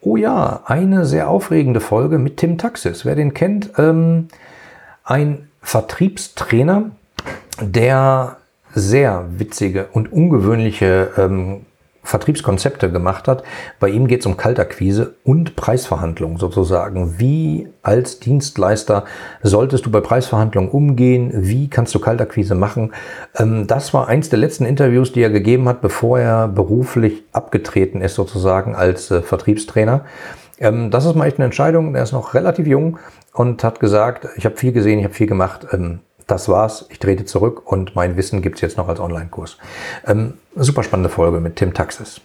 Oh 0.00 0.16
ja, 0.16 0.62
eine 0.64 1.04
sehr 1.04 1.28
aufregende 1.28 1.80
Folge 1.80 2.16
mit 2.16 2.38
Tim 2.38 2.56
Taxis. 2.56 3.04
Wer 3.04 3.16
den 3.16 3.34
kennt, 3.34 3.72
ähm, 3.76 4.28
ein 5.04 5.50
Vertriebstrainer, 5.60 6.92
der 7.60 8.38
sehr 8.72 9.26
witzige 9.28 9.88
und 9.92 10.10
ungewöhnliche 10.10 11.10
ähm, 11.18 11.66
Vertriebskonzepte 12.04 12.92
gemacht 12.92 13.26
hat. 13.26 13.42
Bei 13.80 13.88
ihm 13.88 14.06
geht 14.06 14.20
es 14.20 14.26
um 14.26 14.36
Kaltakquise 14.36 15.14
und 15.24 15.56
Preisverhandlungen 15.56 16.36
sozusagen. 16.36 17.18
Wie 17.18 17.68
als 17.82 18.20
Dienstleister 18.20 19.04
solltest 19.42 19.86
du 19.86 19.90
bei 19.90 20.00
Preisverhandlungen 20.00 20.70
umgehen? 20.70 21.32
Wie 21.34 21.68
kannst 21.68 21.94
du 21.94 21.98
Kaltakquise 21.98 22.54
machen? 22.54 22.92
Ähm, 23.36 23.66
das 23.66 23.92
war 23.94 24.06
eins 24.06 24.28
der 24.28 24.38
letzten 24.38 24.66
Interviews, 24.66 25.12
die 25.12 25.22
er 25.22 25.30
gegeben 25.30 25.68
hat, 25.68 25.80
bevor 25.80 26.20
er 26.20 26.46
beruflich 26.46 27.22
abgetreten 27.32 28.00
ist 28.00 28.14
sozusagen 28.14 28.74
als 28.76 29.10
äh, 29.10 29.22
Vertriebstrainer. 29.22 30.04
Ähm, 30.58 30.90
das 30.90 31.04
ist 31.06 31.16
mal 31.16 31.26
echt 31.26 31.38
eine 31.38 31.46
Entscheidung. 31.46 31.94
Er 31.94 32.02
ist 32.02 32.12
noch 32.12 32.34
relativ 32.34 32.66
jung 32.66 32.98
und 33.32 33.64
hat 33.64 33.80
gesagt, 33.80 34.28
ich 34.36 34.44
habe 34.44 34.56
viel 34.56 34.72
gesehen, 34.72 34.98
ich 34.98 35.04
habe 35.04 35.14
viel 35.14 35.26
gemacht. 35.26 35.66
Das 36.26 36.48
war's, 36.48 36.86
ich 36.88 36.98
trete 36.98 37.24
zurück 37.24 37.70
und 37.70 37.94
mein 37.94 38.16
Wissen 38.16 38.40
gibt's 38.40 38.60
jetzt 38.62 38.78
noch 38.78 38.88
als 38.88 39.00
Online-Kurs. 39.00 39.58
Ähm, 40.06 40.34
super 40.54 40.82
spannende 40.82 41.10
Folge 41.10 41.40
mit 41.40 41.56
Tim 41.56 41.74
Taxis. 41.74 42.20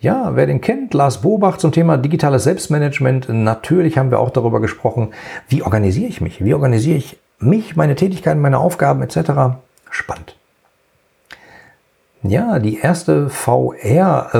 Ja, 0.00 0.36
wer 0.36 0.46
den 0.46 0.60
kennt, 0.60 0.94
Lars 0.94 1.22
Bobach 1.22 1.56
zum 1.56 1.72
Thema 1.72 1.96
digitales 1.96 2.44
Selbstmanagement. 2.44 3.28
Natürlich 3.30 3.98
haben 3.98 4.12
wir 4.12 4.20
auch 4.20 4.30
darüber 4.30 4.60
gesprochen, 4.60 5.12
wie 5.48 5.64
organisiere 5.64 6.08
ich 6.08 6.20
mich? 6.20 6.44
Wie 6.44 6.54
organisiere 6.54 6.98
ich 6.98 7.18
mich, 7.40 7.74
meine 7.74 7.96
Tätigkeiten, 7.96 8.40
meine 8.40 8.58
Aufgaben 8.58 9.02
etc. 9.02 9.58
Spannend. 9.90 10.37
Ja, 12.24 12.58
die 12.58 12.78
erste 12.78 13.30
VR-Folge, 13.30 14.32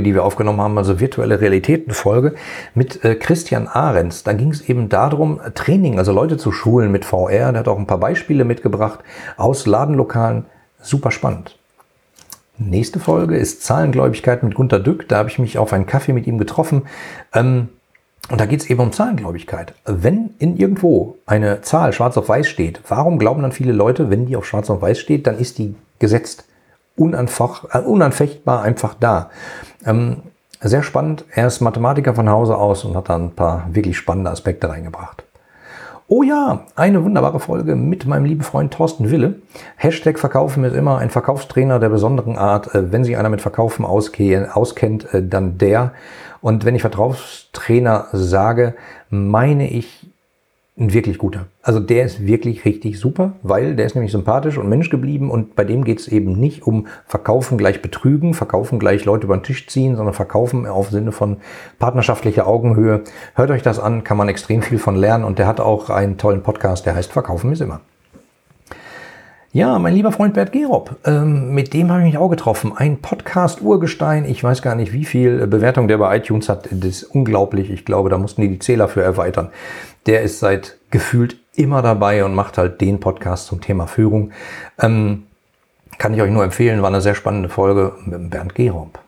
ähm, 0.00 0.04
die 0.04 0.14
wir 0.14 0.24
aufgenommen 0.24 0.60
haben, 0.60 0.76
also 0.78 0.98
virtuelle 0.98 1.40
Realitäten-Folge 1.40 2.34
mit 2.74 3.04
äh, 3.04 3.14
Christian 3.14 3.68
Ahrens. 3.68 4.24
Da 4.24 4.32
ging 4.32 4.50
es 4.50 4.68
eben 4.68 4.88
darum, 4.88 5.40
Training, 5.54 5.98
also 5.98 6.10
Leute 6.10 6.38
zu 6.38 6.50
schulen 6.50 6.90
mit 6.90 7.04
VR. 7.04 7.52
Der 7.52 7.60
hat 7.60 7.68
auch 7.68 7.78
ein 7.78 7.86
paar 7.86 8.00
Beispiele 8.00 8.44
mitgebracht 8.44 8.98
aus 9.36 9.66
Ladenlokalen. 9.66 10.46
Super 10.80 11.12
spannend. 11.12 11.56
Nächste 12.58 12.98
Folge 12.98 13.36
ist 13.36 13.62
Zahlengläubigkeit 13.62 14.42
mit 14.42 14.56
Gunter 14.56 14.80
Dück. 14.80 15.06
Da 15.08 15.18
habe 15.18 15.28
ich 15.28 15.38
mich 15.38 15.58
auf 15.58 15.72
einen 15.72 15.86
Kaffee 15.86 16.14
mit 16.14 16.26
ihm 16.26 16.38
getroffen. 16.38 16.82
Ähm, 17.32 17.68
und 18.28 18.40
da 18.40 18.46
geht 18.46 18.62
es 18.62 18.68
eben 18.68 18.80
um 18.80 18.90
Zahlengläubigkeit. 18.90 19.74
Wenn 19.84 20.30
in 20.40 20.56
irgendwo 20.56 21.16
eine 21.26 21.60
Zahl 21.60 21.92
schwarz 21.92 22.16
auf 22.16 22.28
weiß 22.28 22.48
steht, 22.48 22.80
warum 22.88 23.20
glauben 23.20 23.42
dann 23.42 23.52
viele 23.52 23.72
Leute, 23.72 24.10
wenn 24.10 24.26
die 24.26 24.34
auf 24.34 24.46
schwarz 24.46 24.68
auf 24.68 24.82
weiß 24.82 24.98
steht, 24.98 25.28
dann 25.28 25.38
ist 25.38 25.58
die 25.58 25.76
gesetzt? 26.00 26.44
Äh, 26.96 27.78
unanfechtbar 27.78 28.62
einfach 28.62 28.94
da. 28.98 29.30
Ähm, 29.84 30.22
sehr 30.60 30.82
spannend. 30.82 31.24
Er 31.30 31.46
ist 31.46 31.60
Mathematiker 31.60 32.14
von 32.14 32.28
Hause 32.28 32.56
aus 32.56 32.84
und 32.84 32.96
hat 32.96 33.08
da 33.08 33.16
ein 33.16 33.32
paar 33.32 33.66
wirklich 33.72 33.96
spannende 33.96 34.30
Aspekte 34.30 34.68
reingebracht. 34.68 35.24
Oh 36.08 36.22
ja, 36.22 36.66
eine 36.76 37.02
wunderbare 37.02 37.40
Folge 37.40 37.74
mit 37.74 38.06
meinem 38.06 38.26
lieben 38.26 38.42
Freund 38.42 38.72
Thorsten 38.72 39.10
Wille. 39.10 39.40
Hashtag 39.74 40.20
Verkaufen 40.20 40.62
ist 40.62 40.76
immer 40.76 40.98
ein 40.98 41.10
Verkaufstrainer 41.10 41.80
der 41.80 41.88
besonderen 41.88 42.38
Art. 42.38 42.72
Äh, 42.74 42.92
wenn 42.92 43.04
sich 43.04 43.16
einer 43.16 43.28
mit 43.28 43.40
Verkaufen 43.40 43.84
auskennt, 43.84 45.12
äh, 45.12 45.22
dann 45.26 45.58
der. 45.58 45.92
Und 46.40 46.64
wenn 46.64 46.76
ich 46.76 46.82
Verkaufstrainer 46.82 48.06
sage, 48.12 48.74
meine 49.10 49.68
ich 49.68 50.06
ein 50.78 50.92
wirklich 50.92 51.16
guter. 51.16 51.46
Also 51.62 51.80
der 51.80 52.04
ist 52.04 52.26
wirklich 52.26 52.66
richtig 52.66 52.98
super, 52.98 53.32
weil 53.42 53.76
der 53.76 53.86
ist 53.86 53.94
nämlich 53.94 54.12
sympathisch 54.12 54.58
und 54.58 54.68
Mensch 54.68 54.90
geblieben 54.90 55.30
und 55.30 55.56
bei 55.56 55.64
dem 55.64 55.84
geht 55.84 56.00
es 56.00 56.08
eben 56.08 56.38
nicht 56.38 56.66
um 56.66 56.86
Verkaufen 57.06 57.56
gleich 57.56 57.80
betrügen, 57.80 58.34
Verkaufen 58.34 58.78
gleich 58.78 59.06
Leute 59.06 59.24
über 59.24 59.36
den 59.38 59.42
Tisch 59.42 59.66
ziehen, 59.68 59.96
sondern 59.96 60.14
Verkaufen 60.14 60.66
auf 60.66 60.90
Sinne 60.90 61.12
von 61.12 61.38
partnerschaftlicher 61.78 62.46
Augenhöhe. 62.46 63.04
Hört 63.34 63.50
euch 63.50 63.62
das 63.62 63.78
an, 63.78 64.04
kann 64.04 64.18
man 64.18 64.28
extrem 64.28 64.60
viel 64.60 64.78
von 64.78 64.96
lernen 64.96 65.24
und 65.24 65.38
der 65.38 65.46
hat 65.46 65.60
auch 65.60 65.88
einen 65.88 66.18
tollen 66.18 66.42
Podcast, 66.42 66.84
der 66.84 66.94
heißt 66.94 67.10
Verkaufen 67.10 67.52
ist 67.52 67.62
immer. 67.62 67.80
Ja, 69.56 69.78
mein 69.78 69.94
lieber 69.94 70.12
Freund 70.12 70.34
Bert 70.34 70.52
Gerob, 70.52 70.96
ähm, 71.06 71.54
mit 71.54 71.72
dem 71.72 71.90
habe 71.90 72.00
ich 72.00 72.06
mich 72.08 72.18
auch 72.18 72.28
getroffen. 72.28 72.74
Ein 72.76 72.98
Podcast-Urgestein. 72.98 74.26
Ich 74.26 74.44
weiß 74.44 74.60
gar 74.60 74.74
nicht, 74.74 74.92
wie 74.92 75.06
viel 75.06 75.46
Bewertung 75.46 75.88
der 75.88 75.96
bei 75.96 76.18
iTunes 76.18 76.50
hat. 76.50 76.68
Das 76.70 76.90
ist 76.90 77.04
unglaublich. 77.04 77.70
Ich 77.70 77.86
glaube, 77.86 78.10
da 78.10 78.18
mussten 78.18 78.42
die 78.42 78.48
die 78.48 78.58
Zähler 78.58 78.86
für 78.86 79.02
erweitern. 79.02 79.48
Der 80.04 80.20
ist 80.20 80.40
seit 80.40 80.76
gefühlt 80.90 81.38
immer 81.54 81.80
dabei 81.80 82.22
und 82.26 82.34
macht 82.34 82.58
halt 82.58 82.82
den 82.82 83.00
Podcast 83.00 83.46
zum 83.46 83.62
Thema 83.62 83.86
Führung. 83.86 84.32
Ähm, 84.78 85.22
kann 85.96 86.12
ich 86.12 86.20
euch 86.20 86.30
nur 86.30 86.44
empfehlen, 86.44 86.82
war 86.82 86.88
eine 86.88 87.00
sehr 87.00 87.14
spannende 87.14 87.48
Folge 87.48 87.94
mit 88.04 88.28
Bernd 88.28 88.54
Gerob. 88.54 88.98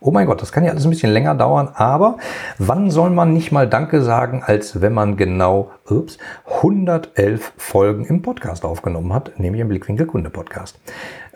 Oh 0.00 0.12
mein 0.12 0.26
Gott, 0.26 0.40
das 0.40 0.52
kann 0.52 0.62
ja 0.64 0.70
alles 0.70 0.84
ein 0.84 0.90
bisschen 0.90 1.12
länger 1.12 1.34
dauern, 1.34 1.70
aber 1.74 2.18
wann 2.58 2.88
soll 2.90 3.10
man 3.10 3.32
nicht 3.32 3.50
mal 3.50 3.68
Danke 3.68 4.00
sagen, 4.02 4.44
als 4.46 4.80
wenn 4.80 4.92
man 4.92 5.16
genau 5.16 5.72
ups, 5.90 6.18
111 6.46 7.52
Folgen 7.56 8.04
im 8.04 8.22
Podcast 8.22 8.64
aufgenommen 8.64 9.12
hat, 9.12 9.40
nämlich 9.40 9.60
im 9.60 9.68
Blickwinkel 9.68 10.06
Kunde 10.06 10.30
Podcast. 10.30 10.78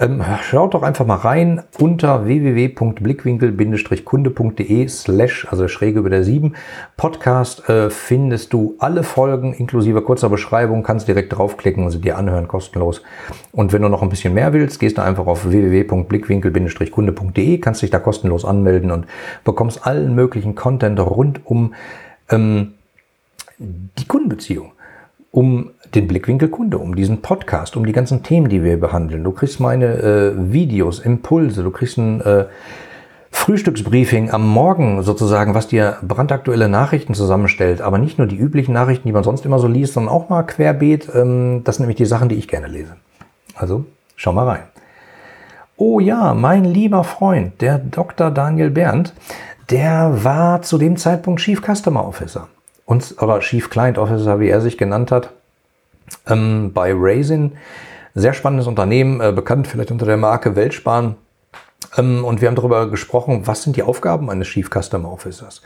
Ähm, 0.02 0.22
schaut 0.42 0.74
doch 0.74 0.82
einfach 0.82 1.06
mal 1.06 1.14
rein 1.14 1.62
unter 1.78 2.26
www.blickwinkel-kunde.de 2.26 4.88
slash, 4.88 5.46
also 5.48 5.68
schräge 5.68 6.00
über 6.00 6.10
der 6.10 6.24
7 6.24 6.56
Podcast, 6.96 7.68
äh, 7.68 7.88
findest 7.88 8.52
du 8.52 8.74
alle 8.80 9.04
Folgen 9.04 9.54
inklusive 9.54 10.02
kurzer 10.02 10.28
Beschreibung, 10.28 10.82
kannst 10.82 11.06
direkt 11.06 11.32
draufklicken 11.32 11.84
und 11.84 11.92
sie 11.92 12.00
dir 12.00 12.18
anhören, 12.18 12.48
kostenlos. 12.48 13.02
Und 13.52 13.72
wenn 13.72 13.82
du 13.82 13.88
noch 13.88 14.02
ein 14.02 14.08
bisschen 14.08 14.34
mehr 14.34 14.52
willst, 14.52 14.80
gehst 14.80 14.98
du 14.98 15.02
einfach 15.02 15.28
auf 15.28 15.48
www.blickwinkel-kunde.de, 15.48 17.58
kannst 17.58 17.82
dich 17.82 17.90
da 17.90 18.00
kostenlos 18.00 18.44
anmelden 18.44 18.90
und 18.90 19.06
bekommst 19.44 19.86
allen 19.86 20.16
möglichen 20.16 20.56
Content 20.56 20.98
rund 20.98 21.46
um 21.46 21.74
ähm, 22.28 22.72
die 23.58 24.08
Kundenbeziehung, 24.08 24.72
um 25.30 25.70
den 25.94 26.08
Blickwinkel 26.08 26.48
Kunde, 26.48 26.78
um 26.78 26.96
diesen 26.96 27.20
Podcast, 27.20 27.76
um 27.76 27.84
die 27.84 27.92
ganzen 27.92 28.22
Themen, 28.22 28.48
die 28.48 28.62
wir 28.62 28.80
behandeln. 28.80 29.24
Du 29.24 29.32
kriegst 29.32 29.60
meine 29.60 29.86
äh, 29.86 30.52
Videos, 30.52 30.98
Impulse, 30.98 31.62
du 31.62 31.70
kriegst 31.70 31.98
ein 31.98 32.20
äh, 32.22 32.46
Frühstücksbriefing 33.30 34.30
am 34.30 34.46
Morgen 34.46 35.02
sozusagen, 35.02 35.54
was 35.54 35.68
dir 35.68 35.96
brandaktuelle 36.02 36.68
Nachrichten 36.68 37.14
zusammenstellt, 37.14 37.80
aber 37.80 37.98
nicht 37.98 38.18
nur 38.18 38.26
die 38.26 38.36
üblichen 38.36 38.72
Nachrichten, 38.72 39.08
die 39.08 39.12
man 39.12 39.24
sonst 39.24 39.44
immer 39.44 39.58
so 39.58 39.66
liest, 39.66 39.94
sondern 39.94 40.14
auch 40.14 40.28
mal 40.28 40.42
querbeet. 40.44 41.08
Ähm, 41.14 41.62
das 41.64 41.76
sind 41.76 41.84
nämlich 41.84 41.96
die 41.96 42.06
Sachen, 42.06 42.28
die 42.28 42.36
ich 42.36 42.48
gerne 42.48 42.68
lese. 42.68 42.96
Also 43.54 43.84
schau 44.16 44.32
mal 44.32 44.48
rein. 44.48 44.62
Oh 45.76 46.00
ja, 46.00 46.34
mein 46.34 46.64
lieber 46.64 47.04
Freund, 47.04 47.60
der 47.60 47.78
Dr. 47.78 48.30
Daniel 48.30 48.70
Berndt, 48.70 49.14
der 49.70 50.24
war 50.24 50.62
zu 50.62 50.78
dem 50.78 50.96
Zeitpunkt 50.96 51.40
Chief 51.40 51.60
Customer 51.60 52.06
Officer. 52.06 52.48
Und, 52.84 53.16
oder 53.20 53.40
Chief 53.40 53.68
Client 53.68 53.98
Officer, 53.98 54.38
wie 54.38 54.48
er 54.48 54.60
sich 54.60 54.78
genannt 54.78 55.10
hat, 55.10 55.30
ähm, 56.28 56.72
bei 56.72 56.92
Raisin. 56.94 57.52
Sehr 58.14 58.34
spannendes 58.34 58.66
Unternehmen, 58.66 59.20
äh, 59.20 59.32
bekannt 59.32 59.66
vielleicht 59.66 59.90
unter 59.90 60.06
der 60.06 60.16
Marke 60.16 60.54
Weltsparen. 60.56 61.16
Ähm, 61.96 62.24
und 62.24 62.40
wir 62.40 62.48
haben 62.48 62.56
darüber 62.56 62.90
gesprochen, 62.90 63.46
was 63.46 63.62
sind 63.62 63.76
die 63.76 63.82
Aufgaben 63.82 64.30
eines 64.30 64.48
Chief 64.48 64.68
Customer 64.68 65.10
Officers? 65.10 65.62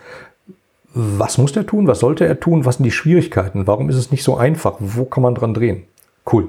Was 0.95 1.39
muss 1.39 1.53
der 1.53 1.67
tun? 1.67 1.87
Was 1.87 2.01
sollte 2.01 2.27
er 2.27 2.41
tun? 2.41 2.65
Was 2.65 2.77
sind 2.77 2.85
die 2.85 2.91
Schwierigkeiten? 2.91 3.67
Warum 3.67 3.91
ist 3.91 3.97
es 3.97 4.11
nicht 4.11 4.23
so 4.23 4.37
einfach? 4.37 4.77
Wo 4.79 5.05
kann 5.05 5.23
man 5.23 5.35
dran 5.35 5.53
drehen? 5.53 5.85
Cool. 6.31 6.49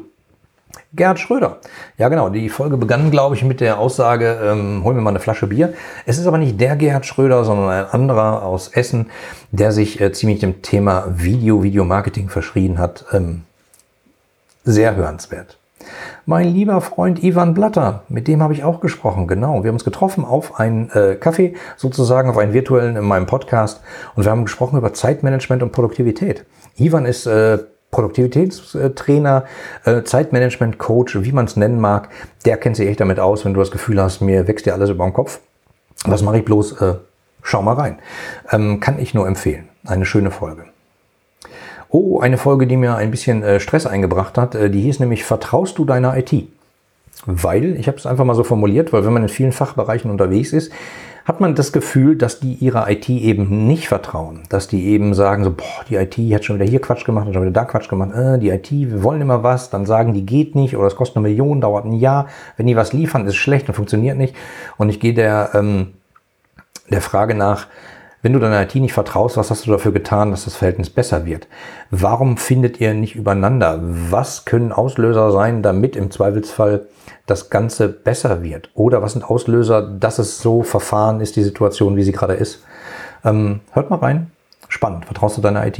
Gerhard 0.93 1.20
Schröder. 1.20 1.58
Ja, 1.98 2.10
genau. 2.10 2.30
Die 2.30 2.50
Folge 2.50 2.78
begann, 2.78 3.12
glaube 3.12 3.36
ich, 3.36 3.43
mit 3.43 3.60
der 3.60 3.80
Aussage, 3.80 4.39
ähm, 4.41 4.82
hol 4.84 4.93
mir 4.93 5.02
mal 5.02 5.10
eine 5.10 5.20
Flasche 5.20 5.48
Bier. 5.48 5.74
Es 6.06 6.18
ist 6.18 6.28
aber 6.28 6.38
nicht 6.38 6.60
der 6.60 6.76
Gerhard 6.76 7.06
Schröder, 7.06 7.43
sondern 7.43 7.70
ein 7.70 7.86
anderer 7.86 8.43
aus 8.43 8.70
Essen, 8.70 9.08
der 9.52 9.72
sich 9.72 10.00
äh, 10.00 10.12
ziemlich 10.12 10.39
dem 10.39 10.62
Thema 10.62 11.06
Video, 11.10 11.64
Videomarketing 11.64 12.30
verschrien 12.30 12.78
hat. 12.78 13.06
Ähm, 13.12 13.43
sehr 14.68 14.95
hörenswert. 14.95 15.57
Mein 16.26 16.49
lieber 16.49 16.82
Freund 16.82 17.24
Ivan 17.24 17.53
Blatter, 17.53 18.03
mit 18.09 18.28
dem 18.28 18.43
habe 18.43 18.53
ich 18.53 18.63
auch 18.63 18.82
gesprochen, 18.82 19.28
genau. 19.28 19.63
Wir 19.63 19.70
haben 19.70 19.76
uns 19.76 19.86
getroffen 19.86 20.26
auf 20.26 20.59
einen 20.59 20.89
äh, 20.91 21.15
Kaffee, 21.15 21.55
sozusagen 21.78 22.30
auf 22.30 22.38
einen 22.38 22.53
virtuellen 22.53 22.97
in 22.97 23.05
meinem 23.05 23.26
Podcast 23.26 23.82
und 24.15 24.26
wir 24.26 24.32
haben 24.32 24.43
gesprochen 24.43 24.78
über 24.78 24.93
Zeitmanagement 24.93 25.63
und 25.63 25.72
Produktivität. 25.72 26.45
Ivan 26.76 27.05
ist 27.05 27.26
äh, 27.28 27.59
Produktivitätstrainer, 27.91 29.45
äh, 29.86 30.03
Zeitmanagement-Coach, 30.03 31.24
wie 31.24 31.32
man 31.32 31.45
es 31.45 31.55
nennen 31.55 31.80
mag, 31.80 32.09
der 32.45 32.57
kennt 32.57 32.76
sich 32.76 32.89
echt 32.89 32.99
damit 32.99 33.20
aus, 33.20 33.45
wenn 33.45 33.53
du 33.53 33.61
das 33.61 33.72
Gefühl 33.72 34.01
hast, 34.01 34.20
mir 34.20 34.47
wächst 34.49 34.65
dir 34.65 34.74
alles 34.74 34.89
über 34.89 35.05
den 35.05 35.13
Kopf. 35.13 35.39
Was 36.03 36.22
mache 36.22 36.39
ich 36.39 36.45
bloß? 36.45 36.82
Äh, 36.82 36.95
schau 37.41 37.61
mal 37.61 37.76
rein. 37.76 37.99
Ähm, 38.51 38.82
kann 38.82 38.99
ich 38.99 39.13
nur 39.13 39.26
empfehlen. 39.26 39.70
Eine 39.86 40.05
schöne 40.05 40.32
Folge. 40.32 40.65
Oh, 41.89 42.19
eine 42.19 42.38
Folge, 42.38 42.67
die 42.67 42.77
mir 42.77 42.95
ein 42.95 43.11
bisschen 43.11 43.43
äh, 43.43 43.59
Stress 43.59 43.85
eingebracht 43.85 44.38
hat, 44.38 44.55
äh, 44.55 44.69
die 44.69 44.81
hieß 44.81 44.99
nämlich 44.99 45.23
Vertraust 45.23 45.77
du 45.77 45.85
deiner 45.85 46.17
IT? 46.17 46.33
Weil, 47.25 47.75
ich 47.75 47.88
habe 47.88 47.97
es 47.97 48.05
einfach 48.05 48.25
mal 48.25 48.35
so 48.35 48.43
formuliert, 48.43 48.93
weil 48.93 49.05
wenn 49.05 49.13
man 49.13 49.23
in 49.23 49.29
vielen 49.29 49.51
Fachbereichen 49.51 50.11
unterwegs 50.11 50.53
ist, 50.53 50.71
hat 51.27 51.41
man 51.41 51.55
das 51.55 51.73
Gefühl, 51.73 52.15
dass 52.15 52.39
die 52.39 52.53
ihrer 52.53 52.89
IT 52.89 53.09
eben 53.09 53.67
nicht 53.67 53.89
vertrauen. 53.89 54.43
Dass 54.47 54.69
die 54.69 54.85
eben 54.85 55.13
sagen 55.13 55.43
so, 55.43 55.51
boah, 55.51 55.83
die 55.89 55.95
IT 55.95 56.15
hat 56.33 56.45
schon 56.45 56.55
wieder 56.55 56.69
hier 56.69 56.79
Quatsch 56.79 57.03
gemacht, 57.03 57.25
hat 57.25 57.33
schon 57.33 57.41
wieder 57.41 57.51
da 57.51 57.65
Quatsch 57.65 57.89
gemacht, 57.89 58.15
äh, 58.15 58.39
die 58.39 58.49
IT, 58.49 58.71
wir 58.71 59.03
wollen 59.03 59.19
immer 59.19 59.43
was, 59.43 59.69
dann 59.69 59.85
sagen 59.85 60.13
die 60.13 60.25
geht 60.25 60.55
nicht 60.55 60.77
oder 60.77 60.88
es 60.88 60.95
kostet 60.95 61.17
eine 61.17 61.27
Million, 61.27 61.59
dauert 61.59 61.83
ein 61.83 61.91
Jahr. 61.91 62.27
Wenn 62.55 62.65
die 62.65 62.77
was 62.77 62.93
liefern, 62.93 63.25
ist 63.25 63.33
es 63.33 63.35
schlecht 63.35 63.67
und 63.67 63.73
funktioniert 63.75 64.17
nicht. 64.17 64.35
Und 64.77 64.88
ich 64.88 65.01
gehe 65.01 65.13
der, 65.13 65.49
ähm, 65.53 65.95
der 66.89 67.01
Frage 67.01 67.35
nach, 67.35 67.67
Wenn 68.28 68.34
du 68.34 68.39
deiner 68.39 68.61
IT 68.61 68.75
nicht 68.75 68.91
vertraust, 68.91 69.38
was 69.38 69.51
hast 69.51 69.65
du 69.65 69.71
dafür 69.71 69.93
getan, 69.93 70.32
dass 70.32 70.43
das 70.43 70.57
Verhältnis 70.57 70.89
besser 70.89 71.25
wird? 71.25 71.47
Warum 71.91 72.36
findet 72.36 72.82
ihr 72.82 72.93
nicht 72.93 73.15
übereinander? 73.15 73.80
Was 73.82 74.43
können 74.43 74.73
Auslöser 74.73 75.32
sein, 75.32 75.63
damit 75.63 75.95
im 75.95 76.11
Zweifelsfall 76.11 76.88
das 77.25 77.49
Ganze 77.49 77.88
besser 77.88 78.43
wird? 78.43 78.69
Oder 78.73 79.01
was 79.01 79.13
sind 79.13 79.23
Auslöser, 79.23 79.82
dass 79.82 80.19
es 80.19 80.39
so 80.39 80.61
verfahren 80.63 81.21
ist, 81.21 81.38
die 81.38 81.41
Situation, 81.41 81.95
wie 81.95 82.03
sie 82.03 82.11
gerade 82.11 82.34
ist? 82.34 82.65
Ähm, 83.23 83.61
hört 83.71 83.89
mal 83.89 83.99
rein. 83.99 84.30
Spannend. 84.67 85.05
Vertraust 85.05 85.38
du 85.38 85.41
deiner 85.41 85.65
IT? 85.65 85.80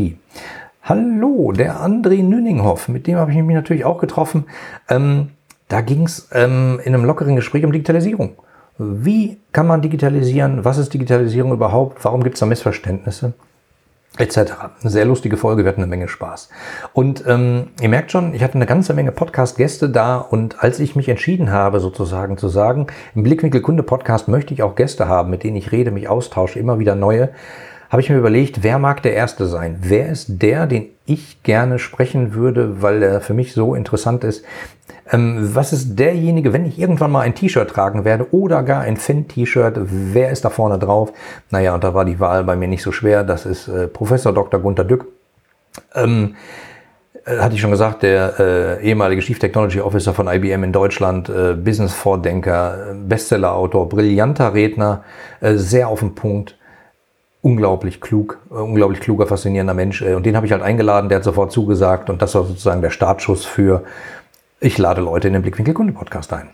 Hallo, 0.84 1.52
der 1.52 1.82
André 1.82 2.24
Nüninghoff, 2.24 2.88
mit 2.88 3.08
dem 3.08 3.18
habe 3.18 3.32
ich 3.32 3.38
mich 3.40 3.56
natürlich 3.56 3.84
auch 3.84 3.98
getroffen. 3.98 4.46
Ähm, 4.88 5.32
da 5.68 5.82
ging 5.82 6.04
es 6.04 6.30
ähm, 6.32 6.80
in 6.82 6.94
einem 6.94 7.04
lockeren 7.04 7.36
Gespräch 7.36 7.66
um 7.66 7.74
Digitalisierung. 7.74 8.38
Wie 8.78 9.40
kann 9.52 9.68
man 9.68 9.82
digitalisieren? 9.82 10.64
Was 10.64 10.78
ist 10.78 10.94
Digitalisierung 10.94 11.52
überhaupt? 11.52 12.04
Warum 12.06 12.24
gibt 12.24 12.36
es 12.36 12.40
da 12.40 12.46
Missverständnisse? 12.46 13.34
Etc. 14.20 14.38
Eine 14.82 14.92
sehr 14.92 15.06
lustige 15.06 15.38
Folge, 15.38 15.64
wir 15.64 15.70
hatten 15.70 15.82
eine 15.82 15.90
Menge 15.90 16.08
Spaß. 16.08 16.50
Und 16.94 17.24
ähm, 17.28 17.68
ihr 17.82 17.90
merkt 17.90 18.12
schon, 18.12 18.34
ich 18.34 18.44
hatte 18.44 18.56
eine 18.56 18.66
ganze 18.66 18.94
Menge 18.94 19.12
Podcast-Gäste 19.12 19.90
da 19.90 20.18
und 20.18 20.64
als 20.64 20.80
ich 20.80 20.96
mich 20.96 21.10
entschieden 21.10 21.52
habe, 21.52 21.80
sozusagen 21.80 22.38
zu 22.38 22.48
sagen, 22.48 22.88
im 23.14 23.24
Blickwinkel 23.24 23.62
Kunde 23.62 23.84
Podcast 23.84 24.28
möchte 24.28 24.54
ich 24.54 24.64
auch 24.64 24.76
Gäste 24.76 25.08
haben, 25.08 25.30
mit 25.30 25.44
denen 25.44 25.56
ich 25.56 25.72
rede, 25.72 25.92
mich 25.92 26.08
austausche, 26.08 26.60
immer 26.60 26.80
wieder 26.80 26.96
neue, 26.96 27.30
habe 27.90 28.02
ich 28.02 28.10
mir 28.10 28.18
überlegt, 28.18 28.64
wer 28.64 28.80
mag 28.80 29.02
der 29.02 29.14
Erste 29.14 29.46
sein? 29.46 29.78
Wer 29.82 30.10
ist 30.10 30.42
der, 30.42 30.68
den 30.68 30.88
ich 31.06 31.42
gerne 31.44 31.80
sprechen 31.80 32.34
würde, 32.34 32.82
weil 32.82 33.02
er 33.02 33.22
für 33.22 33.34
mich 33.34 33.54
so 33.54 33.76
interessant 33.76 34.24
ist? 34.24 34.44
Ähm, 35.10 35.52
was 35.54 35.72
ist 35.72 35.98
derjenige, 35.98 36.52
wenn 36.52 36.66
ich 36.66 36.80
irgendwann 36.80 37.12
mal 37.12 37.22
ein 37.22 37.36
T-Shirt 37.36 37.70
tragen 37.70 38.04
werde 38.04 38.34
oder 38.34 38.64
gar 38.64 38.82
ein 38.82 38.98
Fan-T-Shirt, 38.98 39.80
wer 39.86 40.32
ist 40.32 40.44
da 40.44 40.50
vorne 40.50 40.80
drauf? 40.80 41.14
Naja, 41.50 41.74
und 41.74 41.84
da 41.84 41.94
war 41.94 42.04
die 42.04 42.20
Wahl 42.20 42.44
bei 42.44 42.56
mir 42.56 42.68
nicht 42.68 42.84
so 42.84 42.92
schwer. 42.92 43.24
Das 43.24 43.46
ist 43.46 43.68
äh, 43.70 43.88
Professor 43.88 44.34
Dr. 44.34 44.60
Gunter 44.60 44.84
Dück. 44.84 45.06
Ähm, 45.96 46.36
äh, 47.26 47.38
hatte 47.38 47.56
ich 47.56 47.62
schon 47.62 47.72
gesagt, 47.72 48.04
der 48.04 48.34
äh, 48.40 48.84
ehemalige 48.84 49.22
Chief 49.22 49.40
Technology 49.40 49.80
Officer 49.80 50.14
von 50.14 50.28
IBM 50.28 50.64
in 50.64 50.72
Deutschland, 50.74 51.30
äh, 51.30 51.54
Business-Vordenker, 51.54 52.96
Bestseller-Autor, 53.08 53.88
brillanter 53.88 54.54
Redner, 54.54 55.04
äh, 55.40 55.56
sehr 55.56 55.88
auf 55.88 56.02
den 56.02 56.16
Punkt 56.16 56.58
unglaublich 57.48 58.02
klug, 58.02 58.40
äh, 58.52 58.56
unglaublich 58.56 59.00
kluger, 59.00 59.26
faszinierender 59.26 59.74
Mensch. 59.74 60.02
Äh, 60.02 60.16
und 60.16 60.26
den 60.26 60.36
habe 60.36 60.46
ich 60.46 60.52
halt 60.52 60.62
eingeladen, 60.62 61.08
der 61.08 61.18
hat 61.18 61.24
sofort 61.24 61.52
zugesagt 61.52 62.10
und 62.10 62.22
das 62.22 62.36
war 62.36 62.44
sozusagen 62.44 62.82
der 62.82 62.90
Startschuss 62.90 63.46
für, 63.46 63.84
ich 64.60 64.78
lade 64.78 65.02
Leute 65.02 65.28
in 65.28 65.34
den 65.34 65.42
Blickwinkel 65.42 65.74
Kunde 65.74 65.94
Podcast 65.94 66.34
ein. 66.34 66.50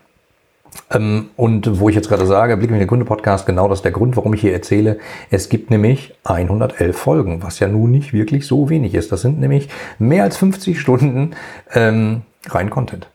Ähm, 0.91 1.29
und 1.35 1.79
wo 1.79 1.89
ich 1.89 1.95
jetzt 1.95 2.09
gerade 2.09 2.27
sage, 2.27 2.57
Blickwinkel 2.57 2.85
Kunde 2.87 3.05
Podcast, 3.05 3.47
genau 3.47 3.67
das 3.67 3.79
ist 3.79 3.85
der 3.85 3.91
Grund, 3.91 4.15
warum 4.17 4.35
ich 4.35 4.41
hier 4.41 4.53
erzähle. 4.53 4.99
Es 5.31 5.49
gibt 5.49 5.71
nämlich 5.71 6.13
111 6.25 6.95
Folgen, 6.95 7.41
was 7.41 7.59
ja 7.59 7.67
nun 7.67 7.89
nicht 7.89 8.13
wirklich 8.13 8.45
so 8.45 8.69
wenig 8.69 8.93
ist. 8.93 9.11
Das 9.11 9.21
sind 9.21 9.39
nämlich 9.39 9.69
mehr 9.97 10.23
als 10.23 10.37
50 10.37 10.79
Stunden 10.79 11.31
ähm, 11.73 12.21
rein 12.49 12.69
Content. 12.69 13.07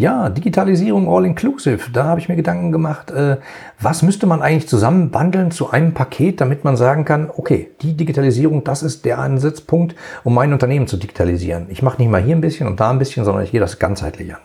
Ja, 0.00 0.30
Digitalisierung 0.30 1.14
all-inclusive. 1.14 1.90
Da 1.92 2.04
habe 2.04 2.20
ich 2.20 2.30
mir 2.30 2.34
Gedanken 2.34 2.72
gemacht, 2.72 3.10
äh, 3.10 3.36
was 3.78 4.00
müsste 4.00 4.26
man 4.26 4.40
eigentlich 4.40 4.66
zusammenbandeln 4.66 5.50
zu 5.50 5.68
einem 5.68 5.92
Paket, 5.92 6.40
damit 6.40 6.64
man 6.64 6.74
sagen 6.78 7.04
kann, 7.04 7.28
okay, 7.36 7.68
die 7.82 7.98
Digitalisierung, 7.98 8.64
das 8.64 8.82
ist 8.82 9.04
der 9.04 9.18
Ansatzpunkt, 9.18 9.94
um 10.24 10.32
mein 10.32 10.54
Unternehmen 10.54 10.86
zu 10.86 10.96
digitalisieren. 10.96 11.66
Ich 11.68 11.82
mache 11.82 12.00
nicht 12.00 12.10
mal 12.10 12.22
hier 12.22 12.34
ein 12.34 12.40
bisschen 12.40 12.66
und 12.66 12.80
da 12.80 12.88
ein 12.88 12.98
bisschen, 12.98 13.26
sondern 13.26 13.44
ich 13.44 13.50
gehe 13.50 13.60
das 13.60 13.78
ganzheitlich 13.78 14.32
an. 14.32 14.40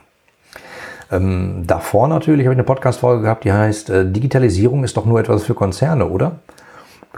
Ähm, 1.09 1.63
davor 1.65 2.09
natürlich 2.09 2.47
habe 2.47 2.53
ich 2.53 2.57
eine 2.57 2.65
Podcast-Folge 2.65 3.21
gehabt, 3.21 3.45
die 3.45 3.53
heißt, 3.53 3.89
äh, 3.91 4.11
Digitalisierung 4.11 4.83
ist 4.83 4.97
doch 4.97 5.05
nur 5.05 5.21
etwas 5.21 5.45
für 5.45 5.53
Konzerne, 5.53 6.09
oder? 6.09 6.33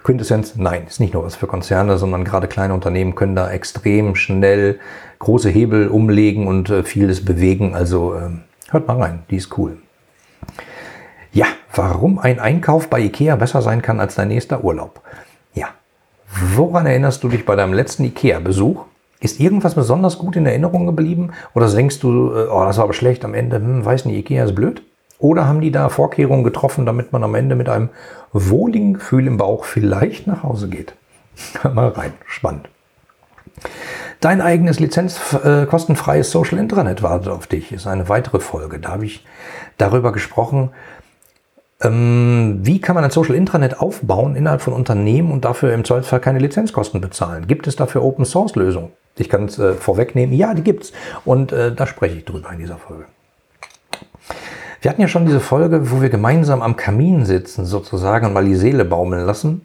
Quintessenz, 0.04 0.56
nein, 0.56 0.86
ist 0.88 1.00
nicht 1.00 1.14
nur 1.14 1.26
was 1.26 1.36
für 1.36 1.48
Konzerne, 1.48 1.98
sondern 1.98 2.24
gerade 2.24 2.48
kleine 2.48 2.74
Unternehmen 2.74 3.16
können 3.16 3.36
da 3.36 3.50
extrem 3.50 4.16
schnell 4.16 4.80
große 5.20 5.50
Hebel 5.50 5.88
umlegen 5.88 6.48
und 6.48 6.70
äh, 6.70 6.84
vieles 6.84 7.24
bewegen. 7.24 7.76
Also 7.76 8.16
ähm, 8.16 8.41
hört 8.70 8.88
mal 8.88 9.02
rein, 9.02 9.24
die 9.30 9.38
ist 9.38 9.58
cool. 9.58 9.78
Ja, 11.32 11.45
warum 11.74 12.20
ein 12.20 12.39
Einkauf 12.39 12.89
bei 12.89 13.00
Ikea 13.00 13.36
besser 13.36 13.62
sein 13.62 13.82
kann 13.82 14.00
als 14.00 14.16
dein 14.16 14.30
nächster 14.30 14.64
Urlaub. 14.64 15.02
Ja, 15.54 15.68
woran 16.56 16.86
erinnerst 16.86 17.24
du 17.24 17.30
dich 17.30 17.45
bei 17.45 17.56
deinem 17.56 17.74
letzten 17.74 18.04
Ikea-Besuch? 18.06 18.86
Ist 19.20 19.39
irgendwas 19.39 19.76
besonders 19.76 20.20
gut 20.20 20.36
in 20.36 20.45
Erinnerung 20.45 20.86
geblieben? 20.86 21.32
Oder 21.56 21.70
denkst 21.70 22.00
du, 22.00 22.32
äh, 22.32 22.48
oh, 22.48 22.64
das 22.66 22.78
war 22.78 22.86
aber 22.86 22.93
schlecht 22.93 23.26
am 23.26 23.34
Ende, 23.34 23.58
hm, 23.58 23.84
weiß 23.84 24.06
nicht, 24.06 24.18
Ikea 24.18 24.45
ist 24.45 24.56
blöd? 24.56 24.84
Oder 25.20 25.47
haben 25.47 25.61
die 25.61 25.72
da 25.72 25.89
Vorkehrungen 25.89 26.43
getroffen, 26.43 26.86
damit 26.86 27.11
man 27.11 27.24
am 27.24 27.36
Ende 27.36 27.55
mit 27.55 27.70
einem 27.70 27.89
wohligen 28.34 28.95
Gefühl 28.95 29.28
im 29.28 29.38
Bauch 29.38 29.65
vielleicht 29.65 30.28
nach 30.28 30.43
Hause 30.43 30.70
geht? 30.70 30.93
Mal 31.63 31.89
rein, 31.89 32.13
spannend. 32.26 32.70
Dein 34.20 34.41
eigenes 34.41 34.80
lizenzkostenfreies 34.80 36.28
äh, 36.28 36.32
Social 36.32 36.57
Intranet 36.57 37.03
wartet 37.03 37.30
auf 37.30 37.47
dich, 37.47 37.72
ist 37.72 37.88
eine 37.88 38.09
weitere 38.09 38.39
Folge. 38.39 38.80
Da 38.80 38.89
habe 38.89 39.05
ich 39.05 39.26
darüber 39.78 40.11
gesprochen, 40.11 40.72
ähm, 41.82 42.59
wie 42.63 42.82
kann 42.82 42.95
man 42.95 43.03
ein 43.03 43.11
Social 43.11 43.36
Intranet 43.36 43.80
aufbauen 43.80 44.36
innerhalb 44.36 44.61
von 44.61 44.74
Unternehmen 44.74 45.32
und 45.32 45.45
dafür 45.45 45.74
im 45.74 45.86
Zweifelsfall 45.86 46.20
keine 46.20 46.39
Lizenzkosten 46.39 47.01
bezahlen? 47.01 47.47
Gibt 47.47 47.68
es 47.68 47.76
dafür 47.76 48.03
Open 48.03 48.26
Source 48.26 48.55
Lösungen? 48.55 48.91
Ich 49.15 49.30
kann 49.30 49.45
es 49.45 49.59
äh, 49.59 49.74
vorwegnehmen, 49.74 50.36
ja, 50.36 50.53
die 50.53 50.63
gibt's. 50.63 50.93
Und 51.26 51.51
äh, 51.51 51.74
da 51.74 51.86
spreche 51.86 52.18
ich 52.18 52.26
drüber 52.26 52.51
in 52.51 52.59
dieser 52.59 52.78
Folge. 52.78 53.05
Wir 54.82 54.92
hatten 54.92 55.02
ja 55.02 55.08
schon 55.08 55.26
diese 55.26 55.40
Folge, 55.40 55.92
wo 55.92 56.02
wir 56.02 56.10
gemeinsam 56.10 56.62
am 56.62 56.76
Kamin 56.76 57.26
sitzen, 57.26 57.66
sozusagen, 57.66 58.28
und 58.28 58.34
mal 58.34 58.46
die 58.46 58.56
Seele 58.56 58.86
baumeln 58.86 59.26
lassen. 59.26 59.62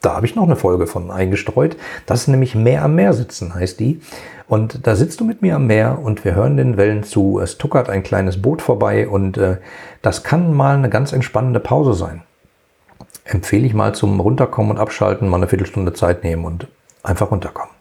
Da 0.00 0.14
habe 0.14 0.26
ich 0.26 0.34
noch 0.34 0.44
eine 0.44 0.56
Folge 0.56 0.86
von 0.86 1.10
eingestreut. 1.10 1.76
Das 2.06 2.22
ist 2.22 2.28
nämlich 2.28 2.54
Meer 2.54 2.84
am 2.84 2.94
Meer 2.94 3.12
sitzen, 3.12 3.54
heißt 3.54 3.80
die. 3.80 4.00
Und 4.48 4.86
da 4.86 4.96
sitzt 4.96 5.20
du 5.20 5.24
mit 5.24 5.42
mir 5.42 5.56
am 5.56 5.66
Meer 5.66 5.98
und 6.02 6.24
wir 6.24 6.34
hören 6.34 6.56
den 6.56 6.76
Wellen 6.76 7.04
zu. 7.04 7.38
Es 7.38 7.58
tuckert 7.58 7.88
ein 7.88 8.02
kleines 8.02 8.40
Boot 8.40 8.62
vorbei 8.62 9.06
und 9.06 9.36
äh, 9.38 9.58
das 10.02 10.24
kann 10.24 10.54
mal 10.54 10.76
eine 10.76 10.88
ganz 10.90 11.12
entspannende 11.12 11.60
Pause 11.60 11.94
sein. 11.94 12.22
Empfehle 13.24 13.66
ich 13.66 13.74
mal 13.74 13.94
zum 13.94 14.18
Runterkommen 14.18 14.72
und 14.72 14.78
Abschalten, 14.78 15.28
mal 15.28 15.36
eine 15.36 15.48
Viertelstunde 15.48 15.92
Zeit 15.92 16.24
nehmen 16.24 16.44
und 16.44 16.66
einfach 17.02 17.30
runterkommen. 17.30 17.79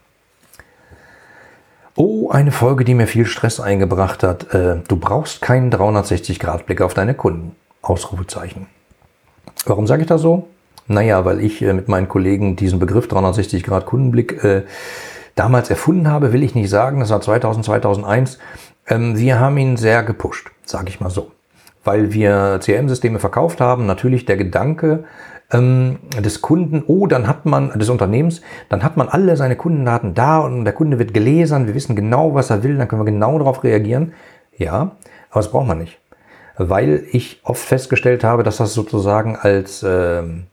Oh, 2.02 2.30
eine 2.30 2.54
Folge, 2.54 2.86
die 2.86 2.93
mir 2.93 3.08
viel 3.08 3.26
Stress 3.26 3.60
eingebracht 3.60 4.24
hat. 4.24 4.54
Äh, 4.54 4.78
du 4.88 4.95
brauchst 4.95 5.41
keinen 5.41 5.70
360-Grad-Blick 5.70 6.80
auf 6.80 6.93
deine 6.93 7.14
Kunden. 7.14 7.58
Ausrufezeichen. 7.82 8.68
Warum 9.66 9.86
sage 9.86 10.04
ich 10.04 10.08
das 10.08 10.22
so? 10.22 10.47
Naja, 10.88 11.26
weil 11.26 11.41
ich 11.41 11.62
äh, 11.62 11.74
mit 11.74 11.89
meinen 11.89 12.08
Kollegen 12.08 12.56
diesen 12.56 12.80
Begriff 12.80 13.08
360-Grad-Kundenblick 13.08 14.41
äh, 14.45 14.64
damals 15.36 15.70
erfunden 15.70 16.10
habe, 16.10 16.32
will 16.32 16.41
ich 16.41 16.56
nicht 16.56 16.70
sagen. 16.70 17.02
Das 17.02 17.10
war 17.10 17.20
2000, 17.20 17.66
2001. 17.66 18.39
Ähm, 18.88 19.18
wir 19.18 19.41
haben 19.41 19.58
ihn 19.58 19.76
sehr 19.76 20.02
gepusht, 20.02 20.52
sage 20.64 20.88
ich 20.88 21.02
mal 21.02 21.10
so. 21.10 21.32
Weil 21.84 22.14
wir 22.14 22.62
CRM-Systeme 22.64 23.20
verkauft 23.20 23.60
haben. 23.60 23.86
Natürlich 23.86 24.24
der 24.24 24.38
Gedanke, 24.38 25.04
ähm, 25.52 26.00
des 26.20 26.41
Kunden, 26.41 26.84
oh, 26.88 27.08
dann 27.08 27.28
hat 27.28 27.45
man, 27.45 27.78
des 27.78 27.89
Unternehmens, 27.89 28.41
dann 28.70 28.84
hat 28.84 28.97
man 28.97 29.10
alle 29.10 29.36
seine 29.36 29.56
Kundendaten 29.56 30.14
da 30.14 30.39
und 30.39 30.66
der 30.66 30.74
Kunde 30.74 31.00
wird 31.00 31.14
gelesen, 31.14 31.68
wir 31.68 31.76
wissen 31.76 31.95
genau, 31.95 32.36
was 32.36 32.50
er 32.50 32.64
will, 32.64 32.78
dann 32.78 32.88
können 32.88 33.02
wir 33.02 33.12
genau 33.12 33.38
darauf 33.38 33.64
reagieren. 33.64 34.14
Ja, 34.58 34.91
aber 35.32 35.41
das 35.41 35.52
braucht 35.52 35.68
man 35.68 35.80
nicht. 35.80 36.00
Weil 36.58 37.06
ich 37.12 37.39
oft 37.43 37.64
festgestellt 37.64 38.24
habe, 38.24 38.43
dass 38.43 38.58
das 38.58 38.74
sozusagen 38.74 39.38
als 39.38 39.84
ähm, 39.88 40.47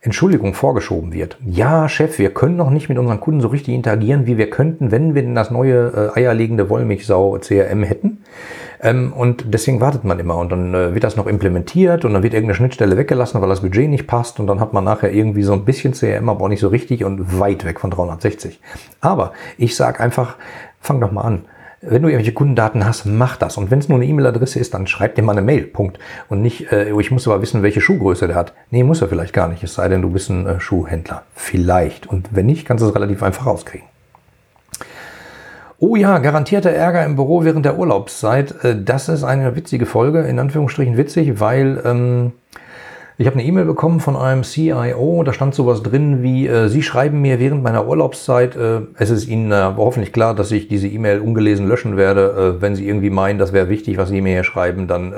Entschuldigung 0.00 0.54
vorgeschoben 0.54 1.12
wird. 1.12 1.38
Ja, 1.44 1.88
Chef, 1.88 2.18
wir 2.18 2.32
können 2.34 2.56
noch 2.56 2.70
nicht 2.70 2.88
mit 2.88 2.98
unseren 2.98 3.20
Kunden 3.20 3.40
so 3.40 3.48
richtig 3.48 3.74
interagieren, 3.74 4.26
wie 4.26 4.38
wir 4.38 4.50
könnten, 4.50 4.90
wenn 4.90 5.14
wir 5.14 5.22
denn 5.22 5.34
das 5.34 5.50
neue 5.50 6.12
äh, 6.14 6.18
eierlegende 6.18 6.68
Wollmilchsau 6.68 7.38
CRM 7.38 7.82
hätten. 7.82 8.24
Ähm, 8.80 9.12
und 9.12 9.52
deswegen 9.52 9.80
wartet 9.80 10.04
man 10.04 10.18
immer 10.18 10.36
und 10.36 10.50
dann 10.50 10.74
äh, 10.74 10.94
wird 10.94 11.04
das 11.04 11.16
noch 11.16 11.26
implementiert 11.26 12.04
und 12.04 12.14
dann 12.14 12.22
wird 12.22 12.34
irgendeine 12.34 12.54
Schnittstelle 12.54 12.96
weggelassen, 12.96 13.40
weil 13.40 13.48
das 13.48 13.60
Budget 13.60 13.88
nicht 13.88 14.06
passt 14.06 14.38
und 14.40 14.46
dann 14.46 14.60
hat 14.60 14.72
man 14.72 14.84
nachher 14.84 15.12
irgendwie 15.12 15.42
so 15.42 15.52
ein 15.52 15.64
bisschen 15.64 15.92
CRM, 15.94 16.28
aber 16.28 16.44
auch 16.44 16.48
nicht 16.48 16.60
so 16.60 16.68
richtig 16.68 17.04
und 17.04 17.40
weit 17.40 17.64
weg 17.64 17.80
von 17.80 17.90
360. 17.90 18.60
Aber 19.00 19.32
ich 19.56 19.76
sage 19.76 20.00
einfach, 20.00 20.36
fang 20.80 21.00
doch 21.00 21.12
mal 21.12 21.22
an. 21.22 21.44
Wenn 21.80 22.02
du 22.02 22.08
irgendwelche 22.08 22.32
Kundendaten 22.32 22.84
hast, 22.84 23.06
mach 23.06 23.36
das. 23.36 23.56
Und 23.56 23.70
wenn 23.70 23.78
es 23.78 23.88
nur 23.88 23.98
eine 23.98 24.06
E-Mail-Adresse 24.06 24.58
ist, 24.58 24.74
dann 24.74 24.88
schreib 24.88 25.14
dir 25.14 25.22
mal 25.22 25.32
eine 25.32 25.42
Mail. 25.42 25.62
Punkt. 25.62 26.00
Und 26.28 26.42
nicht, 26.42 26.72
äh, 26.72 26.90
ich 26.90 27.12
muss 27.12 27.28
aber 27.28 27.40
wissen, 27.40 27.62
welche 27.62 27.80
Schuhgröße 27.80 28.26
der 28.26 28.34
hat. 28.34 28.52
Nee, 28.70 28.82
muss 28.82 29.00
er 29.00 29.06
vielleicht 29.06 29.32
gar 29.32 29.46
nicht. 29.46 29.62
Es 29.62 29.74
sei 29.74 29.86
denn, 29.88 30.02
du 30.02 30.10
bist 30.10 30.28
ein 30.28 30.44
äh, 30.44 30.60
Schuhhändler. 30.60 31.22
Vielleicht. 31.36 32.08
Und 32.08 32.30
wenn 32.32 32.46
nicht, 32.46 32.66
kannst 32.66 32.82
du 32.82 32.88
es 32.88 32.94
relativ 32.96 33.22
einfach 33.22 33.46
rauskriegen. 33.46 33.86
Oh 35.80 35.94
ja, 35.94 36.18
garantierter 36.18 36.70
Ärger 36.70 37.04
im 37.04 37.14
Büro 37.14 37.44
während 37.44 37.64
der 37.64 37.78
Urlaubszeit. 37.78 38.64
Äh, 38.64 38.82
das 38.82 39.08
ist 39.08 39.22
eine 39.22 39.54
witzige 39.54 39.86
Folge, 39.86 40.22
in 40.22 40.40
Anführungsstrichen 40.40 40.96
witzig, 40.96 41.38
weil 41.38 41.80
ähm, 41.84 42.32
ich 43.16 43.28
habe 43.28 43.34
eine 43.34 43.44
E-Mail 43.44 43.64
bekommen 43.64 44.00
von 44.00 44.16
einem 44.16 44.42
CIO, 44.42 45.22
da 45.22 45.32
stand 45.32 45.54
sowas 45.54 45.84
drin 45.84 46.20
wie, 46.20 46.48
äh, 46.48 46.66
Sie 46.66 46.82
schreiben 46.82 47.20
mir 47.20 47.38
während 47.38 47.62
meiner 47.62 47.86
Urlaubszeit, 47.86 48.56
äh, 48.56 48.80
es 48.96 49.10
ist 49.10 49.28
Ihnen 49.28 49.52
äh, 49.52 49.72
hoffentlich 49.76 50.12
klar, 50.12 50.34
dass 50.34 50.50
ich 50.50 50.66
diese 50.66 50.88
E-Mail 50.88 51.20
ungelesen 51.20 51.68
löschen 51.68 51.96
werde. 51.96 52.56
Äh, 52.58 52.60
wenn 52.60 52.74
Sie 52.74 52.88
irgendwie 52.88 53.10
meinen, 53.10 53.38
das 53.38 53.52
wäre 53.52 53.68
wichtig, 53.68 53.98
was 53.98 54.08
Sie 54.08 54.20
mir 54.20 54.32
hier 54.32 54.44
schreiben, 54.44 54.88
dann 54.88 55.14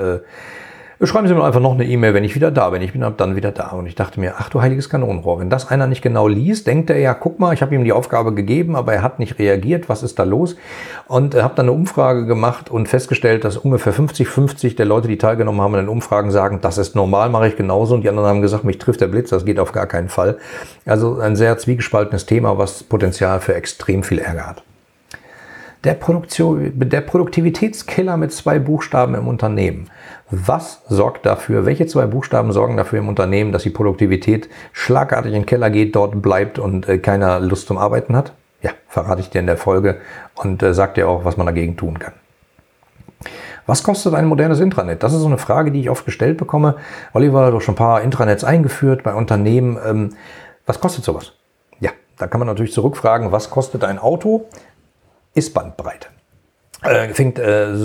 Schreiben 1.03 1.27
Sie 1.27 1.33
mir 1.33 1.43
einfach 1.43 1.59
noch 1.59 1.73
eine 1.73 1.83
E-Mail, 1.85 2.13
wenn 2.13 2.23
ich 2.23 2.35
wieder 2.35 2.51
da 2.51 2.69
bin. 2.69 2.83
Ich 2.83 2.93
bin 2.93 3.01
ab 3.01 3.15
dann 3.17 3.35
wieder 3.35 3.51
da. 3.51 3.69
Und 3.69 3.87
ich 3.87 3.95
dachte 3.95 4.19
mir, 4.19 4.35
ach 4.37 4.49
du 4.49 4.61
heiliges 4.61 4.87
Kanonenrohr, 4.87 5.39
wenn 5.39 5.49
das 5.49 5.67
einer 5.67 5.87
nicht 5.87 6.03
genau 6.03 6.27
liest, 6.27 6.67
denkt 6.67 6.91
er 6.91 6.99
ja, 6.99 7.15
guck 7.15 7.39
mal, 7.39 7.55
ich 7.55 7.63
habe 7.63 7.73
ihm 7.73 7.83
die 7.83 7.91
Aufgabe 7.91 8.35
gegeben, 8.35 8.75
aber 8.75 8.93
er 8.93 9.01
hat 9.01 9.17
nicht 9.17 9.39
reagiert. 9.39 9.89
Was 9.89 10.03
ist 10.03 10.19
da 10.19 10.23
los? 10.23 10.57
Und 11.07 11.33
habe 11.33 11.55
dann 11.55 11.65
eine 11.65 11.71
Umfrage 11.71 12.27
gemacht 12.27 12.69
und 12.69 12.87
festgestellt, 12.87 13.45
dass 13.45 13.57
ungefähr 13.57 13.95
50-50 13.95 14.75
der 14.75 14.85
Leute, 14.85 15.07
die 15.07 15.17
teilgenommen 15.17 15.59
haben 15.59 15.73
in 15.73 15.79
den 15.79 15.89
Umfragen, 15.89 16.29
sagen, 16.29 16.59
das 16.61 16.77
ist 16.77 16.95
normal, 16.95 17.29
mache 17.29 17.47
ich 17.47 17.55
genauso. 17.55 17.95
Und 17.95 18.03
die 18.03 18.09
anderen 18.09 18.29
haben 18.29 18.41
gesagt, 18.43 18.63
mich 18.63 18.77
trifft 18.77 19.01
der 19.01 19.07
Blitz, 19.07 19.31
das 19.31 19.43
geht 19.43 19.59
auf 19.59 19.71
gar 19.71 19.87
keinen 19.87 20.09
Fall. 20.09 20.37
Also 20.85 21.17
ein 21.17 21.35
sehr 21.35 21.57
zwiegespaltenes 21.57 22.27
Thema, 22.27 22.59
was 22.59 22.83
Potenzial 22.83 23.39
für 23.39 23.55
extrem 23.55 24.03
viel 24.03 24.19
Ärger 24.19 24.45
hat. 24.45 24.63
Der, 25.83 25.95
Produktion, 25.95 26.73
der 26.75 27.01
Produktivitätskiller 27.01 28.15
mit 28.15 28.31
zwei 28.31 28.59
Buchstaben 28.59 29.15
im 29.15 29.27
Unternehmen. 29.27 29.89
Was 30.29 30.83
sorgt 30.87 31.25
dafür, 31.25 31.65
welche 31.65 31.87
zwei 31.87 32.05
Buchstaben 32.05 32.51
sorgen 32.51 32.77
dafür 32.77 32.99
im 32.99 33.09
Unternehmen, 33.09 33.51
dass 33.51 33.63
die 33.63 33.71
Produktivität 33.71 34.47
schlagartig 34.73 35.33
in 35.33 35.41
den 35.41 35.45
Keller 35.47 35.71
geht, 35.71 35.95
dort 35.95 36.21
bleibt 36.21 36.59
und 36.59 36.87
äh, 36.87 36.99
keiner 36.99 37.39
Lust 37.39 37.67
zum 37.67 37.79
Arbeiten 37.79 38.15
hat? 38.15 38.33
Ja, 38.61 38.71
verrate 38.87 39.21
ich 39.21 39.31
dir 39.31 39.39
in 39.39 39.47
der 39.47 39.57
Folge 39.57 39.97
und 40.35 40.61
äh, 40.61 40.73
sag 40.75 40.93
dir 40.93 41.09
auch, 41.09 41.25
was 41.25 41.35
man 41.35 41.47
dagegen 41.47 41.75
tun 41.77 41.97
kann. 41.97 42.13
Was 43.65 43.83
kostet 43.83 44.13
ein 44.13 44.25
modernes 44.25 44.59
Intranet? 44.59 45.01
Das 45.01 45.13
ist 45.13 45.21
so 45.21 45.27
eine 45.27 45.37
Frage, 45.37 45.71
die 45.71 45.81
ich 45.81 45.89
oft 45.89 46.05
gestellt 46.05 46.37
bekomme. 46.37 46.75
Oliver 47.13 47.45
hat 47.45 47.53
doch 47.53 47.61
schon 47.61 47.73
ein 47.73 47.77
paar 47.77 48.01
Intranets 48.01 48.43
eingeführt 48.43 49.01
bei 49.03 49.13
Unternehmen. 49.13 49.79
Ähm, 49.83 50.09
was 50.65 50.79
kostet 50.79 51.03
sowas? 51.03 51.33
Ja, 51.79 51.91
da 52.17 52.27
kann 52.27 52.39
man 52.39 52.47
natürlich 52.47 52.73
zurückfragen, 52.73 53.31
was 53.31 53.49
kostet 53.49 53.83
ein 53.83 53.97
Auto? 53.97 54.47
Ist 55.33 55.53
Bandbreite. 55.53 56.07
Äh, 56.83 57.13
fängt, 57.13 57.37
äh, 57.37 57.75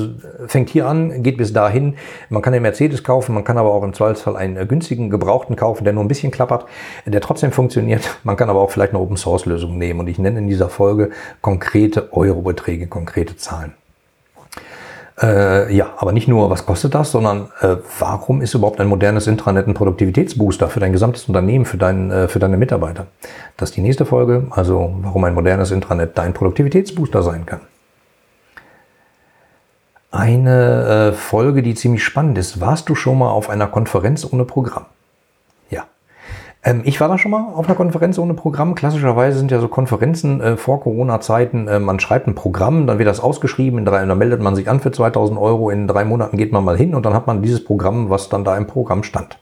fängt 0.46 0.70
hier 0.70 0.86
an, 0.86 1.22
geht 1.22 1.36
bis 1.36 1.52
dahin. 1.52 1.96
Man 2.30 2.40
kann 2.40 2.54
den 2.54 2.62
Mercedes 2.62 3.04
kaufen, 3.04 3.34
man 3.34 3.44
kann 3.44 3.58
aber 3.58 3.74
auch 3.74 3.82
im 3.82 3.92
Zweifelsfall 3.92 4.36
einen 4.36 4.56
äh, 4.56 4.64
günstigen 4.64 5.10
Gebrauchten 5.10 5.54
kaufen, 5.54 5.84
der 5.84 5.92
nur 5.92 6.02
ein 6.02 6.08
bisschen 6.08 6.32
klappert, 6.32 6.64
der 7.04 7.20
trotzdem 7.20 7.52
funktioniert. 7.52 8.18
Man 8.24 8.36
kann 8.36 8.48
aber 8.48 8.60
auch 8.60 8.70
vielleicht 8.70 8.92
eine 8.92 9.00
Open 9.00 9.18
Source 9.18 9.44
Lösung 9.44 9.76
nehmen 9.76 10.00
und 10.00 10.08
ich 10.08 10.18
nenne 10.18 10.38
in 10.38 10.46
dieser 10.46 10.70
Folge 10.70 11.10
konkrete 11.42 12.14
Eurobeträge, 12.14 12.86
konkrete 12.86 13.36
Zahlen. 13.36 13.74
Äh, 15.20 15.74
ja, 15.74 15.94
aber 15.96 16.12
nicht 16.12 16.28
nur, 16.28 16.50
was 16.50 16.66
kostet 16.66 16.94
das, 16.94 17.10
sondern 17.10 17.48
äh, 17.60 17.76
warum 17.98 18.42
ist 18.42 18.52
überhaupt 18.52 18.80
ein 18.80 18.86
modernes 18.86 19.26
Intranet 19.26 19.66
ein 19.66 19.72
Produktivitätsbooster 19.72 20.68
für 20.68 20.80
dein 20.80 20.92
gesamtes 20.92 21.24
Unternehmen, 21.26 21.64
für, 21.64 21.78
dein, 21.78 22.10
äh, 22.10 22.28
für 22.28 22.38
deine 22.38 22.58
Mitarbeiter? 22.58 23.06
Das 23.56 23.70
ist 23.70 23.76
die 23.76 23.80
nächste 23.80 24.04
Folge, 24.04 24.48
also 24.50 24.94
warum 25.00 25.24
ein 25.24 25.32
modernes 25.34 25.70
Intranet 25.70 26.18
dein 26.18 26.34
Produktivitätsbooster 26.34 27.22
sein 27.22 27.46
kann. 27.46 27.60
Eine 30.10 31.10
äh, 31.10 31.12
Folge, 31.12 31.62
die 31.62 31.74
ziemlich 31.74 32.04
spannend 32.04 32.36
ist. 32.36 32.60
Warst 32.60 32.88
du 32.88 32.94
schon 32.94 33.18
mal 33.18 33.30
auf 33.30 33.48
einer 33.48 33.66
Konferenz 33.68 34.26
ohne 34.30 34.44
Programm? 34.44 34.84
Ähm, 36.66 36.82
ich 36.84 37.00
war 37.00 37.08
da 37.08 37.16
schon 37.16 37.30
mal 37.30 37.52
auf 37.54 37.66
einer 37.66 37.76
Konferenz 37.76 38.18
ohne 38.18 38.34
Programm. 38.34 38.74
Klassischerweise 38.74 39.38
sind 39.38 39.52
ja 39.52 39.60
so 39.60 39.68
Konferenzen 39.68 40.40
äh, 40.40 40.56
vor 40.56 40.80
Corona-Zeiten, 40.80 41.68
äh, 41.68 41.78
man 41.78 42.00
schreibt 42.00 42.26
ein 42.26 42.34
Programm, 42.34 42.88
dann 42.88 42.98
wird 42.98 43.08
das 43.08 43.20
ausgeschrieben, 43.20 43.78
in 43.78 43.84
drei, 43.84 44.04
dann 44.04 44.18
meldet 44.18 44.42
man 44.42 44.56
sich 44.56 44.68
an 44.68 44.80
für 44.80 44.90
2000 44.90 45.38
Euro, 45.38 45.70
in 45.70 45.86
drei 45.86 46.04
Monaten 46.04 46.36
geht 46.36 46.52
man 46.52 46.64
mal 46.64 46.76
hin 46.76 46.94
und 46.94 47.06
dann 47.06 47.14
hat 47.14 47.28
man 47.28 47.40
dieses 47.40 47.64
Programm, 47.64 48.10
was 48.10 48.28
dann 48.28 48.44
da 48.44 48.56
im 48.56 48.66
Programm 48.66 49.04
stand. 49.04 49.38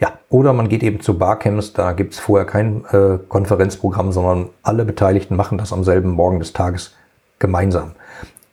Ja, 0.00 0.12
oder 0.30 0.52
man 0.52 0.68
geht 0.68 0.84
eben 0.84 1.00
zu 1.00 1.18
Barcamps, 1.18 1.72
da 1.72 1.92
gibt's 1.92 2.20
vorher 2.20 2.46
kein 2.46 2.84
äh, 2.92 3.18
Konferenzprogramm, 3.28 4.12
sondern 4.12 4.48
alle 4.62 4.84
Beteiligten 4.84 5.34
machen 5.34 5.58
das 5.58 5.72
am 5.72 5.82
selben 5.82 6.10
Morgen 6.10 6.38
des 6.38 6.52
Tages 6.52 6.94
gemeinsam. 7.40 7.92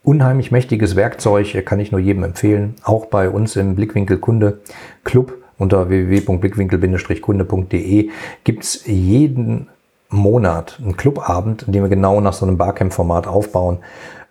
Unheimlich 0.02 0.50
mächtiges 0.50 0.96
Werkzeug, 0.96 1.54
äh, 1.54 1.62
kann 1.62 1.78
ich 1.78 1.92
nur 1.92 2.00
jedem 2.00 2.24
empfehlen, 2.24 2.74
auch 2.82 3.06
bei 3.06 3.30
uns 3.30 3.54
im 3.54 3.76
Blickwinkel 3.76 4.18
Kunde 4.18 4.58
Club 5.04 5.39
unter 5.60 5.88
www.blickwinkel-kunde.de 5.88 8.10
gibt 8.42 8.64
es 8.64 8.84
jeden 8.86 9.68
Monat 10.08 10.80
einen 10.82 10.96
Clubabend, 10.96 11.66
den 11.68 11.82
wir 11.82 11.88
genau 11.88 12.20
nach 12.20 12.32
so 12.32 12.44
einem 12.44 12.56
Barcamp-Format 12.56 13.28
aufbauen. 13.28 13.78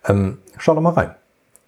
Ähm, 0.06 0.36
schau 0.58 0.74
doch 0.74 0.82
mal 0.82 0.90
rein. 0.90 1.14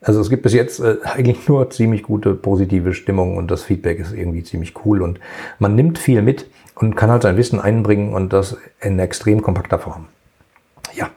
Also 0.02 0.20
es 0.20 0.28
gibt 0.28 0.42
bis 0.42 0.52
jetzt 0.52 0.80
äh, 0.80 0.96
eigentlich 1.04 1.48
nur 1.48 1.70
ziemlich 1.70 2.02
gute 2.02 2.34
positive 2.34 2.92
Stimmung 2.92 3.36
und 3.36 3.50
das 3.50 3.62
Feedback 3.62 4.00
ist 4.00 4.12
irgendwie 4.12 4.42
ziemlich 4.42 4.74
cool 4.84 5.00
und 5.00 5.20
man 5.58 5.76
nimmt 5.76 5.98
viel 5.98 6.22
mit 6.22 6.46
und 6.74 6.96
kann 6.96 7.10
halt 7.10 7.22
sein 7.22 7.36
Wissen 7.36 7.60
einbringen 7.60 8.12
und 8.12 8.32
das 8.32 8.56
in 8.80 8.98
extrem 8.98 9.42
kompakter 9.42 9.78
Form. 9.78 10.06
Ja, 10.94 11.10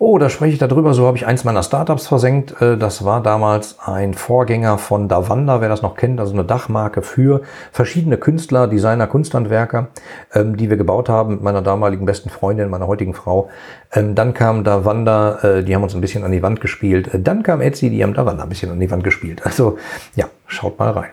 Oh, 0.00 0.16
da 0.18 0.30
spreche 0.30 0.52
ich 0.52 0.58
darüber. 0.60 0.94
So 0.94 1.08
habe 1.08 1.16
ich 1.16 1.26
eins 1.26 1.42
meiner 1.42 1.64
Startups 1.64 2.06
versenkt. 2.06 2.62
Äh, 2.62 2.76
das 2.76 3.04
war 3.04 3.20
damals 3.20 3.80
ein 3.80 4.14
Vorgänger 4.14 4.78
von 4.78 5.08
Davanda, 5.08 5.60
wer 5.60 5.68
das 5.68 5.82
noch 5.82 5.96
kennt, 5.96 6.20
also 6.20 6.34
eine 6.34 6.44
Dachmarke 6.44 7.02
für 7.02 7.42
verschiedene 7.72 8.16
Künstler, 8.16 8.68
Designer, 8.68 9.08
Kunsthandwerker, 9.08 9.88
ähm, 10.32 10.56
die 10.56 10.70
wir 10.70 10.76
gebaut 10.76 11.08
haben 11.08 11.34
mit 11.34 11.42
meiner 11.42 11.62
damaligen 11.62 12.06
besten 12.06 12.30
Freundin, 12.30 12.70
meiner 12.70 12.86
heutigen 12.86 13.12
Frau. 13.12 13.50
Ähm, 13.92 14.14
dann 14.14 14.34
kam 14.34 14.62
Davanda, 14.62 15.40
äh, 15.42 15.64
die 15.64 15.74
haben 15.74 15.82
uns 15.82 15.96
ein 15.96 16.00
bisschen 16.00 16.22
an 16.22 16.30
die 16.30 16.44
Wand 16.44 16.60
gespielt. 16.60 17.12
Äh, 17.12 17.18
dann 17.20 17.42
kam 17.42 17.60
Etsy, 17.60 17.90
die 17.90 18.04
haben 18.04 18.14
Davanda 18.14 18.44
ein 18.44 18.48
bisschen 18.48 18.70
an 18.70 18.78
die 18.78 18.90
Wand 18.92 19.02
gespielt. 19.02 19.44
Also 19.44 19.78
ja, 20.14 20.26
schaut 20.46 20.78
mal 20.78 20.92
rein. 20.92 21.10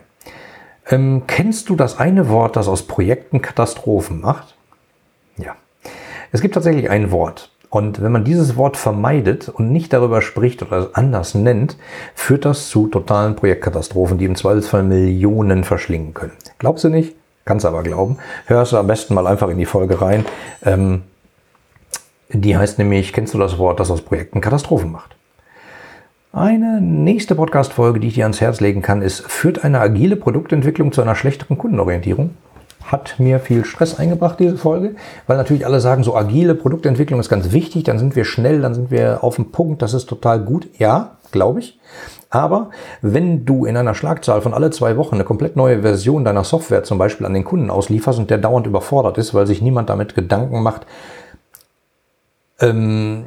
Ähm, 0.91 1.23
kennst 1.25 1.69
du 1.69 1.75
das 1.75 1.97
eine 1.97 2.29
Wort, 2.29 2.55
das 2.55 2.67
aus 2.67 2.83
Projekten 2.83 3.41
Katastrophen 3.41 4.21
macht? 4.21 4.55
Ja. 5.38 5.55
Es 6.31 6.41
gibt 6.41 6.53
tatsächlich 6.53 6.91
ein 6.91 7.09
Wort. 7.09 7.49
Und 7.76 8.01
wenn 8.01 8.13
man 8.13 8.23
dieses 8.23 8.55
Wort 8.55 8.78
vermeidet 8.78 9.49
und 9.49 9.69
nicht 9.69 9.91
darüber 9.91 10.21
spricht 10.21 10.61
oder 10.61 10.78
es 10.78 10.95
anders 10.95 11.36
nennt, 11.36 11.76
führt 12.13 12.45
das 12.45 12.69
zu 12.69 12.88
totalen 12.88 13.36
Projektkatastrophen, 13.36 14.17
die 14.17 14.23
im 14.23 14.38
Zweifelsfall 14.38 14.82
Millionen 14.82 15.65
verschlingen 15.65 16.13
können. 16.13 16.32
Glaubst 16.57 16.86
du 16.86 16.89
nicht? 16.89 17.17
Kannst 17.43 17.65
aber 17.65 17.84
glauben. 17.84 18.17
Hörst 18.45 18.71
du 18.71 18.78
am 18.78 18.88
besten 18.88 19.13
mal 19.13 19.28
einfach 19.28 19.49
in 19.49 19.57
die 19.57 19.65
Folge 19.65 19.99
rein. 19.99 20.23
Ähm, 20.63 21.01
die 22.30 22.55
heißt 22.55 22.80
nämlich, 22.80 23.11
kennst 23.11 23.34
du 23.34 23.38
das 23.38 23.57
Wort, 23.57 23.82
das 23.82 23.91
aus 23.91 24.03
Projekten 24.03 24.39
Katastrophen 24.39 24.93
macht? 24.93 25.17
Eine 26.32 26.80
nächste 26.80 27.36
Podcast-Folge, 27.36 27.99
die 27.99 28.07
ich 28.07 28.13
dir 28.13 28.23
ans 28.23 28.39
Herz 28.39 28.61
legen 28.61 28.84
kann, 28.84 29.01
ist, 29.01 29.30
führt 29.30 29.65
eine 29.65 29.82
agile 29.82 30.15
Produktentwicklung 30.15 30.93
zu 30.93 31.01
einer 31.01 31.15
schlechteren 31.15 31.57
Kundenorientierung? 31.57 32.38
Hat 32.86 33.15
mir 33.19 33.39
viel 33.39 33.65
Stress 33.65 33.97
eingebracht, 33.97 34.39
diese 34.39 34.57
Folge, 34.57 34.95
weil 35.27 35.38
natürlich 35.38 35.65
alle 35.65 35.79
sagen, 35.79 36.03
so 36.03 36.15
agile 36.15 36.55
Produktentwicklung 36.55 37.19
ist 37.19 37.29
ganz 37.29 37.51
wichtig, 37.51 37.83
dann 37.83 37.99
sind 37.99 38.15
wir 38.15 38.25
schnell, 38.25 38.61
dann 38.61 38.73
sind 38.73 38.91
wir 38.91 39.23
auf 39.23 39.36
dem 39.36 39.51
Punkt, 39.51 39.81
das 39.81 39.93
ist 39.93 40.05
total 40.05 40.39
gut. 40.39 40.67
Ja, 40.77 41.17
glaube 41.31 41.59
ich. 41.59 41.79
Aber 42.29 42.69
wenn 43.01 43.45
du 43.45 43.65
in 43.65 43.77
einer 43.77 43.95
Schlagzahl 43.95 44.41
von 44.41 44.53
alle 44.53 44.69
zwei 44.69 44.97
Wochen 44.97 45.15
eine 45.15 45.23
komplett 45.23 45.55
neue 45.55 45.81
Version 45.81 46.25
deiner 46.25 46.43
Software 46.43 46.83
zum 46.83 46.97
Beispiel 46.97 47.25
an 47.25 47.33
den 47.33 47.43
Kunden 47.43 47.69
auslieferst 47.69 48.19
und 48.19 48.29
der 48.29 48.38
dauernd 48.38 48.67
überfordert 48.67 49.17
ist, 49.17 49.33
weil 49.33 49.47
sich 49.47 49.61
niemand 49.61 49.89
damit 49.89 50.15
Gedanken 50.15 50.61
macht, 50.61 50.86
ähm, 52.59 53.25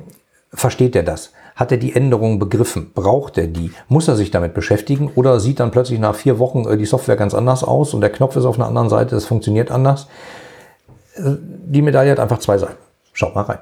versteht 0.52 0.96
er 0.96 1.02
das? 1.02 1.32
Hat 1.58 1.72
er 1.72 1.78
die 1.78 1.96
Änderung 1.96 2.38
begriffen? 2.38 2.92
Braucht 2.94 3.36
er 3.36 3.48
die? 3.48 3.72
Muss 3.88 4.06
er 4.06 4.14
sich 4.14 4.30
damit 4.30 4.54
beschäftigen? 4.54 5.10
Oder 5.16 5.40
sieht 5.40 5.58
dann 5.58 5.72
plötzlich 5.72 5.98
nach 5.98 6.14
vier 6.14 6.38
Wochen 6.38 6.64
äh, 6.68 6.76
die 6.76 6.86
Software 6.86 7.16
ganz 7.16 7.34
anders 7.34 7.64
aus 7.64 7.94
und 7.94 8.00
der 8.00 8.10
Knopf 8.10 8.36
ist 8.36 8.44
auf 8.44 8.54
einer 8.54 8.68
anderen 8.68 8.88
Seite, 8.88 9.16
es 9.16 9.26
funktioniert 9.26 9.72
anders? 9.72 10.06
Äh, 11.16 11.32
die 11.66 11.82
Medaille 11.82 12.12
hat 12.12 12.20
einfach 12.20 12.38
zwei 12.38 12.58
Seiten. 12.58 12.78
Schaut 13.12 13.34
mal 13.34 13.42
rein. 13.42 13.58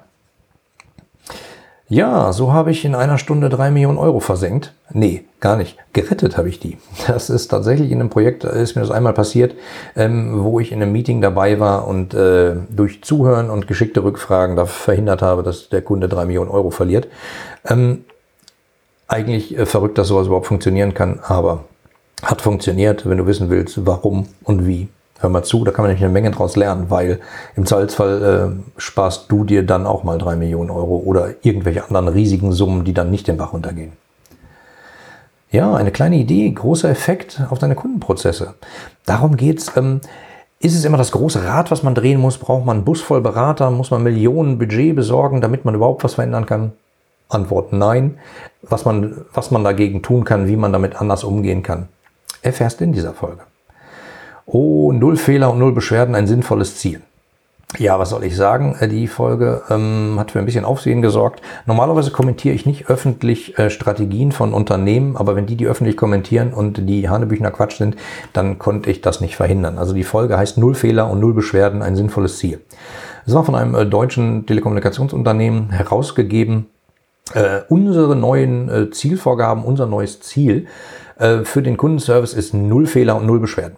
Ja, 1.89 2.33
so 2.33 2.53
habe 2.53 2.73
ich 2.73 2.85
in 2.85 2.97
einer 2.97 3.17
Stunde 3.17 3.49
drei 3.49 3.71
Millionen 3.71 3.99
Euro 3.99 4.19
versenkt. 4.19 4.75
Nee, 4.93 5.25
gar 5.39 5.57
nicht. 5.57 5.79
Gerettet 5.93 6.37
habe 6.37 6.49
ich 6.49 6.59
die. 6.59 6.79
Das 7.07 7.31
ist 7.31 7.47
tatsächlich 7.49 7.93
in 7.93 8.01
einem 8.01 8.11
Projekt, 8.11 8.43
ist 8.43 8.75
mir 8.75 8.83
das 8.83 8.91
einmal 8.91 9.13
passiert, 9.13 9.55
ähm, 9.95 10.43
wo 10.43 10.59
ich 10.59 10.73
in 10.73 10.83
einem 10.83 10.91
Meeting 10.91 11.21
dabei 11.21 11.61
war 11.61 11.87
und 11.87 12.13
äh, 12.13 12.57
durch 12.71 13.05
Zuhören 13.05 13.51
und 13.51 13.69
geschickte 13.69 14.03
Rückfragen 14.03 14.57
da 14.57 14.67
verhindert 14.67 15.23
habe, 15.23 15.45
dass 15.45 15.69
der 15.69 15.83
Kunde 15.83 16.09
drei 16.09 16.25
Millionen 16.25 16.51
Euro 16.51 16.71
verliert. 16.71 17.07
Ähm, 17.65 18.05
eigentlich 19.07 19.57
äh, 19.57 19.65
verrückt, 19.65 19.97
dass 19.97 20.09
sowas 20.09 20.27
überhaupt 20.27 20.47
funktionieren 20.47 20.93
kann, 20.93 21.21
aber 21.23 21.65
hat 22.23 22.43
funktioniert, 22.43 23.09
wenn 23.09 23.19
du 23.19 23.27
wissen 23.27 23.49
willst, 23.49 23.87
warum 23.87 24.27
und 24.43 24.67
wie 24.67 24.89
hör 25.21 25.31
mal 25.31 25.43
zu, 25.43 25.65
da 25.65 25.71
kann 25.71 25.83
man 25.83 25.91
nämlich 25.91 26.05
eine 26.05 26.13
Menge 26.13 26.31
draus 26.31 26.57
lernen, 26.57 26.87
weil 26.89 27.21
im 27.57 27.67
Zweifelsfall 27.67 28.59
äh, 28.59 28.81
sparst 28.81 29.31
du 29.31 29.45
dir 29.45 29.65
dann 29.65 29.87
auch 29.87 30.05
mal 30.05 30.19
drei 30.19 30.37
Millionen 30.37 30.71
Euro 30.71 31.03
oder 31.05 31.35
irgendwelche 31.43 31.85
anderen 31.85 32.09
riesigen 32.09 32.53
Summen, 32.53 32.85
die 32.85 32.95
dann 32.95 33.11
nicht 33.11 33.29
den 33.29 33.37
Bach 33.37 33.53
runtergehen. 33.53 33.93
Ja, 35.51 35.75
eine 35.75 35.93
kleine 35.93 36.17
Idee, 36.17 36.51
großer 36.51 36.91
Effekt 36.91 37.41
auf 37.51 37.59
deine 37.59 37.77
Kundenprozesse. 37.77 38.55
Darum 39.05 39.37
geht's. 39.37 39.73
Ähm, 39.77 40.01
ist 40.59 40.75
es 40.75 40.85
immer 40.85 40.97
das 40.97 41.13
große 41.13 41.45
Rad, 41.45 41.71
was 41.71 41.83
man 41.83 41.95
drehen 41.95 42.21
muss? 42.21 42.39
Braucht 42.39 42.65
man 42.65 42.79
einen 42.79 42.85
Bus 42.85 43.01
voll 43.03 43.21
Berater? 43.21 43.71
Muss 43.71 43.91
man 43.91 44.03
Millionen 44.03 44.59
Budget 44.59 44.97
besorgen, 44.97 45.41
damit 45.41 45.65
man 45.65 45.75
überhaupt 45.75 46.03
was 46.03 46.15
verändern 46.15 46.47
kann? 46.47 46.73
Antwort 47.29 47.73
nein. 47.73 48.19
Was 48.63 48.85
man, 48.85 49.25
was 49.33 49.51
man 49.51 49.65
dagegen 49.65 50.03
tun 50.03 50.25
kann, 50.25 50.49
wie 50.49 50.57
man 50.57 50.73
damit 50.73 51.01
anders 51.01 51.25
umgehen 51.25 51.63
kann, 51.63 51.89
erfährst 52.43 52.81
du 52.81 52.85
in 52.85 52.93
dieser 52.93 53.13
Folge. 53.13 53.43
Oh, 54.49 54.93
null 54.93 55.17
Fehler 55.17 55.51
und 55.51 55.59
null 55.59 55.73
Beschwerden, 55.73 56.15
ein 56.15 56.29
sinnvolles 56.29 56.77
Ziel. 56.77 57.01
Ja, 57.79 57.99
was 57.99 58.11
soll 58.11 58.23
ich 58.23 58.37
sagen? 58.37 58.77
Äh, 58.79 58.87
die 58.87 59.09
Folge 59.09 59.63
ähm, 59.69 60.15
hat 60.21 60.31
für 60.31 60.39
ein 60.39 60.45
bisschen 60.45 60.65
Aufsehen 60.65 61.03
gesorgt. 61.03 61.43
Normalerweise 61.67 62.13
kommentiere 62.13 62.55
ich 62.55 62.65
nicht 62.65 62.89
öffentlich 62.89 63.59
äh, 63.59 63.71
Strategien 63.71 64.31
von 64.31 64.55
Unternehmen, 64.55 65.17
aber 65.17 65.35
wenn 65.35 65.47
die 65.47 65.57
die 65.57 65.67
öffentlich 65.67 65.97
kommentieren 65.97 66.55
und 66.55 66.89
die 66.89 67.09
Hanebüchner 67.09 67.51
Quatsch 67.51 67.77
sind, 67.77 67.97
dann 68.33 68.61
konnte 68.61 68.89
ich 68.89 69.01
das 69.01 69.21
nicht 69.21 69.35
verhindern. 69.35 69.79
Also 69.79 69.95
die 69.95 70.05
Folge 70.05 70.39
heißt 70.39 70.59
Null 70.59 70.77
Fehler 70.77 71.11
und 71.11 71.19
Null 71.19 71.35
Beschwerden, 71.35 71.83
ein 71.83 71.97
sinnvolles 71.97 72.39
Ziel. 72.39 72.61
Es 73.27 73.35
war 73.35 73.45
von 73.45 73.57
einem 73.57 73.75
äh, 73.75 73.85
deutschen 73.85 74.47
Telekommunikationsunternehmen 74.47 75.71
herausgegeben. 75.71 76.67
Äh, 77.35 77.63
unsere 77.69 78.15
neuen 78.15 78.69
äh, 78.69 78.91
Zielvorgaben, 78.91 79.65
unser 79.65 79.87
neues 79.87 80.21
Ziel 80.21 80.67
äh, 81.19 81.39
für 81.39 81.63
den 81.63 81.77
Kundenservice 81.77 82.33
ist 82.33 82.55
Null 82.55 82.87
Fehler 82.87 83.17
und 83.17 83.27
Null 83.27 83.41
Beschwerden. 83.41 83.77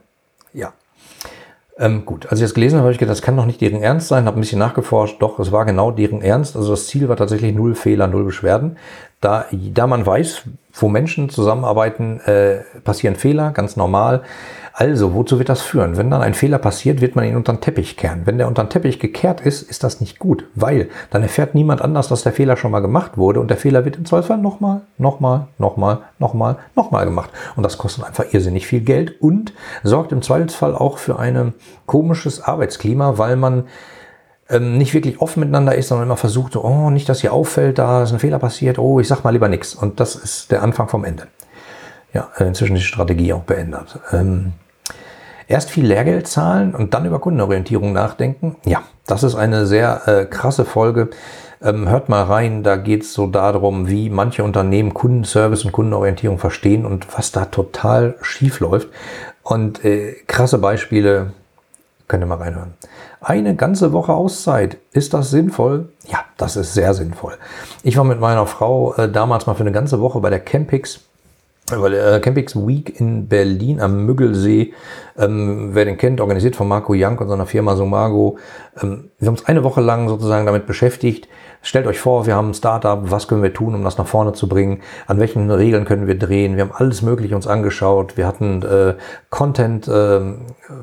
Ähm, 1.80 2.04
gut, 2.04 2.26
als 2.26 2.40
ich 2.40 2.44
das 2.44 2.54
gelesen 2.54 2.76
habe, 2.76 2.86
habe 2.86 2.92
ich 2.92 2.98
gedacht, 2.98 3.16
das 3.16 3.22
kann 3.22 3.36
doch 3.36 3.46
nicht 3.46 3.60
deren 3.60 3.80
Ernst 3.80 4.08
sein, 4.08 4.26
habe 4.26 4.38
ein 4.38 4.40
bisschen 4.40 4.58
nachgeforscht. 4.58 5.22
Doch, 5.22 5.38
es 5.38 5.52
war 5.52 5.64
genau 5.64 5.92
deren 5.92 6.22
Ernst. 6.22 6.56
Also 6.56 6.72
das 6.72 6.88
Ziel 6.88 7.08
war 7.08 7.16
tatsächlich 7.16 7.54
null 7.54 7.76
Fehler, 7.76 8.08
null 8.08 8.24
Beschwerden. 8.24 8.78
Da, 9.20 9.46
da 9.52 9.86
man 9.86 10.04
weiß, 10.04 10.42
wo 10.72 10.88
Menschen 10.88 11.28
zusammenarbeiten, 11.28 12.20
äh, 12.20 12.62
passieren 12.82 13.14
Fehler, 13.14 13.52
ganz 13.52 13.76
normal. 13.76 14.22
Also, 14.80 15.12
wozu 15.12 15.40
wird 15.40 15.48
das 15.48 15.60
führen? 15.60 15.96
Wenn 15.96 16.08
dann 16.08 16.22
ein 16.22 16.34
Fehler 16.34 16.58
passiert, 16.58 17.00
wird 17.00 17.16
man 17.16 17.24
ihn 17.24 17.34
unter 17.34 17.52
den 17.52 17.60
Teppich 17.60 17.96
kehren. 17.96 18.22
Wenn 18.26 18.38
der 18.38 18.46
unter 18.46 18.62
den 18.62 18.70
Teppich 18.70 19.00
gekehrt 19.00 19.40
ist, 19.40 19.60
ist 19.60 19.82
das 19.82 20.00
nicht 20.00 20.20
gut, 20.20 20.44
weil 20.54 20.88
dann 21.10 21.24
erfährt 21.24 21.56
niemand 21.56 21.82
anders, 21.82 22.06
dass 22.06 22.22
der 22.22 22.32
Fehler 22.32 22.56
schon 22.56 22.70
mal 22.70 22.78
gemacht 22.78 23.18
wurde 23.18 23.40
und 23.40 23.48
der 23.48 23.56
Fehler 23.56 23.84
wird 23.84 23.96
im 23.96 24.04
Zweifelsfall 24.04 24.38
nochmal, 24.38 24.82
nochmal, 24.96 25.48
nochmal, 25.58 26.02
nochmal, 26.20 26.58
nochmal 26.76 27.04
gemacht. 27.06 27.30
Und 27.56 27.64
das 27.64 27.76
kostet 27.76 28.04
einfach 28.04 28.32
irrsinnig 28.32 28.68
viel 28.68 28.80
Geld 28.80 29.20
und 29.20 29.52
sorgt 29.82 30.12
im 30.12 30.22
Zweifelsfall 30.22 30.76
auch 30.76 30.98
für 30.98 31.18
ein 31.18 31.54
komisches 31.86 32.40
Arbeitsklima, 32.40 33.18
weil 33.18 33.34
man 33.34 33.64
ähm, 34.48 34.78
nicht 34.78 34.94
wirklich 34.94 35.20
offen 35.20 35.40
miteinander 35.40 35.74
ist, 35.74 35.88
sondern 35.88 36.06
immer 36.06 36.16
versucht, 36.16 36.52
so, 36.52 36.62
oh, 36.62 36.90
nicht, 36.90 37.08
dass 37.08 37.22
hier 37.22 37.32
auffällt, 37.32 37.80
da 37.80 38.04
ist 38.04 38.12
ein 38.12 38.20
Fehler 38.20 38.38
passiert, 38.38 38.78
oh, 38.78 39.00
ich 39.00 39.08
sag 39.08 39.24
mal 39.24 39.30
lieber 39.30 39.48
nichts. 39.48 39.74
Und 39.74 39.98
das 39.98 40.14
ist 40.14 40.52
der 40.52 40.62
Anfang 40.62 40.86
vom 40.86 41.04
Ende. 41.04 41.26
Ja, 42.14 42.28
inzwischen 42.38 42.76
ist 42.76 42.82
die 42.82 42.86
Strategie 42.86 43.32
auch 43.32 43.42
beendet. 43.42 43.98
Ähm, 44.12 44.52
Erst 45.50 45.70
viel 45.70 45.86
Lehrgeld 45.86 46.28
zahlen 46.28 46.74
und 46.74 46.92
dann 46.92 47.06
über 47.06 47.20
Kundenorientierung 47.20 47.94
nachdenken. 47.94 48.56
Ja, 48.66 48.82
das 49.06 49.22
ist 49.22 49.34
eine 49.34 49.66
sehr 49.66 50.06
äh, 50.06 50.24
krasse 50.26 50.66
Folge. 50.66 51.08
Ähm, 51.62 51.88
hört 51.88 52.10
mal 52.10 52.22
rein, 52.24 52.62
da 52.62 52.76
geht 52.76 53.02
es 53.02 53.14
so 53.14 53.26
darum, 53.26 53.88
wie 53.88 54.10
manche 54.10 54.44
Unternehmen 54.44 54.92
Kundenservice 54.92 55.64
und 55.64 55.72
Kundenorientierung 55.72 56.38
verstehen 56.38 56.84
und 56.84 57.16
was 57.16 57.32
da 57.32 57.46
total 57.46 58.16
schief 58.20 58.60
läuft. 58.60 58.88
Und 59.42 59.82
äh, 59.86 60.16
krasse 60.26 60.58
Beispiele, 60.58 61.32
könnt 62.08 62.22
ihr 62.22 62.26
mal 62.26 62.36
reinhören. 62.36 62.74
Eine 63.22 63.56
ganze 63.56 63.92
Woche 63.94 64.12
Auszeit, 64.12 64.76
ist 64.92 65.14
das 65.14 65.30
sinnvoll? 65.30 65.88
Ja, 66.06 66.18
das 66.36 66.56
ist 66.56 66.74
sehr 66.74 66.92
sinnvoll. 66.92 67.38
Ich 67.82 67.96
war 67.96 68.04
mit 68.04 68.20
meiner 68.20 68.46
Frau 68.46 68.92
äh, 68.94 69.10
damals 69.10 69.46
mal 69.46 69.54
für 69.54 69.62
eine 69.62 69.72
ganze 69.72 70.00
Woche 70.00 70.20
bei 70.20 70.28
der 70.28 70.40
Campix 70.40 71.07
weil 71.76 71.94
äh, 71.94 72.20
Campix 72.20 72.56
Week 72.56 72.98
in 73.00 73.28
Berlin 73.28 73.80
am 73.80 74.06
Müggelsee, 74.06 74.72
ähm, 75.18 75.70
wer 75.72 75.84
den 75.84 75.98
kennt, 75.98 76.20
organisiert 76.20 76.56
von 76.56 76.68
Marco 76.68 76.94
Young 76.96 77.18
und 77.18 77.28
seiner 77.28 77.46
Firma 77.46 77.76
Somago. 77.76 78.38
Ähm, 78.80 79.10
wir 79.18 79.26
haben 79.26 79.34
uns 79.34 79.46
eine 79.46 79.64
Woche 79.64 79.80
lang 79.80 80.08
sozusagen 80.08 80.46
damit 80.46 80.66
beschäftigt, 80.66 81.28
Stellt 81.60 81.88
euch 81.88 81.98
vor, 81.98 82.26
wir 82.26 82.36
haben 82.36 82.50
ein 82.50 82.54
Startup, 82.54 83.00
was 83.02 83.26
können 83.26 83.42
wir 83.42 83.52
tun, 83.52 83.74
um 83.74 83.82
das 83.82 83.98
nach 83.98 84.06
vorne 84.06 84.32
zu 84.32 84.48
bringen? 84.48 84.80
An 85.08 85.18
welchen 85.18 85.50
Regeln 85.50 85.84
können 85.84 86.06
wir 86.06 86.16
drehen? 86.16 86.56
Wir 86.56 86.62
haben 86.62 86.72
alles 86.72 87.02
Mögliche 87.02 87.34
uns 87.34 87.48
angeschaut. 87.48 88.16
Wir 88.16 88.28
hatten 88.28 88.62
äh, 88.62 88.94
Content 89.28 89.88
äh, 89.88 90.20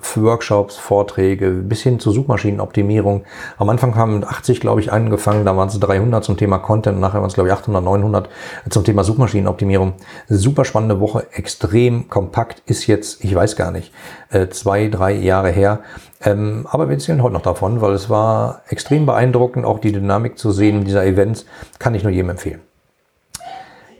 für 0.01 0.23
Workshops, 0.23 0.75
Vorträge, 0.75 1.49
bis 1.51 1.81
hin 1.81 1.99
zur 1.99 2.11
Suchmaschinenoptimierung. 2.11 3.23
Am 3.57 3.69
Anfang 3.69 3.95
haben 3.95 4.15
mit 4.15 4.27
80, 4.27 4.59
glaube 4.59 4.81
ich, 4.81 4.91
angefangen. 4.91 5.45
Da 5.45 5.55
waren 5.55 5.69
es 5.69 5.79
300 5.79 6.23
zum 6.23 6.35
Thema 6.35 6.57
Content 6.57 6.95
und 6.95 7.01
nachher 7.01 7.21
waren 7.21 7.29
es, 7.29 7.35
glaube 7.35 7.49
ich, 7.49 7.53
800, 7.53 7.81
900 7.81 8.29
zum 8.69 8.83
Thema 8.83 9.05
Suchmaschinenoptimierung. 9.05 9.93
Super 10.27 10.65
spannende 10.65 10.99
Woche, 10.99 11.25
extrem 11.31 12.09
kompakt, 12.09 12.61
ist 12.65 12.85
jetzt, 12.87 13.23
ich 13.23 13.33
weiß 13.33 13.55
gar 13.55 13.71
nicht, 13.71 13.93
äh, 14.29 14.49
zwei, 14.49 14.89
drei 14.89 15.13
Jahre 15.13 15.51
her. 15.51 15.79
Ähm, 16.25 16.67
aber 16.69 16.87
wir 16.87 16.93
erzählen 16.93 17.21
heute 17.21 17.33
noch 17.33 17.41
davon, 17.41 17.81
weil 17.81 17.93
es 17.93 18.09
war 18.09 18.61
extrem 18.69 19.05
beeindruckend, 19.05 19.65
auch 19.65 19.79
die 19.79 19.91
Dynamik 19.91 20.37
zu 20.37 20.51
sehen 20.51 20.83
dieser 20.83 21.05
Events. 21.05 21.45
Kann 21.79 21.95
ich 21.95 22.03
nur 22.03 22.11
jedem 22.11 22.31
empfehlen. 22.31 22.61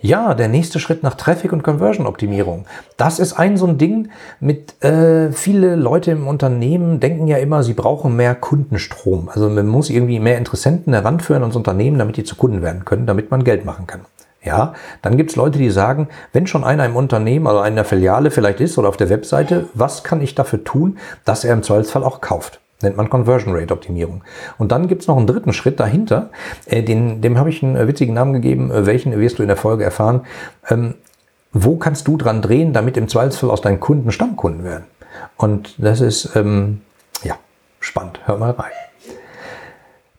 Ja, 0.02 0.36
der 0.36 0.50
nächste 0.50 0.80
Schritt 0.80 1.02
nach 1.02 1.16
Traffic 1.16 1.52
und 1.52 1.64
Conversion 1.64 2.06
Optimierung. 2.06 2.66
Das 2.96 3.18
ist 3.18 3.34
ein 3.34 3.58
so 3.58 3.66
ein 3.66 3.80
Ding 3.80 4.10
mit 4.40 4.84
äh, 4.84 5.32
viele 5.32 5.76
Leute 5.76 6.12
im 6.12 6.28
Unternehmen 6.28 7.00
denken 7.00 7.28
ja 7.28 7.38
immer, 7.38 7.64
sie 7.64 7.74
brauchen 7.74 8.16
mehr 8.16 8.36
Kundenstrom. 8.36 9.30
Also 9.34 9.50
man 9.50 9.66
muss 9.66 9.90
irgendwie 9.90 10.20
mehr 10.20 10.38
Interessenten 10.38 10.94
heranführen 10.94 11.42
ans 11.42 11.56
Unternehmen, 11.56 11.98
damit 11.98 12.18
die 12.18 12.24
zu 12.24 12.36
Kunden 12.36 12.62
werden 12.62 12.86
können, 12.86 13.08
damit 13.08 13.32
man 13.32 13.44
Geld 13.44 13.66
machen 13.66 13.88
kann. 13.88 14.02
Ja, 14.46 14.74
dann 15.02 15.18
gibt's 15.18 15.36
Leute, 15.36 15.58
die 15.58 15.72
sagen, 15.72 16.08
wenn 16.32 16.46
schon 16.46 16.64
einer 16.64 16.86
im 16.86 16.96
Unternehmen, 16.96 17.48
also 17.48 17.60
einer 17.60 17.84
Filiale 17.84 18.30
vielleicht 18.30 18.62
ist 18.62 18.78
oder 18.78 18.88
auf 18.88 18.98
der 18.98 19.10
Webseite, 19.10 19.68
was 19.74 20.04
kann 20.04 20.22
ich 20.22 20.36
dafür 20.36 20.64
tun, 20.64 21.00
dass 21.26 21.44
er 21.44 21.54
im 21.54 21.64
Zweifelsfall 21.64 22.04
auch 22.04 22.22
kauft? 22.22 22.60
Nennt 22.82 22.96
man 22.96 23.10
Conversion 23.10 23.56
Rate 23.56 23.74
Optimierung. 23.74 24.24
Und 24.60 24.72
dann 24.72 24.88
gibt's 24.88 25.08
noch 25.08 25.18
einen 25.18 25.26
dritten 25.26 25.54
Schritt 25.54 25.80
dahinter, 25.80 26.30
äh, 26.68 26.84
den, 26.84 27.22
dem 27.22 27.40
habe 27.40 27.50
ich 27.50 27.64
einen 27.64 27.76
äh, 27.76 27.88
witzigen 27.88 28.14
Namen 28.14 28.34
gegeben, 28.34 28.70
äh, 28.70 28.86
welchen 28.86 29.18
wirst 29.20 29.40
du 29.40 29.44
in 29.44 29.48
der 29.48 29.58
Folge 29.58 29.84
erfahren. 29.84 30.22
Ähm, 30.70 30.94
wo 31.52 31.78
kannst 31.78 32.08
du 32.08 32.18
dran 32.18 32.42
drehen, 32.42 32.74
damit 32.74 32.98
im 32.98 33.08
Zweifelsfall 33.08 33.50
aus 33.50 33.62
deinen 33.62 33.80
Kunden 33.80 34.12
Stammkunden 34.12 34.64
werden? 34.64 34.86
Und 35.38 35.74
das 35.78 36.02
ist, 36.02 36.36
ähm, 36.36 36.82
ja, 37.24 37.36
spannend. 37.80 38.20
Hör 38.26 38.38
mal 38.38 38.52
rein. 38.52 38.72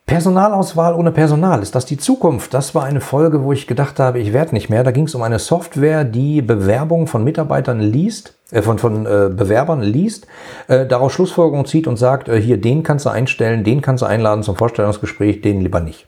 Personalauswahl 0.07 0.93
ohne 0.93 1.11
Personal, 1.11 1.61
ist 1.61 1.75
das 1.75 1.85
die 1.85 1.97
Zukunft? 1.97 2.53
Das 2.53 2.73
war 2.73 2.85
eine 2.85 3.01
Folge, 3.01 3.43
wo 3.43 3.51
ich 3.51 3.67
gedacht 3.67 3.99
habe, 3.99 4.19
ich 4.19 4.31
werde 4.31 4.55
nicht 4.55 4.69
mehr. 4.69 4.85
Da 4.85 4.91
ging 4.91 5.03
es 5.03 5.15
um 5.15 5.21
eine 5.21 5.37
Software, 5.37 6.05
die 6.05 6.41
Bewerbungen 6.41 7.07
von 7.07 7.25
Mitarbeitern 7.25 7.81
liest, 7.81 8.33
äh, 8.51 8.61
von, 8.61 8.79
von 8.79 9.05
äh, 9.05 9.29
Bewerbern 9.29 9.81
liest, 9.81 10.25
äh, 10.69 10.85
daraus 10.85 11.11
Schlussfolgerungen 11.11 11.65
zieht 11.65 11.87
und 11.87 11.97
sagt, 11.97 12.29
äh, 12.29 12.39
hier, 12.39 12.55
den 12.55 12.83
kannst 12.83 13.05
du 13.05 13.09
einstellen, 13.09 13.65
den 13.65 13.81
kannst 13.81 14.01
du 14.01 14.05
einladen 14.05 14.43
zum 14.43 14.55
Vorstellungsgespräch, 14.55 15.41
den 15.41 15.59
lieber 15.59 15.81
nicht. 15.81 16.07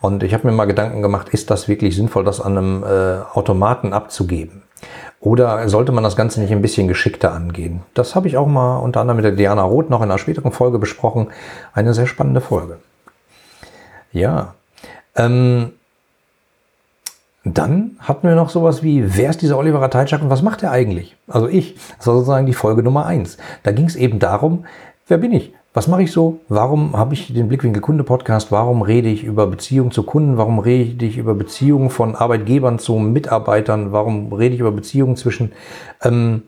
Und 0.00 0.24
ich 0.24 0.34
habe 0.34 0.48
mir 0.48 0.52
mal 0.52 0.64
Gedanken 0.64 1.00
gemacht, 1.00 1.28
ist 1.28 1.52
das 1.52 1.68
wirklich 1.68 1.94
sinnvoll, 1.94 2.24
das 2.24 2.40
an 2.40 2.58
einem 2.58 2.82
äh, 2.82 3.18
Automaten 3.32 3.92
abzugeben? 3.92 4.62
Oder 5.20 5.68
sollte 5.68 5.92
man 5.92 6.02
das 6.02 6.16
Ganze 6.16 6.40
nicht 6.40 6.50
ein 6.50 6.62
bisschen 6.62 6.88
geschickter 6.88 7.32
angehen? 7.32 7.82
Das 7.94 8.16
habe 8.16 8.26
ich 8.26 8.36
auch 8.36 8.48
mal 8.48 8.78
unter 8.78 9.00
anderem 9.02 9.18
mit 9.18 9.24
der 9.24 9.32
Diana 9.32 9.62
Roth 9.62 9.88
noch 9.88 10.00
in 10.02 10.10
einer 10.10 10.18
späteren 10.18 10.50
Folge 10.50 10.80
besprochen. 10.80 11.28
Eine 11.72 11.94
sehr 11.94 12.08
spannende 12.08 12.40
Folge. 12.40 12.78
Ja. 14.12 14.54
Ähm, 15.16 15.72
dann 17.44 17.96
hatten 18.00 18.28
wir 18.28 18.34
noch 18.34 18.50
sowas 18.50 18.82
wie, 18.82 19.16
wer 19.16 19.30
ist 19.30 19.40
dieser 19.40 19.56
Oliver 19.56 19.80
Rateitschak 19.80 20.22
und 20.22 20.30
was 20.30 20.42
macht 20.42 20.62
er 20.62 20.72
eigentlich? 20.72 21.16
Also 21.26 21.48
ich, 21.48 21.74
das 21.96 22.06
war 22.06 22.14
sozusagen 22.14 22.46
die 22.46 22.52
Folge 22.52 22.82
Nummer 22.82 23.06
eins. 23.06 23.38
Da 23.62 23.72
ging 23.72 23.86
es 23.86 23.96
eben 23.96 24.18
darum, 24.18 24.66
wer 25.08 25.18
bin 25.18 25.32
ich? 25.32 25.52
Was 25.72 25.86
mache 25.86 26.02
ich 26.02 26.10
so? 26.10 26.40
Warum 26.48 26.96
habe 26.96 27.14
ich 27.14 27.32
den 27.32 27.46
Blickwinkel 27.46 27.80
Kunde 27.80 28.02
Podcast? 28.02 28.50
Warum 28.50 28.82
rede 28.82 29.08
ich 29.08 29.22
über 29.22 29.46
Beziehungen 29.46 29.92
zu 29.92 30.02
Kunden? 30.02 30.36
Warum 30.36 30.58
rede 30.58 31.06
ich 31.06 31.16
über 31.16 31.34
Beziehungen 31.34 31.90
von 31.90 32.16
Arbeitgebern 32.16 32.80
zu 32.80 32.94
Mitarbeitern? 32.94 33.92
Warum 33.92 34.32
rede 34.32 34.56
ich 34.56 34.60
über 34.60 34.72
Beziehungen 34.72 35.14
zwischen 35.16 35.52
ähm, 36.02 36.42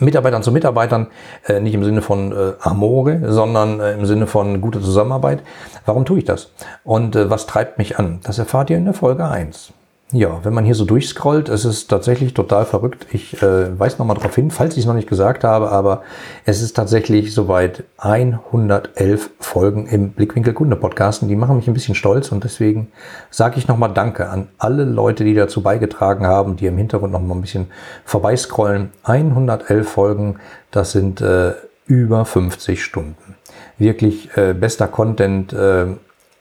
Mitarbeitern 0.00 0.42
zu 0.42 0.52
Mitarbeitern, 0.52 1.08
äh, 1.46 1.60
nicht 1.60 1.74
im 1.74 1.84
Sinne 1.84 2.02
von 2.02 2.32
äh, 2.32 2.52
Amore, 2.60 3.20
sondern 3.32 3.80
äh, 3.80 3.92
im 3.94 4.06
Sinne 4.06 4.26
von 4.26 4.60
guter 4.60 4.80
Zusammenarbeit. 4.80 5.42
Warum 5.86 6.04
tue 6.04 6.18
ich 6.18 6.24
das? 6.24 6.50
Und 6.82 7.14
was 7.14 7.46
treibt 7.46 7.78
mich 7.78 7.98
an? 7.98 8.20
Das 8.24 8.38
erfahrt 8.38 8.70
ihr 8.70 8.76
in 8.76 8.84
der 8.84 8.94
Folge 8.94 9.26
1. 9.26 9.72
Ja, 10.14 10.44
wenn 10.44 10.54
man 10.54 10.64
hier 10.64 10.76
so 10.76 10.84
durchscrollt, 10.84 11.48
es 11.48 11.64
ist 11.64 11.88
tatsächlich 11.88 12.34
total 12.34 12.66
verrückt. 12.66 13.08
Ich 13.10 13.42
äh, 13.42 13.76
weise 13.76 13.98
nochmal 13.98 14.16
darauf 14.16 14.36
hin, 14.36 14.52
falls 14.52 14.74
ich 14.74 14.84
es 14.84 14.86
noch 14.86 14.94
nicht 14.94 15.08
gesagt 15.08 15.42
habe, 15.42 15.72
aber 15.72 16.02
es 16.44 16.62
ist 16.62 16.74
tatsächlich 16.76 17.34
soweit 17.34 17.82
111 17.98 19.30
Folgen 19.40 19.88
im 19.88 20.12
Blickwinkel 20.12 20.54
Kunde 20.54 20.76
Podcasten. 20.76 21.26
Die 21.26 21.34
machen 21.34 21.56
mich 21.56 21.66
ein 21.66 21.74
bisschen 21.74 21.96
stolz 21.96 22.30
und 22.30 22.44
deswegen 22.44 22.92
sage 23.30 23.58
ich 23.58 23.66
nochmal 23.66 23.92
Danke 23.92 24.28
an 24.28 24.46
alle 24.56 24.84
Leute, 24.84 25.24
die 25.24 25.34
dazu 25.34 25.64
beigetragen 25.64 26.28
haben, 26.28 26.54
die 26.54 26.66
im 26.66 26.78
Hintergrund 26.78 27.12
nochmal 27.12 27.36
ein 27.36 27.40
bisschen 27.40 27.72
vorbeiscrollen. 28.04 28.92
111 29.02 29.88
Folgen, 29.88 30.36
das 30.70 30.92
sind 30.92 31.22
äh, 31.22 31.54
über 31.86 32.24
50 32.24 32.84
Stunden. 32.84 33.34
Wirklich 33.78 34.30
äh, 34.36 34.54
bester 34.54 34.86
Content. 34.86 35.52
Äh, 35.52 35.86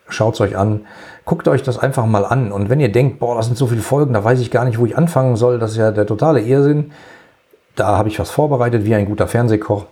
Schaut 0.09 0.35
es 0.35 0.41
euch 0.41 0.57
an. 0.57 0.85
Guckt 1.25 1.47
euch 1.47 1.63
das 1.63 1.79
einfach 1.79 2.05
mal 2.05 2.25
an. 2.25 2.51
Und 2.51 2.69
wenn 2.69 2.79
ihr 2.79 2.91
denkt, 2.91 3.19
boah, 3.19 3.35
das 3.35 3.45
sind 3.45 3.57
so 3.57 3.67
viele 3.67 3.81
Folgen, 3.81 4.13
da 4.13 4.23
weiß 4.23 4.39
ich 4.39 4.51
gar 4.51 4.65
nicht, 4.65 4.79
wo 4.79 4.85
ich 4.85 4.97
anfangen 4.97 5.35
soll, 5.35 5.59
das 5.59 5.71
ist 5.71 5.77
ja 5.77 5.91
der 5.91 6.05
totale 6.05 6.41
Irrsinn. 6.41 6.91
Da 7.75 7.97
habe 7.97 8.09
ich 8.09 8.19
was 8.19 8.29
vorbereitet, 8.29 8.85
wie 8.85 8.93
ein 8.93 9.05
guter 9.05 9.27
Fernsehkoch. 9.27 9.85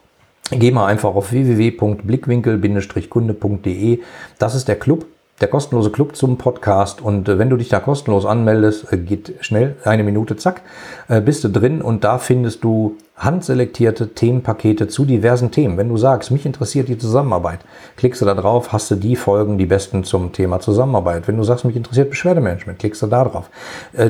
Geh 0.51 0.71
mal 0.71 0.85
einfach 0.87 1.15
auf 1.15 1.31
www.blickwinkel-kunde.de. 1.31 3.99
Das 4.37 4.55
ist 4.55 4.67
der 4.67 4.77
Club. 4.77 5.05
Der 5.41 5.49
kostenlose 5.49 5.89
Club 5.89 6.15
zum 6.15 6.37
Podcast. 6.37 7.01
Und 7.01 7.27
äh, 7.27 7.37
wenn 7.39 7.49
du 7.49 7.57
dich 7.57 7.69
da 7.69 7.79
kostenlos 7.79 8.25
anmeldest, 8.25 8.93
äh, 8.93 8.97
geht 8.97 9.33
schnell, 9.41 9.75
eine 9.83 10.03
Minute, 10.03 10.37
zack, 10.37 10.61
äh, 11.07 11.19
bist 11.19 11.43
du 11.43 11.49
drin 11.49 11.81
und 11.81 12.03
da 12.03 12.19
findest 12.19 12.63
du 12.63 12.97
handselektierte 13.17 14.13
Themenpakete 14.13 14.87
zu 14.87 15.05
diversen 15.05 15.51
Themen. 15.51 15.77
Wenn 15.77 15.89
du 15.89 15.97
sagst, 15.97 16.31
mich 16.31 16.45
interessiert 16.45 16.87
die 16.87 16.97
Zusammenarbeit, 16.97 17.59
klickst 17.97 18.21
du 18.21 18.25
da 18.25 18.33
drauf, 18.33 18.71
hast 18.71 18.89
du 18.89 18.95
die 18.95 19.15
Folgen, 19.15 19.57
die 19.57 19.65
besten 19.65 20.03
zum 20.03 20.31
Thema 20.31 20.59
Zusammenarbeit. 20.59 21.27
Wenn 21.27 21.37
du 21.37 21.43
sagst, 21.43 21.65
mich 21.65 21.75
interessiert 21.75 22.09
Beschwerdemanagement, 22.09 22.79
klickst 22.79 23.01
du 23.01 23.07
da 23.07 23.23
drauf. 23.23 23.51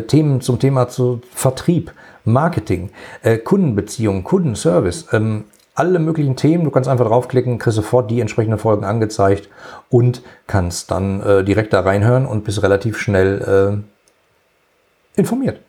Themen 0.07 0.39
zum 0.39 0.59
Thema 0.59 0.87
zu 0.87 1.19
Vertrieb, 1.33 1.91
Marketing, 2.23 2.91
Kundenbeziehungen, 3.43 4.23
Kundenservice, 4.23 5.07
ähm, 5.11 5.43
alle 5.75 5.99
möglichen 5.99 6.35
Themen. 6.35 6.63
Du 6.63 6.71
kannst 6.71 6.89
einfach 6.89 7.07
draufklicken, 7.07 7.59
kriegst 7.59 7.75
sofort 7.75 8.11
die 8.11 8.21
entsprechenden 8.21 8.59
Folgen 8.59 8.83
angezeigt 8.83 9.49
und 9.89 10.21
kannst 10.47 10.91
dann 10.91 11.21
äh, 11.21 11.43
direkt 11.43 11.73
da 11.73 11.81
reinhören 11.81 12.25
und 12.25 12.43
bist 12.43 12.63
relativ 12.63 12.97
schnell 12.97 13.83
äh, 15.15 15.19
informiert. 15.19 15.59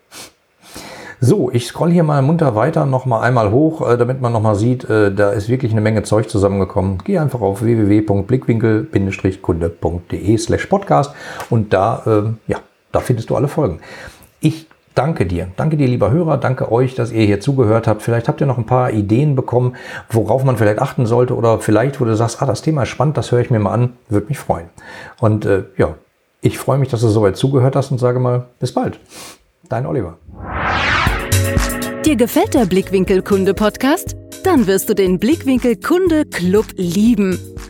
So, 1.25 1.53
ich 1.53 1.69
scroll 1.69 1.93
hier 1.93 2.03
mal 2.03 2.21
munter 2.21 2.57
weiter, 2.57 2.85
noch 2.85 3.07
mal 3.07 3.21
einmal 3.21 3.53
hoch, 3.53 3.89
äh, 3.89 3.97
damit 3.97 4.21
man 4.21 4.33
noch 4.33 4.43
mal 4.43 4.57
sieht, 4.57 4.91
äh, 4.91 5.15
da 5.15 5.31
ist 5.31 5.49
wirklich 5.49 5.71
eine 5.71 5.81
Menge 5.81 6.03
Zeug 6.03 6.29
zusammengekommen. 6.29 6.99
Geh 7.05 7.19
einfach 7.19 7.41
auf 7.41 7.63
www.blickwinkel-kunde.de 7.63 10.37
slash 10.37 10.67
podcast 10.67 11.15
und 11.49 11.73
da, 11.73 12.03
äh, 12.07 12.25
ja, 12.51 12.59
da 12.91 12.99
findest 12.99 13.31
du 13.31 13.37
alle 13.37 13.47
Folgen. 13.47 13.79
Ich 14.41 14.67
danke 14.95 15.27
dir. 15.27 15.49
Danke 15.57 15.77
dir, 15.77 15.87
lieber 15.87 16.11
Hörer. 16.11 16.37
Danke 16.37 16.71
euch, 16.71 16.95
dass 16.95 17.13
ihr 17.13 17.25
hier 17.25 17.41
zugehört 17.41 17.87
habt. 17.87 18.03
Vielleicht 18.03 18.29
habt 18.29 18.41
ihr 18.41 18.47
noch 18.47 18.59
ein 18.59 18.67
paar 18.67 18.91
Ideen 18.91 19.35
bekommen, 19.35 19.77
worauf 20.11 20.45
man 20.45 20.57
vielleicht 20.57 20.79
achten 20.79 21.07
sollte 21.07 21.35
oder 21.35 21.59
vielleicht, 21.59 22.01
wo 22.01 22.05
du 22.05 22.17
sagst, 22.17 22.43
ah, 22.43 22.47
das 22.47 22.63
Thema 22.63 22.83
ist 22.83 22.89
spannend, 22.89 23.17
das 23.17 23.33
höre 23.33 23.41
ich 23.41 23.51
mir 23.51 23.59
mal 23.59 23.73
an. 23.73 23.95
Würde 24.09 24.29
mich 24.29 24.39
freuen. 24.39 24.67
Und 25.21 25.47
äh, 25.47 25.65
ja, 25.77 25.95
ich 26.41 26.59
freue 26.59 26.79
mich, 26.79 26.89
dass 26.89 27.01
du 27.01 27.09
soweit 27.09 27.37
zugehört 27.37 27.77
hast 27.77 27.91
und 27.91 27.99
sage 27.99 28.19
mal, 28.19 28.47
bis 28.59 28.73
bald. 28.73 28.99
Dein 29.69 29.87
Oliver. 29.87 30.19
Dir 32.05 32.17
gefällt 32.17 32.55
der 32.55 32.67
Blickwinkel 32.67 33.23
Kunde 33.23 33.55
Podcast? 33.55 34.17
Dann 34.43 34.67
wirst 34.67 34.89
du 34.89 34.95
den 34.95 35.21
Blickwinkel 35.21 35.77
Kunde 35.77 36.25
Club 36.25 36.67
lieben. 36.77 37.39